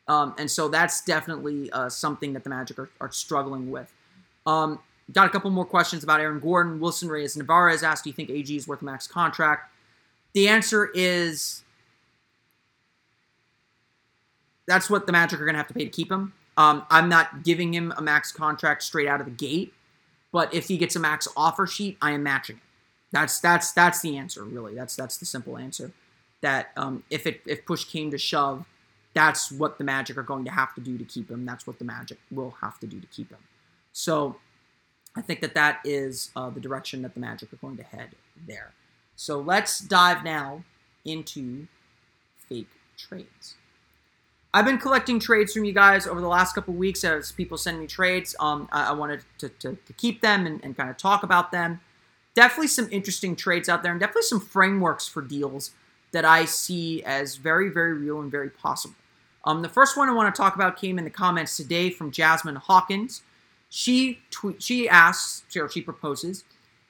um, 0.08 0.36
and 0.38 0.49
so 0.49 0.68
that's 0.68 1.03
definitely 1.03 1.72
uh, 1.72 1.89
something 1.89 2.34
that 2.34 2.43
the 2.43 2.49
Magic 2.49 2.78
are, 2.78 2.89
are 3.01 3.12
struggling 3.12 3.72
with. 3.72 3.91
Um, 4.45 4.80
got 5.12 5.28
a 5.28 5.30
couple 5.30 5.49
more 5.51 5.66
questions 5.66 6.03
about 6.03 6.20
Aaron 6.20 6.39
Gordon. 6.39 6.80
Wilson 6.80 7.10
Reyes 7.10 7.36
Navarez 7.36 7.84
asked, 7.84 8.03
"Do 8.03 8.10
you 8.10 8.14
think 8.14 8.30
AG 8.30 8.56
is 8.56 8.68
worth 8.68 8.82
a 8.82 8.86
max 8.86 9.08
contract?" 9.08 9.72
The 10.34 10.47
answer 10.47 10.91
is 10.93 11.64
that's 14.68 14.89
what 14.89 15.06
the 15.06 15.12
Magic 15.12 15.39
are 15.39 15.45
going 15.45 15.53
to 15.53 15.60
have 15.60 15.68
to 15.68 15.74
pay 15.74 15.86
to 15.86 15.89
keep 15.89 16.12
him. 16.12 16.34
Um, 16.58 16.86
I'm 16.89 17.10
not 17.10 17.43
giving 17.43 17.74
him 17.74 17.93
a 17.97 18.01
max 18.01 18.32
contract 18.32 18.84
straight 18.84 19.08
out 19.08 19.20
of 19.20 19.26
the 19.26 19.32
gate, 19.32 19.74
but 20.32 20.53
if 20.53 20.68
he 20.68 20.78
gets 20.78 20.95
a 20.95 20.99
max 20.99 21.28
offer 21.36 21.68
sheet, 21.68 21.97
I 22.01 22.12
am 22.12 22.24
matching 22.24 22.58
it. 22.58 22.62
That's 23.12 23.39
that's 23.39 23.72
that's 23.72 24.01
the 24.01 24.18
answer, 24.18 24.43
really. 24.43 24.76
That's 24.76 24.95
that's 24.95 25.18
the 25.18 25.26
simple 25.26 25.58
answer. 25.58 25.91
That 26.41 26.72
um, 26.76 27.03
if 27.10 27.26
it 27.26 27.41
if 27.45 27.66
push 27.66 27.86
came 27.86 28.12
to 28.12 28.18
shove, 28.18 28.66
that's 29.16 29.49
what 29.49 29.78
the 29.78 29.84
Magic 29.84 30.18
are 30.18 30.24
going 30.24 30.45
to 30.45 30.51
have 30.51 30.76
to 30.76 30.82
do 30.82 30.97
to 30.97 31.05
keep 31.05 31.32
him. 31.32 31.45
That's 31.45 31.66
what 31.66 31.80
the 31.80 31.86
Magic 31.86 32.20
will 32.30 32.57
have 32.61 32.80
to 32.82 32.86
do 32.86 32.99
to 32.99 33.07
keep 33.07 33.32
him. 33.32 33.39
So 33.93 34.36
I 35.16 35.22
think 35.22 35.39
that 35.39 35.55
that 35.55 35.80
is 35.86 36.30
uh, 36.36 36.49
the 36.49 36.59
direction 36.59 37.01
that 37.01 37.13
the 37.13 37.22
Magic 37.22 37.51
are 37.53 37.57
going 37.57 37.78
to 37.78 37.84
head 37.84 38.09
there. 38.45 38.74
So 39.16 39.39
let's 39.39 39.80
dive 39.80 40.26
now 40.26 40.63
into 41.05 41.68
fake 42.38 42.68
trades. 42.97 43.55
I've 44.53 44.66
been 44.66 44.78
collecting 44.78 45.20
trades 45.20 45.53
from 45.53 45.63
you 45.63 45.74
guys 45.74 46.07
over 46.07 46.20
the 46.20 46.28
last 46.28 46.53
couple 46.53 46.74
weeks 46.74 47.05
as 47.05 47.32
people 47.32 47.57
send 47.57 47.80
me 47.80 47.88
trades. 47.88 48.36
Um, 48.39 48.68
I, 48.72 48.89
I 48.89 48.91
wanted 48.91 49.22
to, 49.39 49.49
to, 49.49 49.78
to, 49.86 49.93
keep 49.93 50.22
them 50.22 50.45
and, 50.45 50.63
and 50.63 50.76
kind 50.76 50.89
of 50.89 50.97
talk 50.97 51.24
about 51.24 51.53
them. 51.53 51.80
Definitely 52.34 52.68
some 52.68 52.89
interesting 52.91 53.38
trades 53.38 53.70
out 53.70 53.82
there, 53.82 53.91
and 53.91 53.99
definitely 53.99 54.24
some 54.24 54.41
frameworks 54.41 55.07
for 55.07 55.22
deals 55.22 55.72
that 56.11 56.26
I 56.26 56.43
see 56.45 57.01
as 57.03 57.38
very, 57.38 57.70
very 57.70 57.93
real 57.93 58.20
and 58.20 58.30
very 58.30 58.49
possible. 58.49 58.95
Um, 59.46 59.62
the 59.62 59.70
first 59.70 59.96
one 59.96 60.10
I 60.10 60.14
want 60.14 60.34
to 60.34 60.38
talk 60.39 60.56
about 60.56 60.78
came 60.78 60.98
in 60.98 61.04
the 61.04 61.12
comments 61.12 61.56
today 61.56 61.89
from 61.89 62.12
Jasmine 62.12 62.56
Hawkins. 62.56 63.22
She 63.70 64.20
tweet, 64.32 64.62
she 64.62 64.89
asks, 64.89 65.43
or 65.56 65.70
she 65.70 65.82
proposes, 65.82 66.43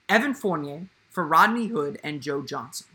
Evan 0.07 0.33
Fournier 0.33 0.87
for 1.09 1.25
Rodney 1.25 1.67
Hood 1.67 1.99
and 2.03 2.21
Joe 2.21 2.41
Johnson 2.41 2.87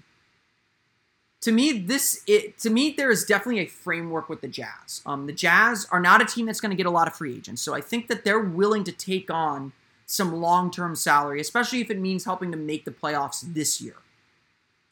to 1.43 1.53
me, 1.53 1.73
this 1.73 2.23
it, 2.27 2.59
to 2.59 2.71
me 2.71 2.95
there 2.97 3.11
is 3.11 3.25
definitely 3.25 3.63
a 3.63 3.67
framework 3.67 4.29
with 4.29 4.41
the 4.41 4.49
Jazz. 4.49 5.03
Um, 5.07 5.27
the 5.27 5.33
Jazz 5.33 5.87
are 5.91 6.01
not 6.01 6.21
a 6.21 6.25
team 6.25 6.47
that's 6.47 6.61
going 6.61 6.71
to 6.71 6.77
get 6.77 6.87
a 6.87 6.91
lot 6.91 7.09
of 7.09 7.15
free 7.15 7.35
agents, 7.35 7.63
so 7.63 7.75
I 7.75 7.81
think 7.81 8.09
that 8.09 8.25
they're 8.25 8.41
willing 8.41 8.85
to 8.85 8.93
take 8.93 9.31
on 9.31 9.73
some 10.07 10.35
long-term 10.35 10.97
salary, 10.97 11.41
especially 11.41 11.81
if 11.81 11.91
it 11.91 11.99
means 11.99 12.25
helping 12.25 12.51
them 12.51 12.67
make 12.67 12.85
the 12.85 12.91
playoffs 12.91 13.43
this 13.55 13.81
year. 13.81 13.95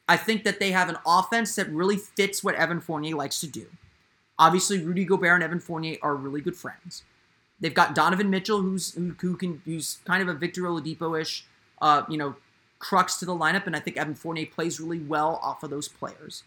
I 0.09 0.17
think 0.17 0.45
that 0.45 0.59
they 0.59 0.71
have 0.71 0.89
an 0.89 0.97
offense 1.07 1.55
that 1.57 1.69
really 1.69 1.97
fits 1.97 2.43
what 2.43 2.55
Evan 2.55 2.81
Fournier 2.81 3.17
likes 3.17 3.41
to 3.41 3.47
do. 3.47 3.67
Obviously, 4.39 4.79
Rudy 4.79 5.05
Gobert 5.05 5.35
and 5.35 5.43
Evan 5.43 5.61
Fournier 5.61 5.97
are 6.03 6.15
really 6.15 6.41
good 6.41 6.57
friends. 6.57 7.03
They've 7.61 7.75
got 7.75 7.95
Donovan 7.95 8.31
Mitchell, 8.31 8.63
who's 8.63 8.95
who, 8.95 9.15
who 9.21 9.37
can 9.37 9.63
who's 9.65 9.99
kind 10.05 10.23
of 10.23 10.29
a 10.29 10.35
Victor 10.35 10.63
Oladipo-ish, 10.63 11.45
uh, 11.83 12.03
you 12.09 12.17
know, 12.17 12.37
crux 12.79 13.17
to 13.19 13.27
the 13.27 13.35
lineup, 13.35 13.67
and 13.67 13.75
I 13.75 13.81
think 13.81 13.97
Evan 13.97 14.15
Fournier 14.15 14.47
plays 14.47 14.79
really 14.79 15.01
well 15.01 15.41
off 15.43 15.63
of 15.63 15.71
those 15.71 15.89
players. 15.89 16.45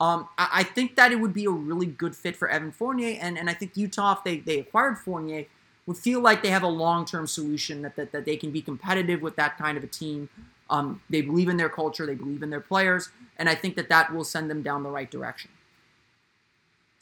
Um, 0.00 0.28
I, 0.38 0.48
I, 0.52 0.62
think 0.62 0.96
that 0.96 1.12
it 1.12 1.16
would 1.16 1.34
be 1.34 1.44
a 1.44 1.50
really 1.50 1.84
good 1.84 2.16
fit 2.16 2.34
for 2.34 2.48
Evan 2.48 2.72
Fournier, 2.72 3.18
and, 3.20 3.36
and 3.36 3.50
I 3.50 3.52
think 3.52 3.76
Utah, 3.76 4.12
if 4.16 4.24
they, 4.24 4.38
they 4.38 4.58
acquired 4.58 4.96
Fournier, 4.96 5.44
would 5.84 5.98
feel 5.98 6.20
like 6.20 6.42
they 6.42 6.48
have 6.48 6.62
a 6.62 6.68
long 6.68 7.04
term 7.04 7.26
solution 7.26 7.82
that, 7.82 7.96
that, 7.96 8.10
that 8.12 8.24
they 8.24 8.36
can 8.36 8.50
be 8.50 8.62
competitive 8.62 9.20
with 9.20 9.36
that 9.36 9.58
kind 9.58 9.76
of 9.76 9.84
a 9.84 9.86
team. 9.86 10.30
Um, 10.70 11.02
they 11.10 11.20
believe 11.20 11.50
in 11.50 11.58
their 11.58 11.68
culture, 11.68 12.06
they 12.06 12.14
believe 12.14 12.42
in 12.42 12.48
their 12.48 12.60
players, 12.60 13.10
and 13.36 13.48
I 13.48 13.54
think 13.54 13.76
that 13.76 13.90
that 13.90 14.14
will 14.14 14.24
send 14.24 14.48
them 14.48 14.62
down 14.62 14.84
the 14.84 14.90
right 14.90 15.10
direction. 15.10 15.50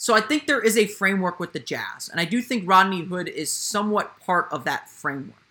So 0.00 0.14
I 0.14 0.20
think 0.20 0.46
there 0.46 0.60
is 0.60 0.78
a 0.78 0.86
framework 0.86 1.40
with 1.40 1.52
the 1.52 1.58
Jazz, 1.58 2.08
and 2.08 2.20
I 2.20 2.24
do 2.24 2.40
think 2.40 2.68
Rodney 2.68 3.02
Hood 3.02 3.28
is 3.28 3.50
somewhat 3.50 4.20
part 4.20 4.46
of 4.52 4.64
that 4.64 4.88
framework. 4.88 5.42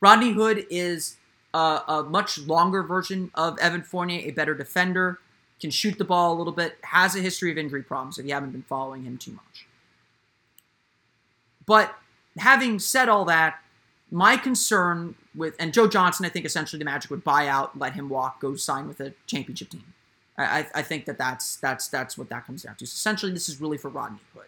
Rodney 0.00 0.32
Hood 0.32 0.66
is 0.70 1.16
a 1.52 2.04
much 2.08 2.38
longer 2.38 2.84
version 2.84 3.32
of 3.34 3.58
Evan 3.58 3.82
Fournier, 3.82 4.26
a 4.26 4.30
better 4.30 4.54
defender, 4.54 5.18
can 5.60 5.70
shoot 5.70 5.98
the 5.98 6.04
ball 6.04 6.32
a 6.32 6.38
little 6.38 6.52
bit, 6.52 6.78
has 6.82 7.14
a 7.16 7.20
history 7.20 7.50
of 7.50 7.58
injury 7.58 7.82
problems 7.82 8.18
if 8.18 8.24
you 8.24 8.32
haven't 8.32 8.52
been 8.52 8.62
following 8.62 9.02
him 9.02 9.18
too 9.18 9.32
much. 9.32 9.66
But 11.66 11.94
having 12.38 12.78
said 12.78 13.08
all 13.08 13.24
that, 13.26 13.60
my 14.10 14.36
concern 14.36 15.16
with 15.34 15.56
and 15.58 15.72
Joe 15.72 15.88
Johnson, 15.88 16.24
I 16.24 16.28
think 16.28 16.46
essentially 16.46 16.78
the 16.78 16.84
Magic 16.84 17.10
would 17.10 17.24
buy 17.24 17.48
out, 17.48 17.78
let 17.78 17.94
him 17.94 18.08
walk, 18.08 18.40
go 18.40 18.54
sign 18.56 18.86
with 18.86 19.00
a 19.00 19.12
championship 19.26 19.70
team. 19.70 19.94
I, 20.44 20.66
I 20.74 20.82
think 20.82 21.04
that 21.06 21.18
that's 21.18 21.56
that's 21.56 21.88
that's 21.88 22.16
what 22.16 22.28
that 22.28 22.46
comes 22.46 22.62
down 22.62 22.76
to. 22.76 22.86
So 22.86 22.94
essentially, 22.94 23.32
this 23.32 23.48
is 23.48 23.60
really 23.60 23.78
for 23.78 23.88
Rodney 23.88 24.20
Hood. 24.34 24.46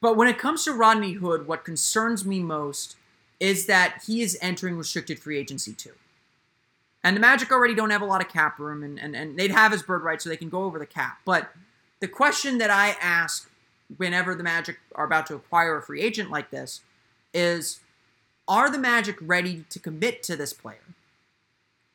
But 0.00 0.16
when 0.16 0.28
it 0.28 0.38
comes 0.38 0.64
to 0.64 0.72
Rodney 0.72 1.14
Hood, 1.14 1.46
what 1.46 1.64
concerns 1.64 2.24
me 2.24 2.40
most 2.40 2.96
is 3.40 3.66
that 3.66 4.02
he 4.06 4.22
is 4.22 4.38
entering 4.40 4.76
restricted 4.76 5.18
free 5.18 5.38
agency 5.38 5.72
too. 5.72 5.94
And 7.02 7.16
the 7.16 7.20
Magic 7.20 7.52
already 7.52 7.74
don't 7.74 7.90
have 7.90 8.02
a 8.02 8.06
lot 8.06 8.20
of 8.20 8.28
cap 8.28 8.58
room, 8.58 8.82
and, 8.82 8.98
and, 8.98 9.14
and 9.14 9.38
they'd 9.38 9.52
have 9.52 9.72
his 9.72 9.82
bird 9.82 10.02
right, 10.02 10.20
so 10.20 10.28
they 10.28 10.36
can 10.36 10.48
go 10.48 10.64
over 10.64 10.78
the 10.78 10.86
cap. 10.86 11.18
But 11.24 11.50
the 12.00 12.08
question 12.08 12.58
that 12.58 12.70
I 12.70 12.96
ask 13.00 13.48
whenever 13.96 14.34
the 14.34 14.42
Magic 14.42 14.78
are 14.94 15.06
about 15.06 15.26
to 15.28 15.34
acquire 15.34 15.76
a 15.76 15.82
free 15.82 16.02
agent 16.02 16.30
like 16.30 16.50
this 16.50 16.80
is 17.32 17.80
are 18.46 18.70
the 18.70 18.78
Magic 18.78 19.16
ready 19.20 19.64
to 19.70 19.78
commit 19.78 20.22
to 20.24 20.36
this 20.36 20.52
player? 20.52 20.78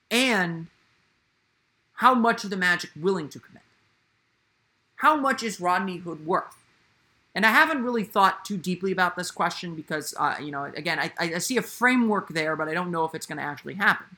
And 0.09 0.67
how 1.95 2.13
much 2.13 2.43
are 2.43 2.49
the 2.49 2.57
Magic 2.57 2.91
willing 2.99 3.29
to 3.29 3.39
commit? 3.39 3.63
How 4.97 5.15
much 5.15 5.43
is 5.43 5.59
Rodney 5.59 5.97
Hood 5.97 6.25
worth? 6.25 6.55
And 7.35 7.45
I 7.45 7.51
haven't 7.51 7.83
really 7.83 8.03
thought 8.03 8.45
too 8.45 8.57
deeply 8.57 8.91
about 8.91 9.15
this 9.15 9.31
question 9.31 9.75
because, 9.75 10.13
uh, 10.17 10.35
you 10.39 10.51
know, 10.51 10.65
again, 10.65 10.99
I, 10.99 11.11
I 11.19 11.37
see 11.39 11.57
a 11.57 11.63
framework 11.63 12.29
there, 12.29 12.55
but 12.55 12.67
I 12.67 12.73
don't 12.73 12.91
know 12.91 13.05
if 13.05 13.15
it's 13.15 13.25
going 13.25 13.39
to 13.39 13.43
actually 13.43 13.73
happen. 13.75 14.17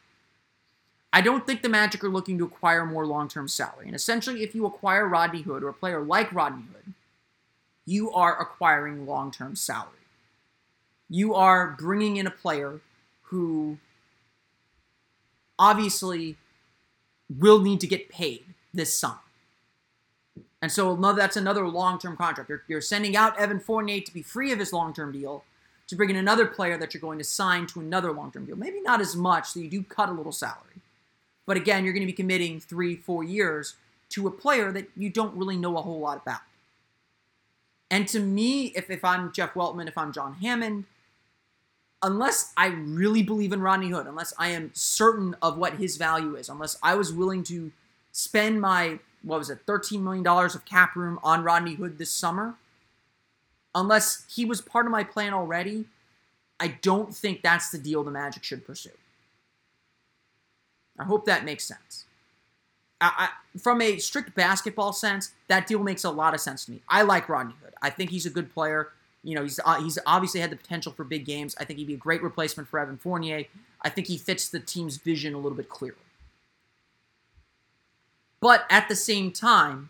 I 1.13 1.21
don't 1.21 1.47
think 1.47 1.61
the 1.61 1.69
Magic 1.69 2.03
are 2.03 2.09
looking 2.09 2.37
to 2.39 2.43
acquire 2.43 2.85
more 2.85 3.05
long 3.05 3.29
term 3.29 3.47
salary. 3.47 3.85
And 3.85 3.95
essentially, 3.95 4.43
if 4.43 4.53
you 4.53 4.65
acquire 4.65 5.07
Rodney 5.07 5.43
Hood 5.43 5.63
or 5.63 5.69
a 5.69 5.73
player 5.73 6.01
like 6.01 6.33
Rodney 6.33 6.65
Hood, 6.73 6.93
you 7.85 8.11
are 8.11 8.37
acquiring 8.39 9.05
long 9.05 9.31
term 9.31 9.55
salary. 9.55 9.91
You 11.09 11.33
are 11.33 11.75
bringing 11.79 12.17
in 12.17 12.27
a 12.27 12.31
player 12.31 12.81
who 13.23 13.77
obviously 15.57 16.35
will 17.29 17.59
need 17.59 17.79
to 17.81 17.87
get 17.87 18.09
paid 18.09 18.43
this 18.73 18.97
summer. 18.97 19.19
And 20.61 20.71
so 20.71 20.95
that's 20.95 21.37
another 21.37 21.67
long-term 21.67 22.17
contract. 22.17 22.49
You're, 22.49 22.63
you're 22.67 22.81
sending 22.81 23.15
out 23.15 23.39
Evan 23.39 23.59
Fournier 23.59 24.01
to 24.01 24.13
be 24.13 24.21
free 24.21 24.51
of 24.51 24.59
his 24.59 24.73
long-term 24.73 25.11
deal 25.11 25.43
to 25.87 25.95
bring 25.95 26.09
in 26.09 26.15
another 26.15 26.47
player 26.47 26.77
that 26.77 26.93
you're 26.93 27.01
going 27.01 27.19
to 27.19 27.23
sign 27.23 27.67
to 27.67 27.79
another 27.79 28.11
long-term 28.11 28.45
deal. 28.45 28.55
Maybe 28.55 28.81
not 28.81 29.01
as 29.01 29.15
much, 29.15 29.49
so 29.49 29.59
you 29.59 29.69
do 29.69 29.83
cut 29.83 30.09
a 30.09 30.11
little 30.11 30.31
salary. 30.31 30.81
But 31.45 31.57
again, 31.57 31.83
you're 31.83 31.93
going 31.93 32.01
to 32.01 32.11
be 32.11 32.13
committing 32.13 32.59
three, 32.59 32.95
four 32.95 33.23
years 33.23 33.75
to 34.09 34.27
a 34.27 34.31
player 34.31 34.71
that 34.71 34.89
you 34.97 35.09
don't 35.09 35.35
really 35.35 35.57
know 35.57 35.77
a 35.77 35.81
whole 35.81 35.99
lot 35.99 36.21
about. 36.21 36.41
And 37.91 38.07
to 38.07 38.19
me, 38.19 38.67
if, 38.75 38.89
if 38.89 39.05
I'm 39.05 39.31
Jeff 39.31 39.53
Weltman, 39.53 39.87
if 39.87 39.97
I'm 39.97 40.11
John 40.11 40.35
Hammond, 40.41 40.85
unless 42.05 42.53
I 42.55 42.67
really 42.67 43.23
believe 43.23 43.51
in 43.51 43.61
Rodney 43.61 43.89
Hood, 43.89 44.05
unless 44.05 44.31
I 44.37 44.49
am 44.49 44.69
certain 44.75 45.35
of 45.41 45.57
what 45.57 45.77
his 45.77 45.97
value 45.97 46.35
is, 46.35 46.49
unless 46.49 46.77
I 46.83 46.93
was 46.93 47.11
willing 47.11 47.41
to 47.45 47.71
spend 48.11 48.61
my, 48.61 48.99
what 49.23 49.39
was 49.39 49.49
it, 49.49 49.65
$13 49.65 50.01
million 50.01 50.25
of 50.25 50.65
cap 50.65 50.95
room 50.95 51.19
on 51.23 51.43
Rodney 51.43 51.73
Hood 51.73 51.97
this 51.97 52.11
summer, 52.11 52.55
unless 53.73 54.23
he 54.31 54.45
was 54.45 54.61
part 54.61 54.85
of 54.85 54.91
my 54.91 55.03
plan 55.03 55.33
already, 55.33 55.85
I 56.59 56.67
don't 56.67 57.13
think 57.13 57.41
that's 57.41 57.71
the 57.71 57.79
deal 57.79 58.03
the 58.03 58.11
Magic 58.11 58.43
should 58.43 58.67
pursue. 58.67 58.91
I 60.99 61.05
hope 61.05 61.25
that 61.25 61.43
makes 61.43 61.65
sense. 61.65 62.05
I, 63.01 63.29
I, 63.55 63.59
from 63.59 63.81
a 63.81 63.97
strict 63.97 64.35
basketball 64.35 64.93
sense, 64.93 65.31
that 65.47 65.65
deal 65.65 65.81
makes 65.81 66.03
a 66.03 66.11
lot 66.11 66.35
of 66.35 66.39
sense 66.39 66.65
to 66.65 66.71
me. 66.71 66.81
I 66.87 67.01
like 67.01 67.27
Rodney 67.27 67.55
Hood. 67.63 67.73
I 67.81 67.89
think 67.89 68.11
he's 68.11 68.27
a 68.27 68.29
good 68.29 68.53
player. 68.53 68.89
You 69.25 69.33
know, 69.33 69.41
he's 69.41 69.59
uh, 69.65 69.81
he's 69.81 69.97
obviously 70.05 70.39
had 70.39 70.51
the 70.51 70.55
potential 70.55 70.91
for 70.91 71.03
big 71.03 71.25
games. 71.25 71.55
I 71.59 71.65
think 71.65 71.79
he'd 71.79 71.87
be 71.87 71.95
a 71.95 71.97
great 71.97 72.21
replacement 72.21 72.69
for 72.69 72.79
Evan 72.79 72.97
Fournier. 72.97 73.45
I 73.81 73.89
think 73.89 74.07
he 74.07 74.17
fits 74.17 74.47
the 74.47 74.59
team's 74.59 74.97
vision 74.97 75.33
a 75.33 75.37
little 75.37 75.57
bit 75.57 75.67
clearer. 75.67 75.95
But 78.39 78.65
at 78.69 78.87
the 78.87 78.95
same 78.95 79.31
time, 79.31 79.89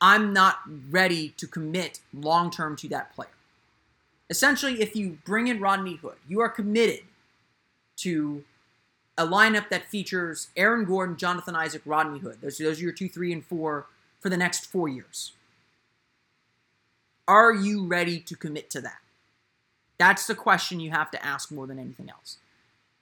I'm 0.00 0.34
not 0.34 0.58
ready 0.90 1.30
to 1.38 1.46
commit 1.46 2.00
long 2.12 2.50
term 2.50 2.76
to 2.76 2.88
that 2.88 3.14
player. 3.14 3.30
Essentially, 4.28 4.82
if 4.82 4.94
you 4.94 5.18
bring 5.24 5.46
in 5.46 5.60
Rodney 5.60 5.96
Hood, 5.96 6.16
you 6.28 6.40
are 6.40 6.50
committed 6.50 7.04
to 7.96 8.44
a 9.16 9.26
lineup 9.26 9.70
that 9.70 9.88
features 9.88 10.48
Aaron 10.56 10.84
Gordon, 10.84 11.16
Jonathan 11.16 11.54
Isaac, 11.54 11.82
Rodney 11.86 12.18
Hood. 12.18 12.38
Those, 12.42 12.58
those 12.58 12.80
are 12.80 12.82
your 12.82 12.92
two, 12.92 13.08
three, 13.08 13.32
and 13.32 13.44
four 13.44 13.86
for 14.20 14.28
the 14.28 14.36
next 14.36 14.66
four 14.66 14.88
years. 14.88 15.32
Are 17.26 17.52
you 17.52 17.86
ready 17.86 18.20
to 18.20 18.36
commit 18.36 18.70
to 18.70 18.80
that? 18.82 18.98
That's 19.98 20.26
the 20.26 20.34
question 20.34 20.80
you 20.80 20.90
have 20.90 21.10
to 21.12 21.24
ask 21.24 21.50
more 21.50 21.66
than 21.66 21.78
anything 21.78 22.10
else. 22.10 22.38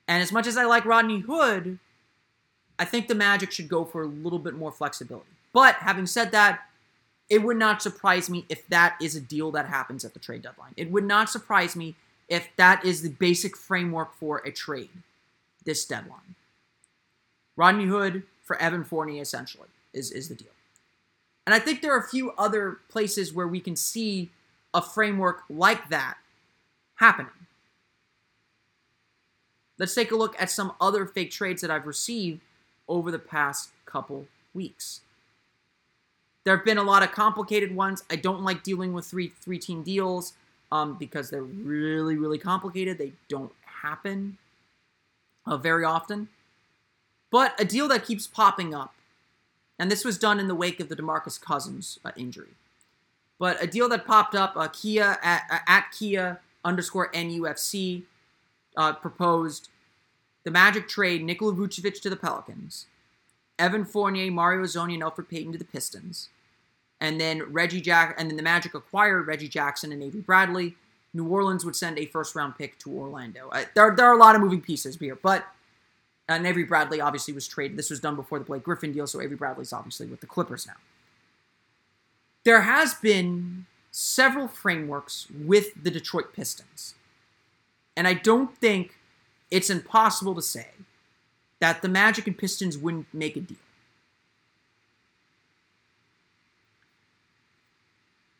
And 0.07 0.23
as 0.23 0.33
much 0.33 0.47
as 0.47 0.57
I 0.57 0.65
like 0.65 0.85
Rodney 0.85 1.21
Hood, 1.21 1.79
I 2.79 2.85
think 2.85 3.09
the 3.09 3.15
Magic 3.15 3.51
should 3.51 3.69
go 3.69 3.85
for 3.85 4.03
a 4.03 4.07
little 4.07 4.39
bit 4.39 4.55
more 4.55 4.73
flexibility. 4.73 5.27
But 5.53 5.77
having 5.77 6.07
said 6.07 6.33
that, 6.33 6.61
it 7.29 7.43
would 7.43 7.57
not 7.57 7.83
surprise 7.83 8.29
me 8.29 8.45
if 8.49 8.67
that 8.69 8.97
is 9.01 9.17
a 9.17 9.21
deal 9.21 9.51
that 9.53 9.67
happens 9.67 10.05
at 10.05 10.13
the 10.13 10.21
trade 10.21 10.43
deadline. 10.43 10.73
It 10.77 10.91
would 10.91 11.05
not 11.05 11.31
surprise 11.31 11.75
me 11.75 11.95
if 12.29 12.49
that 12.57 12.85
is 12.85 13.03
the 13.03 13.09
basic 13.11 13.57
framework 13.57 14.15
for 14.15 14.39
a 14.39 14.51
trade 14.53 14.91
this 15.65 15.85
deadline. 15.85 16.35
Rodney 17.57 17.87
Hood 17.87 18.25
for 18.43 18.57
Evan 18.57 18.85
Fournier, 18.85 19.23
essentially, 19.23 19.69
is, 19.93 20.11
is 20.11 20.29
the 20.29 20.35
deal. 20.35 20.52
And 21.47 21.55
I 21.55 21.59
think 21.59 21.83
there 21.83 21.93
are 21.95 22.01
a 22.01 22.09
few 22.09 22.33
other 22.33 22.79
places 22.89 23.33
where 23.33 23.49
we 23.49 23.61
can 23.61 23.77
see 23.77 24.31
a 24.73 24.81
framework 24.81 25.43
like 25.51 25.89
that 25.91 26.17
happening. 26.97 27.33
Let's 29.79 29.95
take 29.95 30.13
a 30.13 30.17
look 30.17 30.41
at 30.41 30.51
some 30.51 30.73
other 30.81 31.07
fake 31.07 31.31
trades 31.31 31.63
that 31.63 31.71
I've 31.71 31.87
received 31.87 32.41
over 32.89 33.11
the 33.11 33.19
past 33.19 33.71
couple 33.87 34.27
weeks. 34.55 35.01
There 36.45 36.57
have 36.57 36.65
been 36.65 36.79
a 36.79 36.83
lot 36.83 37.03
of 37.03 37.13
complicated 37.13 37.75
ones. 37.75 38.05
I 38.11 38.17
don't 38.17 38.43
like 38.43 38.63
dealing 38.63 38.93
with 38.93 39.07
three 39.07 39.33
three 39.41 39.59
team 39.59 39.83
deals 39.83 40.35
um, 40.71 40.97
because 40.99 41.31
they're 41.31 41.43
really 41.43 42.17
really 42.17 42.39
complicated. 42.39 42.99
They 42.99 43.13
don't 43.29 43.53
happen 43.65 44.39
uh, 45.47 45.57
very 45.57 45.85
often. 45.85 46.29
But 47.31 47.59
a 47.61 47.65
deal 47.65 47.89
that 47.89 48.05
keeps 48.05 48.27
popping 48.27 48.75
up, 48.75 48.95
and 49.83 49.91
this 49.91 50.05
was 50.05 50.17
done 50.17 50.39
in 50.39 50.47
the 50.47 50.55
wake 50.55 50.79
of 50.79 50.89
the 50.89 50.95
Demarcus 50.95 51.41
Cousins 51.41 51.99
uh, 52.05 52.13
injury. 52.17 52.55
But 53.41 53.61
a 53.61 53.67
deal 53.67 53.89
that 53.89 54.07
popped 54.07 54.37
up, 54.37 54.53
uh, 54.57 54.69
Kia 54.69 55.19
at, 55.25 55.65
at 55.67 55.87
Kia 55.91 56.39
underscore 56.65 57.11
NUFC 57.11 58.05
uh, 58.77 58.93
proposed 58.93 59.71
the 60.45 60.53
Magic 60.53 60.87
trade 60.87 61.25
Nikola 61.25 61.53
Vucevic 61.53 62.01
to 62.01 62.09
the 62.09 62.15
Pelicans, 62.15 62.87
Evan 63.59 63.85
Fournier, 63.85 64.31
Mario 64.31 64.63
Hezonja, 64.63 64.95
and 64.95 65.03
Elfrid 65.03 65.29
Payton 65.29 65.51
to 65.51 65.59
the 65.59 65.65
Pistons, 65.65 66.29
and 67.01 67.21
then 67.21 67.43
Reggie 67.53 67.81
Jack, 67.81 68.15
and 68.17 68.31
then 68.31 68.37
the 68.37 68.43
Magic 68.45 68.75
acquired 68.75 69.27
Reggie 69.27 69.49
Jackson 69.49 69.91
and 69.91 70.01
Avery 70.01 70.21
Bradley, 70.21 70.77
New 71.13 71.27
Orleans 71.27 71.65
would 71.65 71.75
send 71.75 71.99
a 71.99 72.07
first 72.07 72.37
round 72.37 72.57
pick 72.57 72.79
to 72.79 72.93
Orlando. 72.93 73.49
Uh, 73.51 73.65
there, 73.75 73.93
there 73.97 74.07
are 74.07 74.15
a 74.15 74.21
lot 74.21 74.37
of 74.37 74.43
moving 74.43 74.61
pieces 74.61 74.97
here, 74.97 75.19
but 75.21 75.45
Uh, 76.29 76.35
and 76.35 76.47
Avery 76.47 76.65
Bradley 76.65 77.01
obviously 77.01 77.35
was 77.35 77.49
traded. 77.49 77.77
This 77.77 77.91
was 77.91 78.01
done 78.01 78.17
before 78.17 78.39
the 78.39 78.45
Blake 78.45 78.63
Griffin 78.63 78.93
deal, 78.93 79.07
so 79.07 79.21
Avery 79.21 79.37
Bradley's 79.37 79.73
obviously 79.73 80.07
with 80.07 80.21
the 80.21 80.27
Clippers 80.27 80.67
now. 80.67 80.75
There 82.45 82.63
has 82.63 82.95
been 82.95 83.67
several 83.91 84.49
frameworks 84.49 85.29
with 85.31 85.83
the 85.83 85.91
Detroit 85.91 86.33
Pistons. 86.33 86.95
And 87.97 88.09
I 88.09 88.15
don't 88.15 88.57
think 88.57 88.97
it's 89.51 89.71
impossible 89.71 90.35
to 90.35 90.43
say 90.43 90.69
that 91.61 91.83
the 91.83 91.89
Magic 91.89 92.27
and 92.27 92.37
Pistons 92.37 92.77
wouldn't 92.77 93.07
make 93.13 93.37
a 93.37 93.41
deal. 93.41 93.59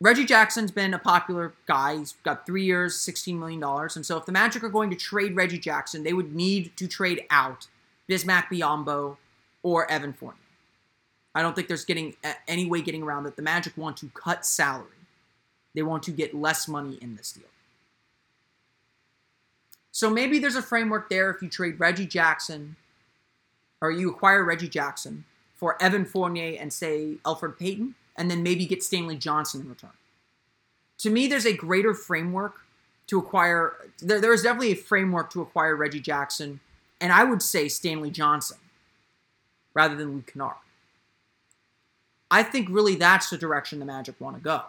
Reggie 0.01 0.25
Jackson's 0.25 0.71
been 0.71 0.93
a 0.93 0.99
popular 0.99 1.53
guy. 1.65 1.97
He's 1.97 2.15
got 2.23 2.45
three 2.45 2.65
years, 2.65 2.97
$16 2.97 3.39
million. 3.39 3.63
And 3.95 4.05
so 4.05 4.17
if 4.17 4.25
the 4.25 4.33
Magic 4.33 4.61
are 4.61 4.69
going 4.69 4.89
to 4.89 4.97
trade 4.97 5.33
Reggie 5.33 5.59
Jackson, 5.59 6.03
they 6.03 6.11
would 6.11 6.35
need 6.35 6.75
to 6.75 6.87
trade 6.87 7.23
out 7.29 7.67
Bismack 8.09 8.45
Biyombo 8.45 9.17
or 9.61 9.89
Evan 9.89 10.13
Fournier. 10.13 10.37
I 11.35 11.41
don't 11.41 11.55
think 11.55 11.67
there's 11.67 11.85
getting 11.85 12.15
any 12.47 12.65
way 12.65 12.81
getting 12.81 13.03
around 13.03 13.23
that. 13.23 13.35
The 13.35 13.41
Magic 13.41 13.75
want 13.75 13.97
to 13.97 14.09
cut 14.13 14.45
salary. 14.45 14.87
They 15.73 15.81
want 15.81 16.03
to 16.03 16.11
get 16.11 16.35
less 16.35 16.67
money 16.67 16.97
in 17.01 17.15
this 17.15 17.31
deal. 17.31 17.45
So 19.91 20.09
maybe 20.09 20.39
there's 20.39 20.55
a 20.55 20.61
framework 20.61 21.09
there 21.09 21.29
if 21.29 21.41
you 21.41 21.49
trade 21.49 21.79
Reggie 21.79 22.05
Jackson 22.05 22.75
or 23.81 23.91
you 23.91 24.09
acquire 24.09 24.43
Reggie 24.43 24.67
Jackson 24.67 25.25
for 25.55 25.81
Evan 25.81 26.05
Fournier 26.05 26.57
and 26.59 26.71
say 26.71 27.15
Elfrid 27.25 27.57
Payton 27.57 27.95
and 28.15 28.29
then 28.29 28.43
maybe 28.43 28.65
get 28.65 28.83
Stanley 28.83 29.17
Johnson 29.17 29.61
in 29.61 29.69
return. 29.69 29.91
To 30.99 31.09
me, 31.09 31.27
there's 31.27 31.45
a 31.45 31.53
greater 31.53 31.93
framework 31.93 32.61
to 33.07 33.19
acquire. 33.19 33.73
There, 33.99 34.21
there's 34.21 34.43
definitely 34.43 34.71
a 34.71 34.75
framework 34.75 35.31
to 35.31 35.41
acquire 35.41 35.75
Reggie 35.75 35.99
Jackson, 35.99 36.59
and 37.03 37.11
I 37.11 37.25
would 37.25 37.41
say 37.41 37.67
Stanley 37.67 38.09
Johnson 38.09 38.57
rather 39.73 39.93
than 39.93 40.13
Luke 40.13 40.31
Kennard. 40.31 40.55
I 42.31 42.43
think 42.43 42.69
really 42.71 42.95
that's 42.95 43.29
the 43.29 43.37
direction 43.37 43.79
the 43.79 43.85
Magic 43.85 44.15
want 44.19 44.37
to 44.37 44.41
go 44.41 44.61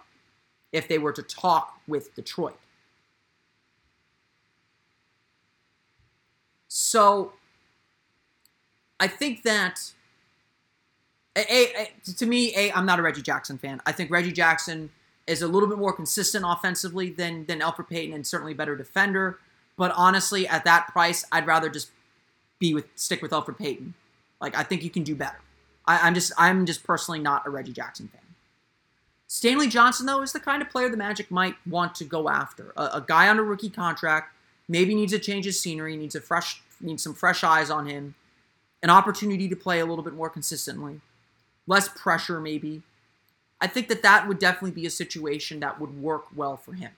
if 0.73 0.89
they 0.89 0.99
were 0.99 1.13
to 1.13 1.23
talk 1.23 1.81
with 1.87 2.13
Detroit. 2.17 2.59
So 6.67 7.35
I 8.99 9.07
think 9.07 9.45
that 9.45 9.93
a, 11.37 11.43
a, 11.43 11.91
to 12.17 12.27
me, 12.27 12.53
a 12.57 12.73
I'm 12.73 12.85
not 12.85 12.99
a 12.99 13.03
Reggie 13.03 13.23
Jackson 13.23 13.59
fan. 13.59 13.81
I 13.87 13.93
think 13.93 14.11
Reggie 14.11 14.33
Jackson 14.33 14.91
is 15.29 15.41
a 15.41 15.47
little 15.47 15.69
bit 15.69 15.79
more 15.79 15.93
consistent 15.93 16.45
offensively 16.47 17.11
than 17.11 17.47
than 17.47 17.61
Elfrid 17.61 17.89
Payton, 17.89 18.13
and 18.13 18.27
certainly 18.27 18.55
better 18.55 18.75
defender. 18.75 19.39
But 19.77 19.93
honestly, 19.97 20.49
at 20.49 20.65
that 20.65 20.89
price, 20.89 21.25
I'd 21.31 21.47
rather 21.47 21.69
just 21.69 21.91
be 22.65 22.75
with 22.75 22.87
stick 22.95 23.21
with 23.21 23.31
Elfrid 23.31 23.59
Payton. 23.59 23.95
Like 24.41 24.57
I 24.57 24.63
think 24.63 24.83
you 24.83 24.91
can 24.91 25.03
do 25.03 25.15
better. 25.15 25.41
I, 25.87 26.09
am 26.09 26.15
just 26.15 26.33
I'm 26.39 26.65
just 26.65 26.83
personally 26.83 27.21
not 27.21 27.47
a 27.47 27.51
Reggie 27.51 27.73
Jackson 27.73 28.09
fan. 28.09 28.21
Stanley 29.27 29.69
Johnson 29.69 30.07
though 30.07 30.23
is 30.23 30.33
the 30.33 30.41
kind 30.41 30.63
of 30.63 30.71
player 30.71 30.89
the 30.89 30.97
Magic 30.97 31.31
might 31.31 31.57
want 31.67 31.95
to 31.97 32.05
go 32.05 32.29
after. 32.29 32.73
A, 32.77 32.85
a 32.85 33.05
guy 33.07 33.29
on 33.29 33.39
a 33.39 33.43
rookie 33.43 33.71
contract 33.71 34.35
maybe 34.69 34.95
needs 34.95 35.13
to 35.13 35.19
change 35.19 35.45
his 35.45 35.61
scenery, 35.61 35.97
needs 35.97 36.15
a 36.15 36.21
fresh 36.21 36.63
needs 36.81 37.03
some 37.03 37.15
fresh 37.15 37.45
eyes 37.45 37.71
on 37.71 37.87
him, 37.87 38.15
an 38.83 38.91
opportunity 38.91 39.49
to 39.49 39.57
play 39.57 39.81
a 39.81 39.87
little 39.87 40.05
bit 40.05 40.15
more 40.15 40.31
consistently 40.31 41.01
less 41.67 41.89
pressure 41.89 42.41
maybe. 42.41 42.83
I 43.61 43.67
think 43.67 43.89
that 43.89 44.03
that 44.03 44.29
would 44.29 44.39
definitely 44.39 44.73
be 44.73 44.87
a 44.87 44.91
situation 44.91 45.61
that 45.61 45.81
would 45.81 46.01
work 46.03 46.27
well 46.35 46.57
for 46.57 46.75
him. 46.75 46.91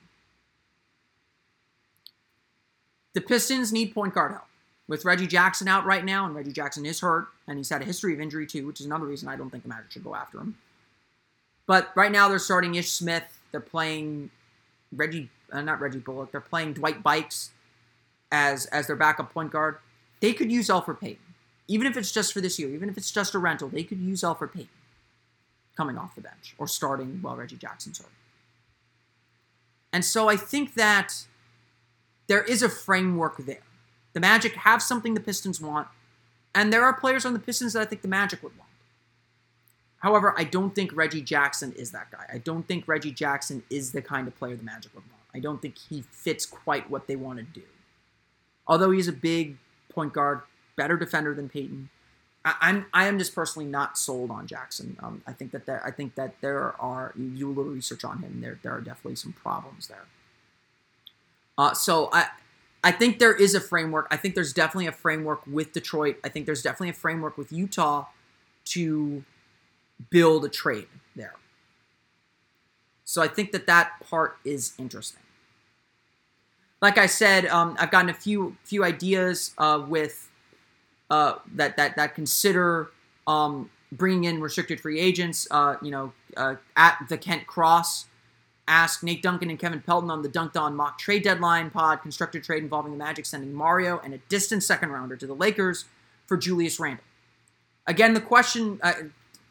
The 3.12 3.20
Pistons 3.20 3.72
need 3.72 3.94
point 3.94 4.14
guard 4.14 4.32
help. 4.32 4.44
With 4.88 5.04
Reggie 5.04 5.26
Jackson 5.26 5.66
out 5.66 5.84
right 5.84 6.04
now, 6.04 6.26
and 6.26 6.34
Reggie 6.34 6.52
Jackson 6.52 6.86
is 6.86 7.00
hurt, 7.00 7.26
and 7.48 7.58
he's 7.58 7.68
had 7.68 7.82
a 7.82 7.84
history 7.84 8.14
of 8.14 8.20
injury 8.20 8.46
too, 8.46 8.66
which 8.66 8.80
is 8.80 8.86
another 8.86 9.06
reason 9.06 9.28
I 9.28 9.36
don't 9.36 9.50
think 9.50 9.64
the 9.64 9.68
Magic 9.68 9.90
should 9.90 10.04
go 10.04 10.14
after 10.14 10.38
him. 10.38 10.56
But 11.66 11.90
right 11.96 12.12
now 12.12 12.28
they're 12.28 12.38
starting 12.38 12.76
Ish 12.76 12.92
Smith. 12.92 13.40
They're 13.50 13.60
playing 13.60 14.30
Reggie, 14.92 15.28
uh, 15.52 15.62
not 15.62 15.80
Reggie 15.80 15.98
Bullock. 15.98 16.30
They're 16.30 16.40
playing 16.40 16.74
Dwight 16.74 17.02
Buycks 17.02 17.50
as 18.30 18.66
as 18.66 18.86
their 18.86 18.96
backup 18.96 19.32
point 19.32 19.50
guard. 19.50 19.78
They 20.20 20.32
could 20.32 20.52
use 20.52 20.68
Elfrid 20.68 21.00
Payton 21.00 21.26
even 21.68 21.86
if 21.86 21.96
it's 21.96 22.12
just 22.12 22.32
for 22.32 22.40
this 22.40 22.58
year, 22.58 22.68
even 22.68 22.88
if 22.88 22.96
it's 22.96 23.10
just 23.10 23.34
a 23.34 23.38
rental, 23.38 23.68
they 23.68 23.82
could 23.82 23.98
use 23.98 24.20
Elfrid 24.22 24.52
Payton 24.52 24.68
coming 25.76 25.98
off 25.98 26.14
the 26.14 26.20
bench 26.20 26.54
or 26.58 26.68
starting 26.68 27.18
while 27.20 27.36
Reggie 27.36 27.56
Jackson's 27.56 27.98
hurt. 27.98 28.08
And 29.92 30.04
so 30.04 30.28
I 30.28 30.36
think 30.36 30.74
that 30.74 31.26
there 32.28 32.42
is 32.42 32.62
a 32.62 32.68
framework 32.68 33.38
there. 33.38 33.58
The 34.16 34.20
Magic 34.20 34.54
have 34.54 34.80
something 34.80 35.12
the 35.12 35.20
Pistons 35.20 35.60
want, 35.60 35.88
And 36.54 36.72
there 36.72 36.84
are 36.84 36.94
players 36.94 37.26
on 37.26 37.34
the 37.34 37.38
Pistons 37.38 37.74
that 37.74 37.82
I 37.82 37.84
think 37.84 38.00
the 38.00 38.08
Magic 38.08 38.42
would 38.42 38.56
want. 38.56 38.70
However, 39.98 40.34
I 40.38 40.44
don't 40.44 40.74
think 40.74 40.96
Reggie 40.96 41.20
Jackson 41.20 41.74
is 41.74 41.90
that 41.90 42.10
guy. 42.10 42.24
I 42.32 42.38
don't 42.38 42.66
think 42.66 42.88
Reggie 42.88 43.10
Jackson 43.10 43.62
is 43.68 43.92
the 43.92 44.00
kind 44.00 44.26
of 44.26 44.34
player 44.34 44.56
the 44.56 44.62
Magic 44.62 44.94
would 44.94 45.04
want. 45.04 45.20
I 45.34 45.38
don't 45.38 45.60
think 45.60 45.76
he 45.76 46.00
fits 46.00 46.46
quite 46.46 46.88
what 46.88 47.08
they 47.08 47.14
want 47.14 47.40
to 47.40 47.44
do. 47.44 47.66
Although 48.66 48.90
he's 48.90 49.06
a 49.06 49.12
big 49.12 49.58
point 49.90 50.14
guard, 50.14 50.40
better 50.76 50.96
defender 50.96 51.34
than 51.34 51.50
Payton, 51.50 51.90
I, 52.42 52.54
I'm 52.62 52.86
I 52.94 53.08
am 53.08 53.18
just 53.18 53.34
personally 53.34 53.68
not 53.68 53.98
sold 53.98 54.30
on 54.30 54.46
Jackson. 54.46 54.96
Um, 55.02 55.20
I 55.26 55.34
think 55.34 55.50
that 55.50 55.66
there 55.66 55.84
I 55.84 55.90
think 55.90 56.14
that 56.14 56.40
there 56.40 56.74
are 56.80 57.12
you 57.18 57.28
do 57.36 57.48
a 57.48 57.52
little 57.52 57.72
research 57.72 58.02
on 58.02 58.20
him. 58.20 58.40
There 58.40 58.58
there 58.62 58.72
are 58.72 58.80
definitely 58.80 59.16
some 59.16 59.34
problems 59.34 59.88
there. 59.88 60.06
Uh, 61.58 61.74
so 61.74 62.08
I 62.14 62.28
I 62.86 62.92
think 62.92 63.18
there 63.18 63.34
is 63.34 63.56
a 63.56 63.60
framework. 63.60 64.06
I 64.12 64.16
think 64.16 64.36
there's 64.36 64.52
definitely 64.52 64.86
a 64.86 64.92
framework 64.92 65.44
with 65.44 65.72
Detroit. 65.72 66.18
I 66.22 66.28
think 66.28 66.46
there's 66.46 66.62
definitely 66.62 66.90
a 66.90 66.92
framework 66.92 67.36
with 67.36 67.50
Utah 67.50 68.04
to 68.66 69.24
build 70.08 70.44
a 70.44 70.48
trade 70.48 70.86
there. 71.16 71.34
So 73.04 73.20
I 73.20 73.26
think 73.26 73.50
that 73.50 73.66
that 73.66 73.94
part 74.08 74.36
is 74.44 74.72
interesting. 74.78 75.24
Like 76.80 76.96
I 76.96 77.06
said, 77.06 77.46
um, 77.46 77.76
I've 77.80 77.90
gotten 77.90 78.08
a 78.08 78.14
few 78.14 78.56
few 78.62 78.84
ideas 78.84 79.52
uh, 79.58 79.84
with 79.84 80.30
uh, 81.10 81.38
that 81.56 81.76
that 81.76 81.96
that 81.96 82.14
consider 82.14 82.92
um, 83.26 83.68
bringing 83.90 84.22
in 84.22 84.40
restricted 84.40 84.80
free 84.80 85.00
agents. 85.00 85.48
Uh, 85.50 85.74
you 85.82 85.90
know, 85.90 86.12
uh, 86.36 86.54
at 86.76 86.98
the 87.08 87.18
Kent 87.18 87.48
Cross, 87.48 88.06
ask 88.68 89.02
Nate 89.02 89.22
Duncan 89.22 89.50
and 89.50 89.58
Kevin 89.58 89.80
Pelton 89.80 90.10
on 90.10 90.22
the 90.22 90.28
Dunked 90.28 90.56
On 90.56 90.74
mock 90.74 90.98
trade 90.98 91.22
deadline 91.22 91.70
pod 91.70 92.02
constructed 92.02 92.42
trade 92.42 92.62
involving 92.62 92.92
the 92.92 92.98
Magic 92.98 93.26
sending 93.26 93.52
Mario 93.52 94.00
and 94.04 94.14
a 94.14 94.18
distant 94.28 94.62
second 94.62 94.90
rounder 94.90 95.16
to 95.16 95.26
the 95.26 95.34
Lakers 95.34 95.84
for 96.26 96.36
Julius 96.36 96.80
Randle. 96.80 97.04
Again, 97.86 98.14
the 98.14 98.20
question 98.20 98.80
uh, 98.82 98.94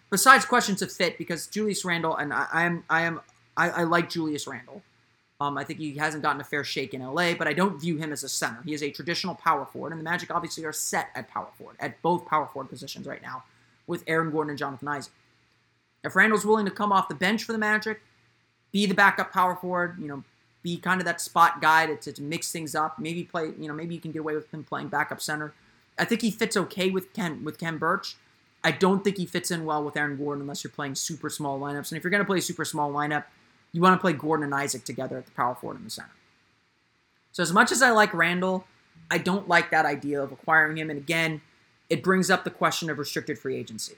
besides 0.10 0.46
questions 0.46 0.82
of 0.82 0.92
fit, 0.92 1.18
because 1.18 1.48
Julius 1.48 1.84
Randle 1.84 2.16
and 2.16 2.34
I, 2.34 2.48
I 2.52 2.64
am 2.64 2.84
I 2.90 3.02
am 3.02 3.22
I, 3.58 3.70
I, 3.70 3.84
like 3.84 4.10
Julius 4.10 4.48
Randle. 4.48 4.82
Um, 5.42 5.58
I 5.58 5.64
think 5.64 5.80
he 5.80 5.98
hasn't 5.98 6.24
gotten 6.24 6.40
a 6.40 6.46
fair 6.46 6.64
shake 6.64 6.94
in 6.94 7.02
LA, 7.02 7.34
but 7.34 7.48
I 7.48 7.54
don't 7.54 7.80
view 7.80 7.98
him 7.98 8.14
as 8.14 8.24
a 8.24 8.30
center. 8.30 8.62
He 8.64 8.74
is 8.74 8.82
a 8.82 8.92
traditional 8.92 9.36
power 9.36 9.66
forward, 9.66 9.92
and 9.92 10.00
the 10.00 10.04
Magic 10.04 10.34
obviously 10.34 10.64
are 10.64 10.72
set 10.72 11.10
at 11.16 11.28
power 11.30 11.48
forward, 11.58 11.76
at 11.80 12.02
both 12.02 12.26
power 12.26 12.48
forward 12.48 12.70
positions 12.70 13.06
right 13.06 13.22
now, 13.22 13.44
with 13.88 14.04
Aaron 14.08 14.32
Gordon 14.32 14.52
and 14.52 14.60
Jonathan 14.60 14.88
Isaac. 14.88 15.14
If 16.04 16.16
Randle's 16.16 16.46
willing 16.46 16.66
to 16.66 16.72
come 16.72 16.94
off 16.94 17.10
the 17.10 17.16
bench 17.16 17.44
for 17.44 17.52
the 17.52 17.58
Magic, 17.58 18.02
be 18.72 18.86
the 18.86 18.94
backup 18.94 19.32
power 19.32 19.56
forward, 19.56 19.98
you 20.00 20.08
know, 20.08 20.24
be 20.64 20.78
kind 20.78 21.00
of 21.00 21.06
that 21.06 21.22
spot 21.22 21.62
guy 21.62 21.86
to, 21.86 21.96
to, 21.96 22.12
to 22.12 22.22
mix 22.22 22.52
things 22.52 22.74
up, 22.74 22.98
maybe 22.98 23.24
play, 23.24 23.54
you 23.60 23.68
know, 23.68 23.74
maybe 23.74 23.94
you 23.94 24.02
can 24.02 24.12
get 24.12 24.20
away 24.20 24.36
with 24.36 24.52
him 24.52 24.64
playing 24.64 24.88
backup 24.88 25.22
center. 25.22 25.54
I 25.98 26.06
think 26.06 26.22
he 26.22 26.32
fits 26.32 26.58
okay 26.58 26.90
with 26.90 27.14
Ken 27.14 27.44
with 27.44 27.58
Khem 27.58 27.78
Birch. 27.78 28.16
I 28.64 28.72
don't 28.72 29.04
think 29.04 29.18
he 29.18 29.28
fits 29.28 29.52
in 29.52 29.64
well 29.64 29.84
with 29.84 29.96
Aaron 29.96 30.18
Gordon 30.18 30.42
unless 30.42 30.64
you're 30.64 30.72
playing 30.72 30.96
super 30.96 31.30
small 31.30 31.60
lineups. 31.60 31.92
And 31.92 31.98
if 31.98 32.04
you're 32.04 32.12
going 32.12 32.24
to 32.24 32.26
play 32.26 32.42
super 32.42 32.66
small 32.66 32.92
lineup, 32.92 33.26
you 33.72 33.82
want 33.82 33.94
to 33.94 34.02
play 34.02 34.14
Gordon 34.14 34.44
and 34.44 34.56
Isaac 34.56 34.84
together 34.84 35.18
at 35.18 35.26
the 35.26 35.32
power 35.32 35.54
forward 35.54 35.78
in 35.78 35.84
the 35.84 35.90
center. 35.90 36.10
So 37.32 37.44
as 37.44 37.54
much 37.54 37.72
as 37.72 37.84
I 37.84 37.92
like 37.92 38.14
Randle, 38.14 38.66
I 39.12 39.20
don't 39.20 39.48
like 39.48 39.70
that 39.70 39.86
idea 39.86 40.22
of 40.22 40.32
acquiring 40.32 40.78
him. 40.78 40.90
And 40.90 40.98
again, 40.98 41.42
it 41.90 42.02
brings 42.02 42.32
up 42.32 42.44
the 42.44 42.50
question 42.50 42.90
of 42.90 42.98
restricted 42.98 43.38
free 43.38 43.56
agency. 43.56 43.96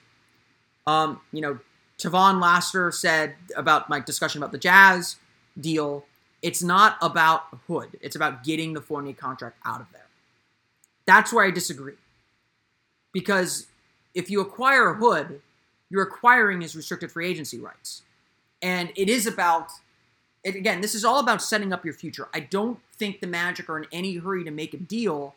Um, 0.86 1.22
you 1.32 1.42
know, 1.42 1.60
Tavon 1.98 2.40
Laster 2.40 2.92
said 2.92 3.36
about 3.56 3.90
my 3.90 4.00
discussion 4.00 4.42
about 4.42 4.52
the 4.52 4.58
Jazz 4.58 5.16
deal, 5.60 6.06
it's 6.42 6.62
not 6.62 6.98
about 7.02 7.46
Hood. 7.68 7.98
It's 8.02 8.16
about 8.16 8.44
getting 8.44 8.74
the 8.74 8.82
Fournier 8.82 9.14
contract 9.14 9.58
out 9.66 9.82
of 9.82 9.88
there. 9.92 10.06
That's 11.06 11.34
where 11.34 11.46
I 11.46 11.52
disagree. 11.52 11.96
Because 13.14 13.68
if 14.14 14.30
you 14.30 14.42
acquire 14.42 14.94
Hood, 14.94 15.42
you're 15.90 16.04
acquiring 16.04 16.62
his 16.62 16.76
restricted 16.76 17.12
free 17.12 17.28
agency 17.28 17.60
rights. 17.60 18.04
And 18.62 18.92
it 18.96 19.10
is 19.10 19.26
about, 19.26 19.70
it, 20.44 20.56
again, 20.56 20.82
this 20.82 20.94
is 20.94 21.06
all 21.06 21.20
about 21.20 21.42
setting 21.42 21.74
up 21.74 21.86
your 21.86 21.94
future. 21.94 22.28
I 22.34 22.42
don't 22.42 22.80
think 22.94 23.20
the 23.20 23.28
Magic 23.28 23.70
are 23.70 23.78
in 23.80 23.88
any 23.92 24.18
hurry 24.18 24.44
to 24.44 24.52
make 24.52 24.74
a 24.74 24.78
deal 24.78 25.34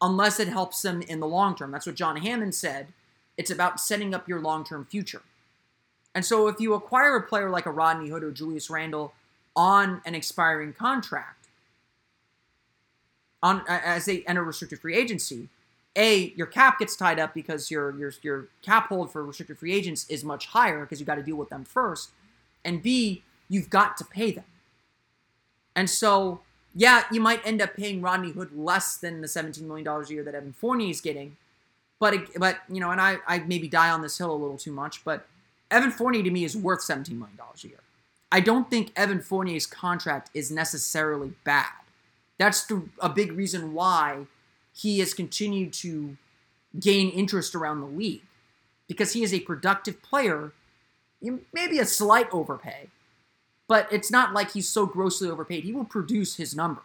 unless 0.00 0.38
it 0.38 0.48
helps 0.48 0.82
them 0.82 1.02
in 1.02 1.20
the 1.20 1.26
long 1.26 1.56
term. 1.56 1.70
That's 1.70 1.86
what 1.86 1.96
John 1.96 2.16
Hammond 2.16 2.54
said. 2.54 2.88
It's 3.38 3.50
about 3.50 3.80
setting 3.80 4.14
up 4.14 4.28
your 4.28 4.40
long 4.40 4.64
term 4.64 4.84
future. 4.84 5.22
And 6.14 6.24
so 6.24 6.48
if 6.48 6.60
you 6.60 6.74
acquire 6.74 7.16
a 7.16 7.22
player 7.22 7.48
like 7.48 7.64
a 7.64 7.70
Rodney 7.70 8.10
Hood 8.10 8.24
or 8.24 8.32
Julius 8.32 8.68
Randle 8.68 9.14
on 9.54 10.02
an 10.04 10.14
expiring 10.14 10.72
contract, 10.72 11.46
on 13.42 13.62
as 13.68 14.06
they 14.06 14.24
enter 14.26 14.42
restricted 14.42 14.80
free 14.80 14.96
agency, 14.96 15.48
a 15.96 16.32
your 16.36 16.46
cap 16.46 16.80
gets 16.80 16.96
tied 16.96 17.18
up 17.18 17.34
because 17.34 17.70
your 17.70 17.96
your 17.96 18.12
your 18.22 18.48
cap 18.62 18.88
hold 18.88 19.12
for 19.12 19.24
restricted 19.24 19.58
free 19.58 19.72
agents 19.72 20.06
is 20.08 20.24
much 20.24 20.46
higher 20.46 20.80
because 20.80 20.98
you 20.98 21.06
got 21.06 21.14
to 21.14 21.22
deal 21.22 21.36
with 21.36 21.48
them 21.48 21.64
first, 21.64 22.10
and 22.64 22.82
b 22.82 23.22
you've 23.48 23.70
got 23.70 23.96
to 23.96 24.04
pay 24.04 24.32
them. 24.32 24.44
And 25.76 25.88
so 25.88 26.40
yeah, 26.74 27.04
you 27.12 27.20
might 27.20 27.46
end 27.46 27.62
up 27.62 27.76
paying 27.76 28.00
Rodney 28.00 28.30
Hood 28.32 28.56
less 28.56 28.96
than 28.96 29.20
the 29.20 29.28
seventeen 29.28 29.68
million 29.68 29.84
dollars 29.84 30.10
a 30.10 30.14
year 30.14 30.24
that 30.24 30.34
Evan 30.34 30.52
Fournier 30.52 30.90
is 30.90 31.00
getting, 31.00 31.36
but 32.00 32.14
but 32.38 32.58
you 32.68 32.80
know, 32.80 32.90
and 32.90 33.00
I 33.00 33.18
I 33.26 33.40
maybe 33.40 33.68
die 33.68 33.90
on 33.90 34.02
this 34.02 34.18
hill 34.18 34.32
a 34.32 34.36
little 34.36 34.58
too 34.58 34.72
much, 34.72 35.04
but 35.04 35.26
Evan 35.70 35.90
Fournier 35.90 36.22
to 36.22 36.30
me 36.30 36.44
is 36.44 36.56
worth 36.56 36.82
seventeen 36.82 37.18
million 37.18 37.36
dollars 37.36 37.64
a 37.64 37.68
year. 37.68 37.80
I 38.30 38.40
don't 38.40 38.70
think 38.70 38.92
Evan 38.94 39.20
Fournier's 39.20 39.66
contract 39.66 40.30
is 40.34 40.50
necessarily 40.50 41.32
bad. 41.44 41.72
That's 42.36 42.64
the, 42.66 42.88
a 43.00 43.08
big 43.08 43.32
reason 43.32 43.72
why 43.72 44.26
he 44.74 44.98
has 45.00 45.14
continued 45.14 45.72
to 45.74 46.16
gain 46.78 47.08
interest 47.10 47.54
around 47.54 47.80
the 47.80 47.86
league 47.86 48.22
because 48.86 49.12
he 49.14 49.22
is 49.22 49.32
a 49.32 49.40
productive 49.40 50.02
player. 50.02 50.52
Maybe 51.52 51.78
a 51.80 51.84
slight 51.84 52.28
overpay, 52.30 52.88
but 53.66 53.88
it's 53.90 54.10
not 54.10 54.32
like 54.32 54.52
he's 54.52 54.68
so 54.68 54.86
grossly 54.86 55.28
overpaid. 55.28 55.64
He 55.64 55.72
will 55.72 55.84
produce 55.84 56.36
his 56.36 56.54
number. 56.54 56.82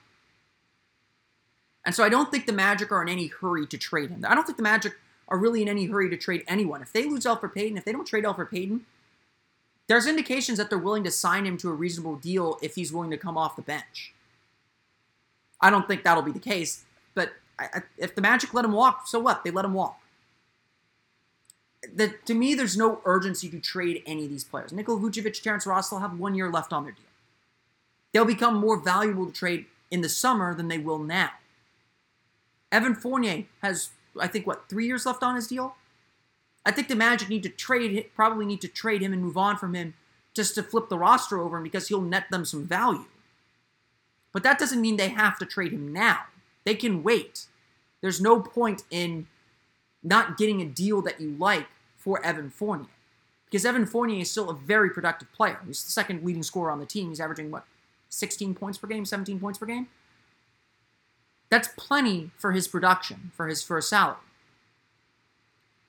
And 1.86 1.93
so 1.93 2.03
I 2.03 2.09
don't 2.09 2.32
think 2.32 2.45
the 2.45 2.53
Magic 2.53 2.91
are 2.91 3.01
in 3.01 3.09
any 3.09 3.28
hurry 3.28 3.68
to 3.68 3.78
trade 3.78 4.09
him. 4.09 4.26
I 4.28 4.34
don't 4.34 4.45
think 4.45 4.57
the 4.57 4.64
Magic 4.64 4.93
are 5.28 5.38
really 5.38 5.61
in 5.61 5.69
any 5.69 5.86
hurry 5.86 6.09
to 6.09 6.17
trade 6.17 6.43
anyone. 6.47 6.82
If 6.82 6.93
they 6.93 7.05
lose 7.05 7.26
Elfrid 7.26 7.53
Payton, 7.53 7.78
if 7.78 7.86
they 7.86 7.91
don't 7.91 8.05
trade 8.05 8.24
Elfrid 8.24 8.51
Payton, 8.51 8.86
there's 9.88 10.07
indications 10.07 10.57
that 10.57 10.69
they're 10.69 10.80
willing 10.80 11.03
to 11.03 11.11
sign 11.11 11.45
him 11.45 11.57
to 11.57 11.69
a 11.69 11.74
reasonable 11.74 12.15
deal 12.15 12.57
if 12.61 12.76
he's 12.76 12.93
willing 12.93 13.11
to 13.11 13.17
come 13.17 13.38
off 13.38 13.55
the 13.55 13.61
bench. 13.61 14.13
I 15.59 15.69
don't 15.69 15.88
think 15.88 16.03
that'll 16.03 16.24
be 16.24 16.32
the 16.32 16.39
case, 16.39 16.86
but 17.13 17.34
I, 17.57 17.84
if 17.97 18.15
the 18.15 18.21
Magic 18.21 18.53
let 18.53 18.65
him 18.65 18.74
walk, 18.74 19.07
so 19.07 19.19
what? 19.19 19.43
They 19.43 19.51
let 19.51 19.65
him 19.65 19.74
walk. 19.74 19.99
The, 21.93 22.13
to 22.26 22.34
me, 22.34 22.53
there's 22.53 22.78
no 22.78 23.01
urgency 23.05 23.49
to 23.49 23.59
trade 23.59 24.03
any 24.05 24.24
of 24.26 24.30
these 24.30 24.43
players. 24.43 24.71
Nikola 24.71 24.99
Vucevic, 24.99 25.41
Terrence 25.41 25.65
Ross 25.65 25.91
will 25.91 25.99
have 25.99 26.17
one 26.17 26.36
year 26.36 26.49
left 26.49 26.71
on 26.71 26.84
their 26.84 26.93
deal. 26.93 27.03
They'll 28.13 28.26
become 28.26 28.55
more 28.55 28.78
valuable 28.78 29.26
to 29.26 29.32
trade 29.32 29.65
in 29.91 30.01
the 30.01 30.09
summer 30.09 30.55
than 30.55 30.69
they 30.69 30.78
will 30.78 30.99
now. 30.99 31.32
Evan 32.71 32.95
Fournier 32.95 33.45
has, 33.61 33.89
I 34.20 34.28
think, 34.28 34.47
what 34.47 34.70
three 34.70 34.86
years 34.86 35.05
left 35.05 35.24
on 35.24 35.36
his 35.36 35.47
deal. 35.47 35.76
I 36.66 36.72
think 36.72 36.88
the 36.88 36.95
Magic 36.95 37.30
need 37.30 37.43
to 37.43 37.49
trade, 37.49 38.09
probably 38.16 38.45
need 38.45 38.61
to 38.61 38.68
trade 38.68 39.01
him 39.01 39.14
and 39.14 39.22
move 39.22 39.38
on 39.38 39.57
from 39.57 39.74
him, 39.74 39.95
just 40.34 40.55
to 40.55 40.64
flip 40.64 40.89
the 40.89 40.97
roster 40.97 41.39
over 41.39 41.57
him 41.57 41.64
because 41.64 41.88
he'll 41.88 42.01
net 42.01 42.26
them 42.32 42.45
some 42.45 42.66
value. 42.66 43.05
But 44.32 44.43
that 44.43 44.59
doesn't 44.59 44.82
mean 44.82 44.97
they 44.97 45.09
have 45.09 45.38
to 45.39 45.45
trade 45.45 45.74
him 45.74 45.93
now. 45.93 46.22
They 46.64 46.76
can 46.76 47.03
wait. 47.03 47.45
There's 48.01 48.20
no 48.20 48.39
point 48.39 48.84
in 48.89 49.28
not 50.01 50.38
getting 50.38 50.61
a 50.61 50.66
deal 50.66 51.01
that 51.03 51.22
you 51.22 51.36
like 51.38 51.68
for 51.97 52.24
Evan 52.26 52.49
Fournier. 52.49 52.88
Because 53.45 53.66
Evan 53.66 53.86
Fournier 53.86 54.22
is 54.22 54.32
still 54.32 54.49
a 54.49 54.53
very 54.53 54.89
productive 54.89 55.32
player. 55.32 55.59
He's 55.66 55.84
the 55.84 55.91
second 55.91 56.26
leading 56.26 56.43
scorer 56.43 56.72
on 56.72 56.80
the 56.80 56.86
team. 56.86 57.09
He's 57.09 57.20
averaging, 57.20 57.51
what, 57.51 57.66
16 58.09 58.55
points 58.55 58.78
per 58.78 58.88
game, 58.88 59.05
17 59.05 59.39
points 59.39 59.59
per 59.59 59.66
game? 59.66 59.88
That's 61.53 61.67
plenty 61.77 62.31
for 62.35 62.51
his 62.51 62.67
production, 62.67 63.31
for 63.35 63.47
his 63.47 63.61
first 63.61 63.87
salary. 63.87 64.17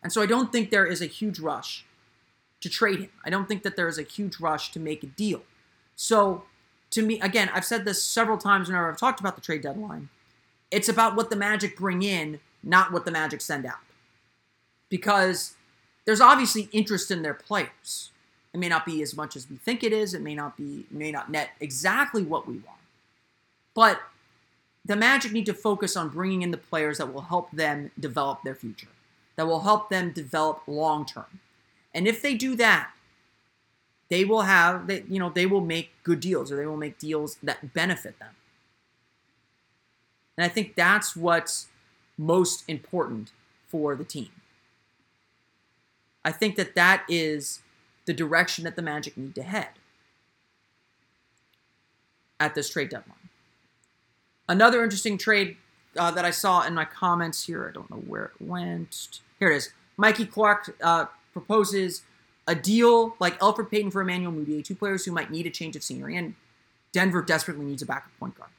And 0.02 0.12
so 0.12 0.20
I 0.20 0.26
don't 0.26 0.52
think 0.52 0.68
there 0.68 0.84
is 0.84 1.00
a 1.00 1.06
huge 1.06 1.38
rush 1.38 1.86
to 2.60 2.68
trade 2.68 3.00
him. 3.00 3.08
I 3.24 3.30
don't 3.30 3.48
think 3.48 3.62
that 3.62 3.74
there 3.74 3.88
is 3.88 3.96
a 3.96 4.02
huge 4.02 4.38
rush 4.40 4.72
to 4.72 4.78
make 4.78 5.02
a 5.02 5.06
deal. 5.06 5.40
So 5.96 6.44
to 6.90 7.00
me, 7.00 7.18
again, 7.20 7.48
I've 7.54 7.64
said 7.64 7.86
this 7.86 8.04
several 8.04 8.36
times 8.36 8.68
whenever 8.68 8.90
I've 8.90 8.98
talked 8.98 9.20
about 9.20 9.36
the 9.36 9.40
trade 9.40 9.62
deadline. 9.62 10.10
It's 10.70 10.90
about 10.90 11.16
what 11.16 11.30
the 11.30 11.36
Magic 11.36 11.78
bring 11.78 12.02
in, 12.02 12.40
not 12.62 12.92
what 12.92 13.06
the 13.06 13.10
Magic 13.10 13.40
send 13.40 13.64
out. 13.64 13.80
Because 14.90 15.54
there's 16.04 16.20
obviously 16.20 16.68
interest 16.72 17.10
in 17.10 17.22
their 17.22 17.32
players. 17.32 18.10
It 18.52 18.60
may 18.60 18.68
not 18.68 18.84
be 18.84 19.00
as 19.00 19.16
much 19.16 19.34
as 19.34 19.48
we 19.48 19.56
think 19.56 19.82
it 19.82 19.94
is. 19.94 20.12
It 20.12 20.20
may 20.20 20.34
not 20.34 20.58
be 20.58 20.84
may 20.90 21.10
not 21.10 21.30
net 21.30 21.52
exactly 21.58 22.22
what 22.22 22.46
we 22.46 22.58
want. 22.58 22.80
But 23.72 24.02
the 24.84 24.96
Magic 24.96 25.32
need 25.32 25.46
to 25.46 25.54
focus 25.54 25.96
on 25.96 26.10
bringing 26.10 26.42
in 26.42 26.50
the 26.50 26.56
players 26.56 26.98
that 26.98 27.12
will 27.12 27.22
help 27.22 27.50
them 27.50 27.90
develop 27.98 28.42
their 28.42 28.54
future, 28.54 28.88
that 29.36 29.46
will 29.46 29.60
help 29.60 29.88
them 29.88 30.12
develop 30.12 30.62
long 30.66 31.06
term. 31.06 31.40
And 31.94 32.06
if 32.06 32.20
they 32.20 32.34
do 32.34 32.56
that, 32.56 32.90
they 34.10 34.24
will 34.24 34.42
have 34.42 34.86
they, 34.86 35.04
you 35.08 35.18
know 35.18 35.30
they 35.30 35.46
will 35.46 35.60
make 35.60 35.90
good 36.02 36.20
deals 36.20 36.52
or 36.52 36.56
they 36.56 36.66
will 36.66 36.76
make 36.76 36.98
deals 36.98 37.36
that 37.42 37.72
benefit 37.72 38.18
them. 38.18 38.34
And 40.36 40.44
I 40.44 40.48
think 40.48 40.74
that's 40.74 41.16
what's 41.16 41.68
most 42.18 42.64
important 42.68 43.30
for 43.68 43.94
the 43.94 44.04
team. 44.04 44.30
I 46.24 46.32
think 46.32 46.56
that 46.56 46.74
that 46.74 47.04
is 47.08 47.60
the 48.06 48.14
direction 48.14 48.64
that 48.64 48.76
the 48.76 48.82
Magic 48.82 49.16
need 49.16 49.34
to 49.34 49.42
head 49.42 49.70
at 52.40 52.54
this 52.54 52.70
trade 52.70 52.90
deadline. 52.90 53.23
Another 54.48 54.82
interesting 54.82 55.18
trade 55.18 55.56
uh, 55.96 56.10
that 56.10 56.24
I 56.24 56.30
saw 56.30 56.66
in 56.66 56.74
my 56.74 56.84
comments 56.84 57.46
here, 57.46 57.68
I 57.68 57.72
don't 57.72 57.90
know 57.90 58.02
where 58.06 58.24
it 58.24 58.32
went. 58.40 59.20
Here 59.38 59.50
it 59.50 59.56
is. 59.56 59.70
Mikey 59.96 60.26
Clark 60.26 60.76
uh, 60.82 61.06
proposes 61.32 62.02
a 62.46 62.54
deal 62.54 63.16
like 63.20 63.38
Elfrid 63.40 63.70
Payton 63.70 63.90
for 63.90 64.02
Emmanuel 64.02 64.32
Mudiay, 64.32 64.64
two 64.64 64.74
players 64.74 65.04
who 65.04 65.12
might 65.12 65.30
need 65.30 65.46
a 65.46 65.50
change 65.50 65.76
of 65.76 65.82
scenery, 65.82 66.16
and 66.16 66.34
Denver 66.92 67.22
desperately 67.22 67.64
needs 67.64 67.82
a 67.82 67.86
backup 67.86 68.10
point 68.18 68.36
guard. 68.36 68.50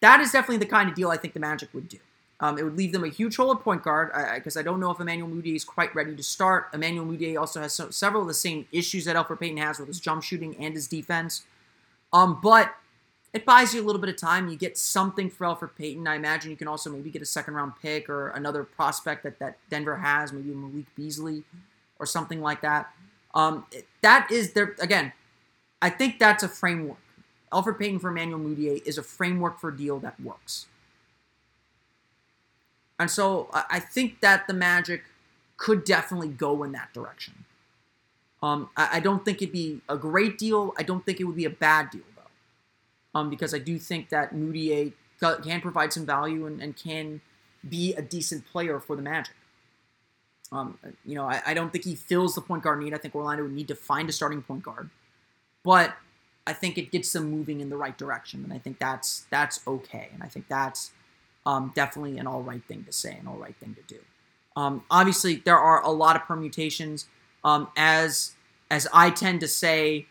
That 0.00 0.20
is 0.20 0.32
definitely 0.32 0.58
the 0.58 0.66
kind 0.66 0.88
of 0.88 0.94
deal 0.94 1.10
I 1.10 1.16
think 1.16 1.34
the 1.34 1.40
Magic 1.40 1.68
would 1.72 1.88
do. 1.88 1.98
Um, 2.40 2.58
it 2.58 2.62
would 2.62 2.76
leave 2.76 2.92
them 2.92 3.04
a 3.04 3.08
huge 3.08 3.36
hole 3.36 3.52
at 3.52 3.60
point 3.60 3.82
guard 3.82 4.10
because 4.34 4.56
I, 4.56 4.60
I, 4.60 4.62
don't 4.62 4.80
know 4.80 4.90
if 4.90 4.98
Emmanuel 4.98 5.28
Mudiay 5.28 5.56
is 5.56 5.64
quite 5.64 5.94
ready 5.94 6.16
to 6.16 6.22
start. 6.22 6.68
Emmanuel 6.72 7.04
Mudiay 7.04 7.38
also 7.38 7.60
has 7.60 7.74
so, 7.74 7.90
several 7.90 8.22
of 8.22 8.28
the 8.28 8.34
same 8.34 8.66
issues 8.72 9.04
that 9.04 9.14
Elfrid 9.14 9.40
Payton 9.40 9.58
has 9.58 9.78
with 9.78 9.88
his 9.88 10.00
jump 10.00 10.22
shooting 10.22 10.56
and 10.56 10.72
his 10.72 10.88
defense. 10.88 11.44
Um, 12.14 12.40
but 12.42 12.74
it 13.32 13.44
buys 13.44 13.72
you 13.72 13.82
a 13.82 13.86
little 13.86 14.00
bit 14.00 14.10
of 14.10 14.16
time. 14.16 14.48
You 14.48 14.56
get 14.56 14.76
something 14.76 15.30
for 15.30 15.46
Elfrid 15.46 15.76
Payton. 15.76 16.06
I 16.08 16.16
imagine 16.16 16.50
you 16.50 16.56
can 16.56 16.68
also 16.68 16.90
maybe 16.90 17.10
get 17.10 17.22
a 17.22 17.26
second 17.26 17.54
round 17.54 17.74
pick 17.80 18.08
or 18.08 18.28
another 18.28 18.64
prospect 18.64 19.22
that, 19.22 19.38
that 19.38 19.58
Denver 19.68 19.96
has, 19.96 20.32
maybe 20.32 20.50
Malik 20.50 20.86
Beasley 20.96 21.44
or 21.98 22.06
something 22.06 22.40
like 22.40 22.60
that. 22.62 22.92
Um, 23.34 23.66
that 24.00 24.30
is 24.30 24.52
there 24.54 24.74
again. 24.80 25.12
I 25.80 25.90
think 25.90 26.18
that's 26.18 26.42
a 26.42 26.48
framework. 26.48 26.98
Elfrid 27.52 27.78
Payton 27.78 28.00
for 28.00 28.10
Emmanuel 28.10 28.40
Mudiay 28.40 28.84
is 28.86 28.98
a 28.98 29.02
framework 29.02 29.60
for 29.60 29.68
a 29.68 29.76
deal 29.76 29.98
that 30.00 30.20
works. 30.20 30.66
And 32.98 33.10
so 33.10 33.48
I 33.52 33.80
think 33.80 34.20
that 34.20 34.46
the 34.46 34.52
Magic 34.52 35.04
could 35.56 35.84
definitely 35.84 36.28
go 36.28 36.62
in 36.62 36.72
that 36.72 36.92
direction. 36.92 37.44
Um, 38.42 38.70
I, 38.76 39.00
don't 39.00 39.24
think 39.24 39.42
it'd 39.42 39.52
be 39.52 39.80
a 39.88 39.96
great 39.96 40.38
deal. 40.38 40.74
I 40.78 40.82
don't 40.82 41.04
think 41.04 41.20
it 41.20 41.24
would 41.24 41.36
be 41.36 41.44
a 41.44 41.50
bad 41.50 41.90
deal 41.90 42.02
um, 43.14 43.30
because 43.30 43.54
I 43.54 43.58
do 43.58 43.78
think 43.78 44.08
that 44.10 44.34
Mudiay 44.34 44.92
can 45.20 45.60
provide 45.60 45.92
some 45.92 46.06
value 46.06 46.46
and, 46.46 46.62
and 46.62 46.76
can 46.76 47.20
be 47.68 47.94
a 47.94 48.02
decent 48.02 48.46
player 48.46 48.80
for 48.80 48.96
the 48.96 49.02
Magic. 49.02 49.34
Um, 50.52 50.78
you 51.04 51.14
know, 51.14 51.26
I, 51.26 51.42
I, 51.46 51.54
don't 51.54 51.70
think 51.70 51.84
he 51.84 51.94
fills 51.94 52.34
the 52.34 52.40
point 52.40 52.64
guard 52.64 52.80
need. 52.80 52.92
I 52.92 52.98
think 52.98 53.14
Orlando 53.14 53.44
would 53.44 53.52
need 53.52 53.68
to 53.68 53.76
find 53.76 54.08
a 54.08 54.12
starting 54.12 54.42
point 54.42 54.64
guard, 54.64 54.90
but 55.62 55.94
I 56.44 56.52
think 56.52 56.76
it 56.76 56.90
gets 56.90 57.12
them 57.12 57.30
moving 57.30 57.60
in 57.60 57.70
the 57.70 57.76
right 57.76 57.96
direction, 57.96 58.42
and 58.42 58.52
I 58.52 58.58
think 58.58 58.80
that's 58.80 59.26
that's 59.30 59.60
okay, 59.64 60.08
and 60.12 60.24
I 60.24 60.26
think 60.26 60.48
that's 60.48 60.90
um, 61.46 61.70
definitely 61.76 62.18
an 62.18 62.26
all 62.26 62.42
right 62.42 62.64
thing 62.64 62.82
to 62.84 62.92
say, 62.92 63.16
an 63.16 63.28
all 63.28 63.36
right 63.36 63.54
thing 63.60 63.76
to 63.76 63.94
do. 63.94 64.00
Um, 64.56 64.82
obviously, 64.90 65.36
there 65.36 65.58
are 65.58 65.80
a 65.84 65.90
lot 65.90 66.16
of 66.16 66.22
permutations. 66.22 67.06
Um, 67.44 67.68
as 67.76 68.32
as 68.72 68.88
I 68.92 69.10
tend 69.10 69.40
to 69.40 69.48
say, 69.48 70.06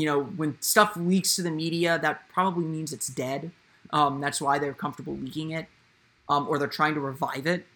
you 0.00 0.06
know, 0.06 0.22
when 0.22 0.56
stuff 0.60 0.96
leaks 0.96 1.36
to 1.36 1.42
the 1.42 1.50
media, 1.50 1.98
that 2.00 2.26
probably 2.32 2.64
means 2.64 2.90
it's 2.90 3.08
dead. 3.08 3.50
Um, 3.90 4.20
that's 4.20 4.40
why 4.40 4.58
they're 4.58 4.72
comfortable 4.72 5.14
leaking 5.14 5.50
it, 5.50 5.66
um, 6.26 6.48
or 6.48 6.58
they're 6.58 6.68
trying 6.68 6.94
to 6.94 7.00
revive 7.00 7.46
it. 7.46 7.66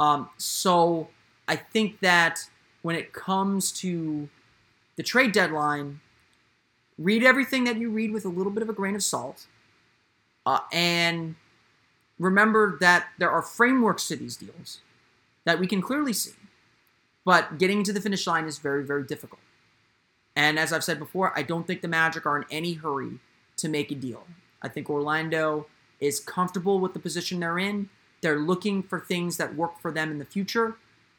Um, 0.00 0.28
so 0.38 1.08
I 1.46 1.54
think 1.54 2.00
that 2.00 2.48
when 2.82 2.96
it 2.96 3.12
comes 3.12 3.70
to 3.72 4.28
the 4.96 5.04
trade 5.04 5.30
deadline, 5.30 6.00
read 6.98 7.22
everything 7.22 7.62
that 7.64 7.76
you 7.76 7.90
read 7.90 8.12
with 8.12 8.24
a 8.24 8.28
little 8.28 8.50
bit 8.50 8.64
of 8.64 8.68
a 8.68 8.72
grain 8.72 8.96
of 8.96 9.04
salt, 9.04 9.46
uh, 10.44 10.60
and 10.72 11.36
remember 12.18 12.76
that 12.80 13.10
there 13.18 13.30
are 13.30 13.42
frameworks 13.42 14.08
to 14.08 14.16
these 14.16 14.36
deals 14.36 14.80
that 15.44 15.60
we 15.60 15.68
can 15.68 15.80
clearly 15.80 16.12
see, 16.12 16.32
but 17.24 17.58
getting 17.58 17.84
to 17.84 17.92
the 17.92 18.00
finish 18.00 18.26
line 18.26 18.46
is 18.46 18.58
very, 18.58 18.84
very 18.84 19.04
difficult. 19.04 19.40
And 20.34 20.58
as 20.58 20.72
I've 20.72 20.84
said 20.84 20.98
before, 20.98 21.32
I 21.36 21.42
don't 21.42 21.66
think 21.66 21.82
the 21.82 21.88
Magic 21.88 22.26
are 22.26 22.36
in 22.36 22.44
any 22.50 22.74
hurry 22.74 23.18
to 23.58 23.68
make 23.68 23.90
a 23.90 23.94
deal. 23.94 24.26
I 24.62 24.68
think 24.68 24.88
Orlando 24.88 25.66
is 26.00 26.20
comfortable 26.20 26.80
with 26.80 26.94
the 26.94 26.98
position 26.98 27.40
they're 27.40 27.58
in. 27.58 27.88
They're 28.22 28.38
looking 28.38 28.82
for 28.82 29.00
things 29.00 29.36
that 29.36 29.54
work 29.54 29.80
for 29.80 29.90
them 29.90 30.10
in 30.10 30.18
the 30.18 30.24
future. 30.24 30.76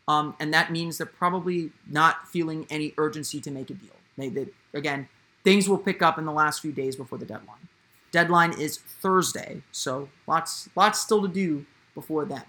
Um, 0.07 0.35
and 0.39 0.53
that 0.53 0.71
means 0.71 0.97
they're 0.97 1.07
probably 1.07 1.71
not 1.89 2.27
feeling 2.27 2.65
any 2.69 2.93
urgency 2.97 3.39
to 3.41 3.51
make 3.51 3.69
a 3.69 3.73
deal. 3.73 3.95
They, 4.17 4.29
they, 4.29 4.47
again, 4.73 5.07
things 5.43 5.69
will 5.69 5.77
pick 5.77 6.01
up 6.01 6.17
in 6.17 6.25
the 6.25 6.31
last 6.31 6.61
few 6.61 6.71
days 6.71 6.95
before 6.95 7.17
the 7.17 7.25
deadline. 7.25 7.67
Deadline 8.11 8.59
is 8.59 8.77
Thursday, 8.77 9.63
so 9.71 10.09
lots 10.27 10.69
lots 10.75 10.99
still 10.99 11.21
to 11.23 11.27
do 11.27 11.65
before 11.95 12.25
then. 12.25 12.43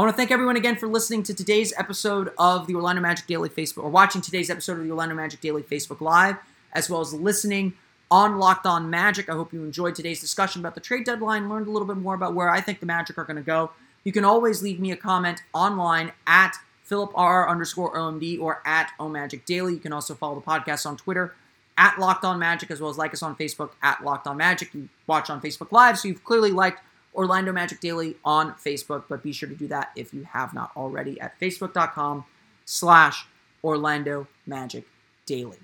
I 0.00 0.02
want 0.02 0.14
to 0.14 0.16
thank 0.16 0.30
everyone 0.30 0.56
again 0.56 0.76
for 0.76 0.88
listening 0.88 1.22
to 1.24 1.34
today's 1.34 1.74
episode 1.76 2.32
of 2.38 2.66
the 2.66 2.74
Orlando 2.74 3.02
Magic 3.02 3.26
Daily 3.26 3.50
Facebook, 3.50 3.84
or 3.84 3.90
watching 3.90 4.22
today's 4.22 4.48
episode 4.48 4.78
of 4.78 4.84
the 4.84 4.90
Orlando 4.90 5.14
Magic 5.14 5.42
Daily 5.42 5.62
Facebook 5.62 6.00
Live, 6.00 6.36
as 6.72 6.88
well 6.88 7.02
as 7.02 7.12
listening 7.12 7.74
on 8.10 8.38
Locked 8.38 8.64
On 8.64 8.88
Magic. 8.88 9.28
I 9.28 9.32
hope 9.32 9.52
you 9.52 9.62
enjoyed 9.62 9.94
today's 9.94 10.18
discussion 10.18 10.62
about 10.62 10.74
the 10.74 10.80
trade 10.80 11.04
deadline, 11.04 11.50
learned 11.50 11.66
a 11.66 11.70
little 11.70 11.86
bit 11.86 11.98
more 11.98 12.14
about 12.14 12.34
where 12.34 12.48
I 12.48 12.62
think 12.62 12.80
the 12.80 12.86
Magic 12.86 13.18
are 13.18 13.24
going 13.24 13.36
to 13.36 13.42
go. 13.42 13.72
You 14.02 14.10
can 14.10 14.24
always 14.24 14.62
leave 14.62 14.80
me 14.80 14.90
a 14.90 14.96
comment 14.96 15.42
online 15.52 16.12
at 16.26 16.54
Philip 16.82 17.12
R 17.14 17.46
underscore 17.46 17.94
OMD 17.94 18.40
or 18.40 18.62
at 18.64 18.92
OMagic 18.98 19.44
Daily. 19.44 19.74
You 19.74 19.80
can 19.80 19.92
also 19.92 20.14
follow 20.14 20.34
the 20.36 20.40
podcast 20.40 20.86
on 20.86 20.96
Twitter 20.96 21.34
at 21.76 21.98
Locked 21.98 22.24
On 22.24 22.38
Magic, 22.38 22.70
as 22.70 22.80
well 22.80 22.88
as 22.88 22.96
like 22.96 23.12
us 23.12 23.22
on 23.22 23.36
Facebook 23.36 23.72
at 23.82 24.02
Locked 24.02 24.26
On 24.26 24.38
Magic. 24.38 24.72
You 24.72 24.88
watch 25.06 25.28
on 25.28 25.42
Facebook 25.42 25.72
Live, 25.72 25.98
so 25.98 26.08
you've 26.08 26.24
clearly 26.24 26.52
liked 26.52 26.80
Orlando 27.14 27.52
Magic 27.52 27.80
Daily 27.80 28.16
on 28.24 28.52
Facebook, 28.54 29.04
but 29.08 29.22
be 29.22 29.32
sure 29.32 29.48
to 29.48 29.54
do 29.54 29.66
that 29.68 29.90
if 29.96 30.14
you 30.14 30.24
have 30.24 30.54
not 30.54 30.70
already 30.76 31.20
at 31.20 31.38
facebook.com 31.40 32.24
slash 32.64 33.26
Orlando 33.64 34.26
Magic 34.46 34.84
Daily. 35.26 35.58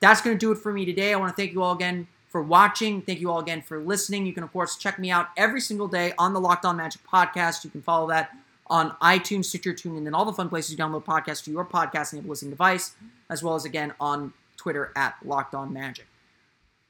That's 0.00 0.20
going 0.20 0.36
to 0.36 0.38
do 0.38 0.52
it 0.52 0.58
for 0.58 0.72
me 0.72 0.84
today. 0.84 1.12
I 1.12 1.16
want 1.16 1.34
to 1.34 1.40
thank 1.40 1.52
you 1.52 1.62
all 1.62 1.74
again 1.74 2.06
for 2.28 2.42
watching. 2.42 3.02
Thank 3.02 3.20
you 3.20 3.30
all 3.30 3.40
again 3.40 3.62
for 3.62 3.80
listening. 3.80 4.26
You 4.26 4.32
can, 4.32 4.42
of 4.42 4.52
course, 4.52 4.76
check 4.76 4.98
me 4.98 5.10
out 5.10 5.28
every 5.36 5.60
single 5.60 5.88
day 5.88 6.12
on 6.18 6.34
the 6.34 6.40
Locked 6.40 6.64
On 6.64 6.76
Magic 6.76 7.00
podcast. 7.10 7.64
You 7.64 7.70
can 7.70 7.82
follow 7.82 8.08
that 8.08 8.30
on 8.68 8.90
iTunes, 9.02 9.46
Stitcher, 9.46 9.72
TuneIn, 9.72 10.06
and 10.06 10.14
all 10.14 10.26
the 10.26 10.32
fun 10.32 10.48
places 10.48 10.72
you 10.72 10.76
download 10.76 11.04
podcasts 11.04 11.42
to 11.44 11.50
your 11.50 11.64
podcast 11.64 12.12
enabled 12.12 12.30
listening 12.30 12.50
device, 12.50 12.94
as 13.30 13.42
well 13.42 13.54
as, 13.54 13.64
again, 13.64 13.94
on 13.98 14.34
Twitter 14.58 14.92
at 14.94 15.14
Locked 15.24 15.54
On 15.54 15.72
Magic. 15.72 16.06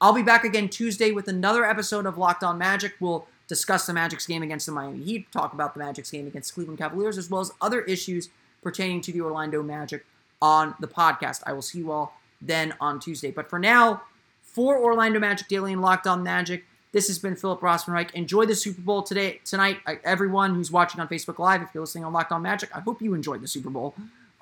I'll 0.01 0.13
be 0.13 0.23
back 0.23 0.43
again 0.43 0.69
Tuesday 0.69 1.11
with 1.11 1.27
another 1.27 1.65
episode 1.65 2.05
of 2.05 2.17
Locked 2.17 2.43
On 2.43 2.57
Magic. 2.57 2.93
We'll 2.99 3.27
discuss 3.49 3.85
the 3.85 3.93
Magic's 3.93 4.25
game 4.25 4.41
against 4.43 4.65
the 4.65 4.71
Miami 4.71 5.03
Heat, 5.03 5.31
talk 5.31 5.51
about 5.53 5.73
the 5.73 5.79
Magic's 5.79 6.11
game 6.11 6.27
against 6.27 6.53
Cleveland 6.53 6.79
Cavaliers, 6.79 7.17
as 7.17 7.29
well 7.29 7.41
as 7.41 7.51
other 7.59 7.81
issues 7.81 8.29
pertaining 8.61 9.01
to 9.01 9.11
the 9.11 9.19
Orlando 9.19 9.61
Magic 9.61 10.05
on 10.41 10.75
the 10.79 10.87
podcast. 10.87 11.41
I 11.45 11.51
will 11.51 11.61
see 11.61 11.79
you 11.79 11.91
all 11.91 12.13
then 12.41 12.73
on 12.79 12.99
Tuesday. 13.01 13.31
But 13.31 13.49
for 13.49 13.59
now, 13.59 14.03
for 14.41 14.77
Orlando 14.77 15.19
Magic 15.19 15.47
Daily 15.47 15.73
and 15.73 15.81
Locked 15.81 16.07
On 16.07 16.23
Magic, 16.23 16.63
this 16.91 17.07
has 17.07 17.19
been 17.19 17.35
Philip 17.35 17.59
Rossman-Reich. 17.59 18.15
Enjoy 18.15 18.45
the 18.45 18.55
Super 18.55 18.81
Bowl 18.81 19.03
today, 19.03 19.41
tonight. 19.45 19.77
Everyone 20.03 20.55
who's 20.55 20.71
watching 20.71 21.01
on 21.01 21.07
Facebook 21.07 21.37
Live, 21.37 21.61
if 21.61 21.69
you're 21.73 21.83
listening 21.83 22.05
on 22.05 22.13
Locked 22.13 22.31
On 22.31 22.41
Magic, 22.41 22.75
I 22.75 22.79
hope 22.79 23.01
you 23.01 23.13
enjoyed 23.13 23.41
the 23.41 23.47
Super 23.47 23.69
Bowl. 23.69 23.93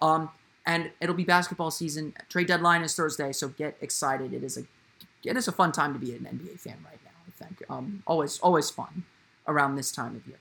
Um, 0.01 0.29
and 0.65 0.91
it'll 1.01 1.15
be 1.15 1.23
basketball 1.23 1.71
season. 1.71 2.13
Trade 2.29 2.47
deadline 2.47 2.83
is 2.83 2.93
Thursday, 2.95 3.31
so 3.31 3.47
get 3.49 3.77
excited. 3.81 4.33
It 4.33 4.43
is 4.43 4.57
a 4.57 4.63
it 5.23 5.35
is 5.35 5.47
a 5.47 5.51
fun 5.51 5.71
time 5.71 5.93
to 5.93 5.99
be 5.99 6.13
an 6.13 6.19
NBA 6.19 6.59
fan 6.59 6.77
right 6.85 6.99
now. 7.03 7.06
Think 7.37 7.63
um, 7.69 8.03
always 8.07 8.39
always 8.39 8.69
fun 8.69 9.03
around 9.47 9.75
this 9.75 9.91
time 9.91 10.15
of 10.15 10.25
year. 10.27 10.39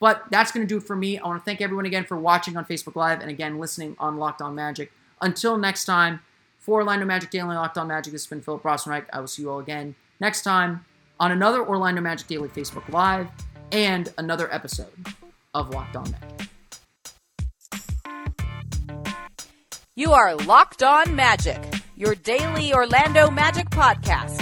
But 0.00 0.24
that's 0.30 0.50
going 0.50 0.66
to 0.66 0.68
do 0.68 0.78
it 0.78 0.82
for 0.82 0.96
me. 0.96 1.18
I 1.18 1.26
want 1.28 1.40
to 1.40 1.44
thank 1.44 1.60
everyone 1.60 1.86
again 1.86 2.04
for 2.04 2.16
watching 2.16 2.56
on 2.56 2.64
Facebook 2.64 2.96
Live 2.96 3.20
and 3.20 3.30
again 3.30 3.60
listening 3.60 3.94
on 4.00 4.16
Locked 4.16 4.42
On 4.42 4.52
Magic. 4.52 4.90
Until 5.20 5.56
next 5.56 5.84
time, 5.84 6.20
for 6.58 6.80
Orlando 6.80 7.06
Magic 7.06 7.30
Daily 7.30 7.54
Locked 7.54 7.78
On 7.78 7.86
Magic, 7.86 8.12
this 8.12 8.24
has 8.24 8.28
been 8.28 8.40
Philip 8.40 8.64
Rossman-Reich. 8.64 9.06
I 9.12 9.20
will 9.20 9.28
see 9.28 9.42
you 9.42 9.50
all 9.50 9.60
again 9.60 9.94
next 10.18 10.42
time 10.42 10.84
on 11.20 11.30
another 11.30 11.64
Orlando 11.64 12.00
Magic 12.00 12.26
Daily 12.26 12.48
Facebook 12.48 12.88
Live 12.88 13.28
and 13.70 14.12
another 14.18 14.52
episode 14.52 14.92
of 15.54 15.70
Locked 15.70 15.94
On 15.94 16.10
Magic. 16.10 16.48
You 19.94 20.12
are 20.12 20.34
Locked 20.34 20.82
On 20.82 21.14
Magic, 21.14 21.62
your 21.96 22.16
daily 22.16 22.74
Orlando 22.74 23.30
Magic 23.30 23.70
podcast, 23.70 24.41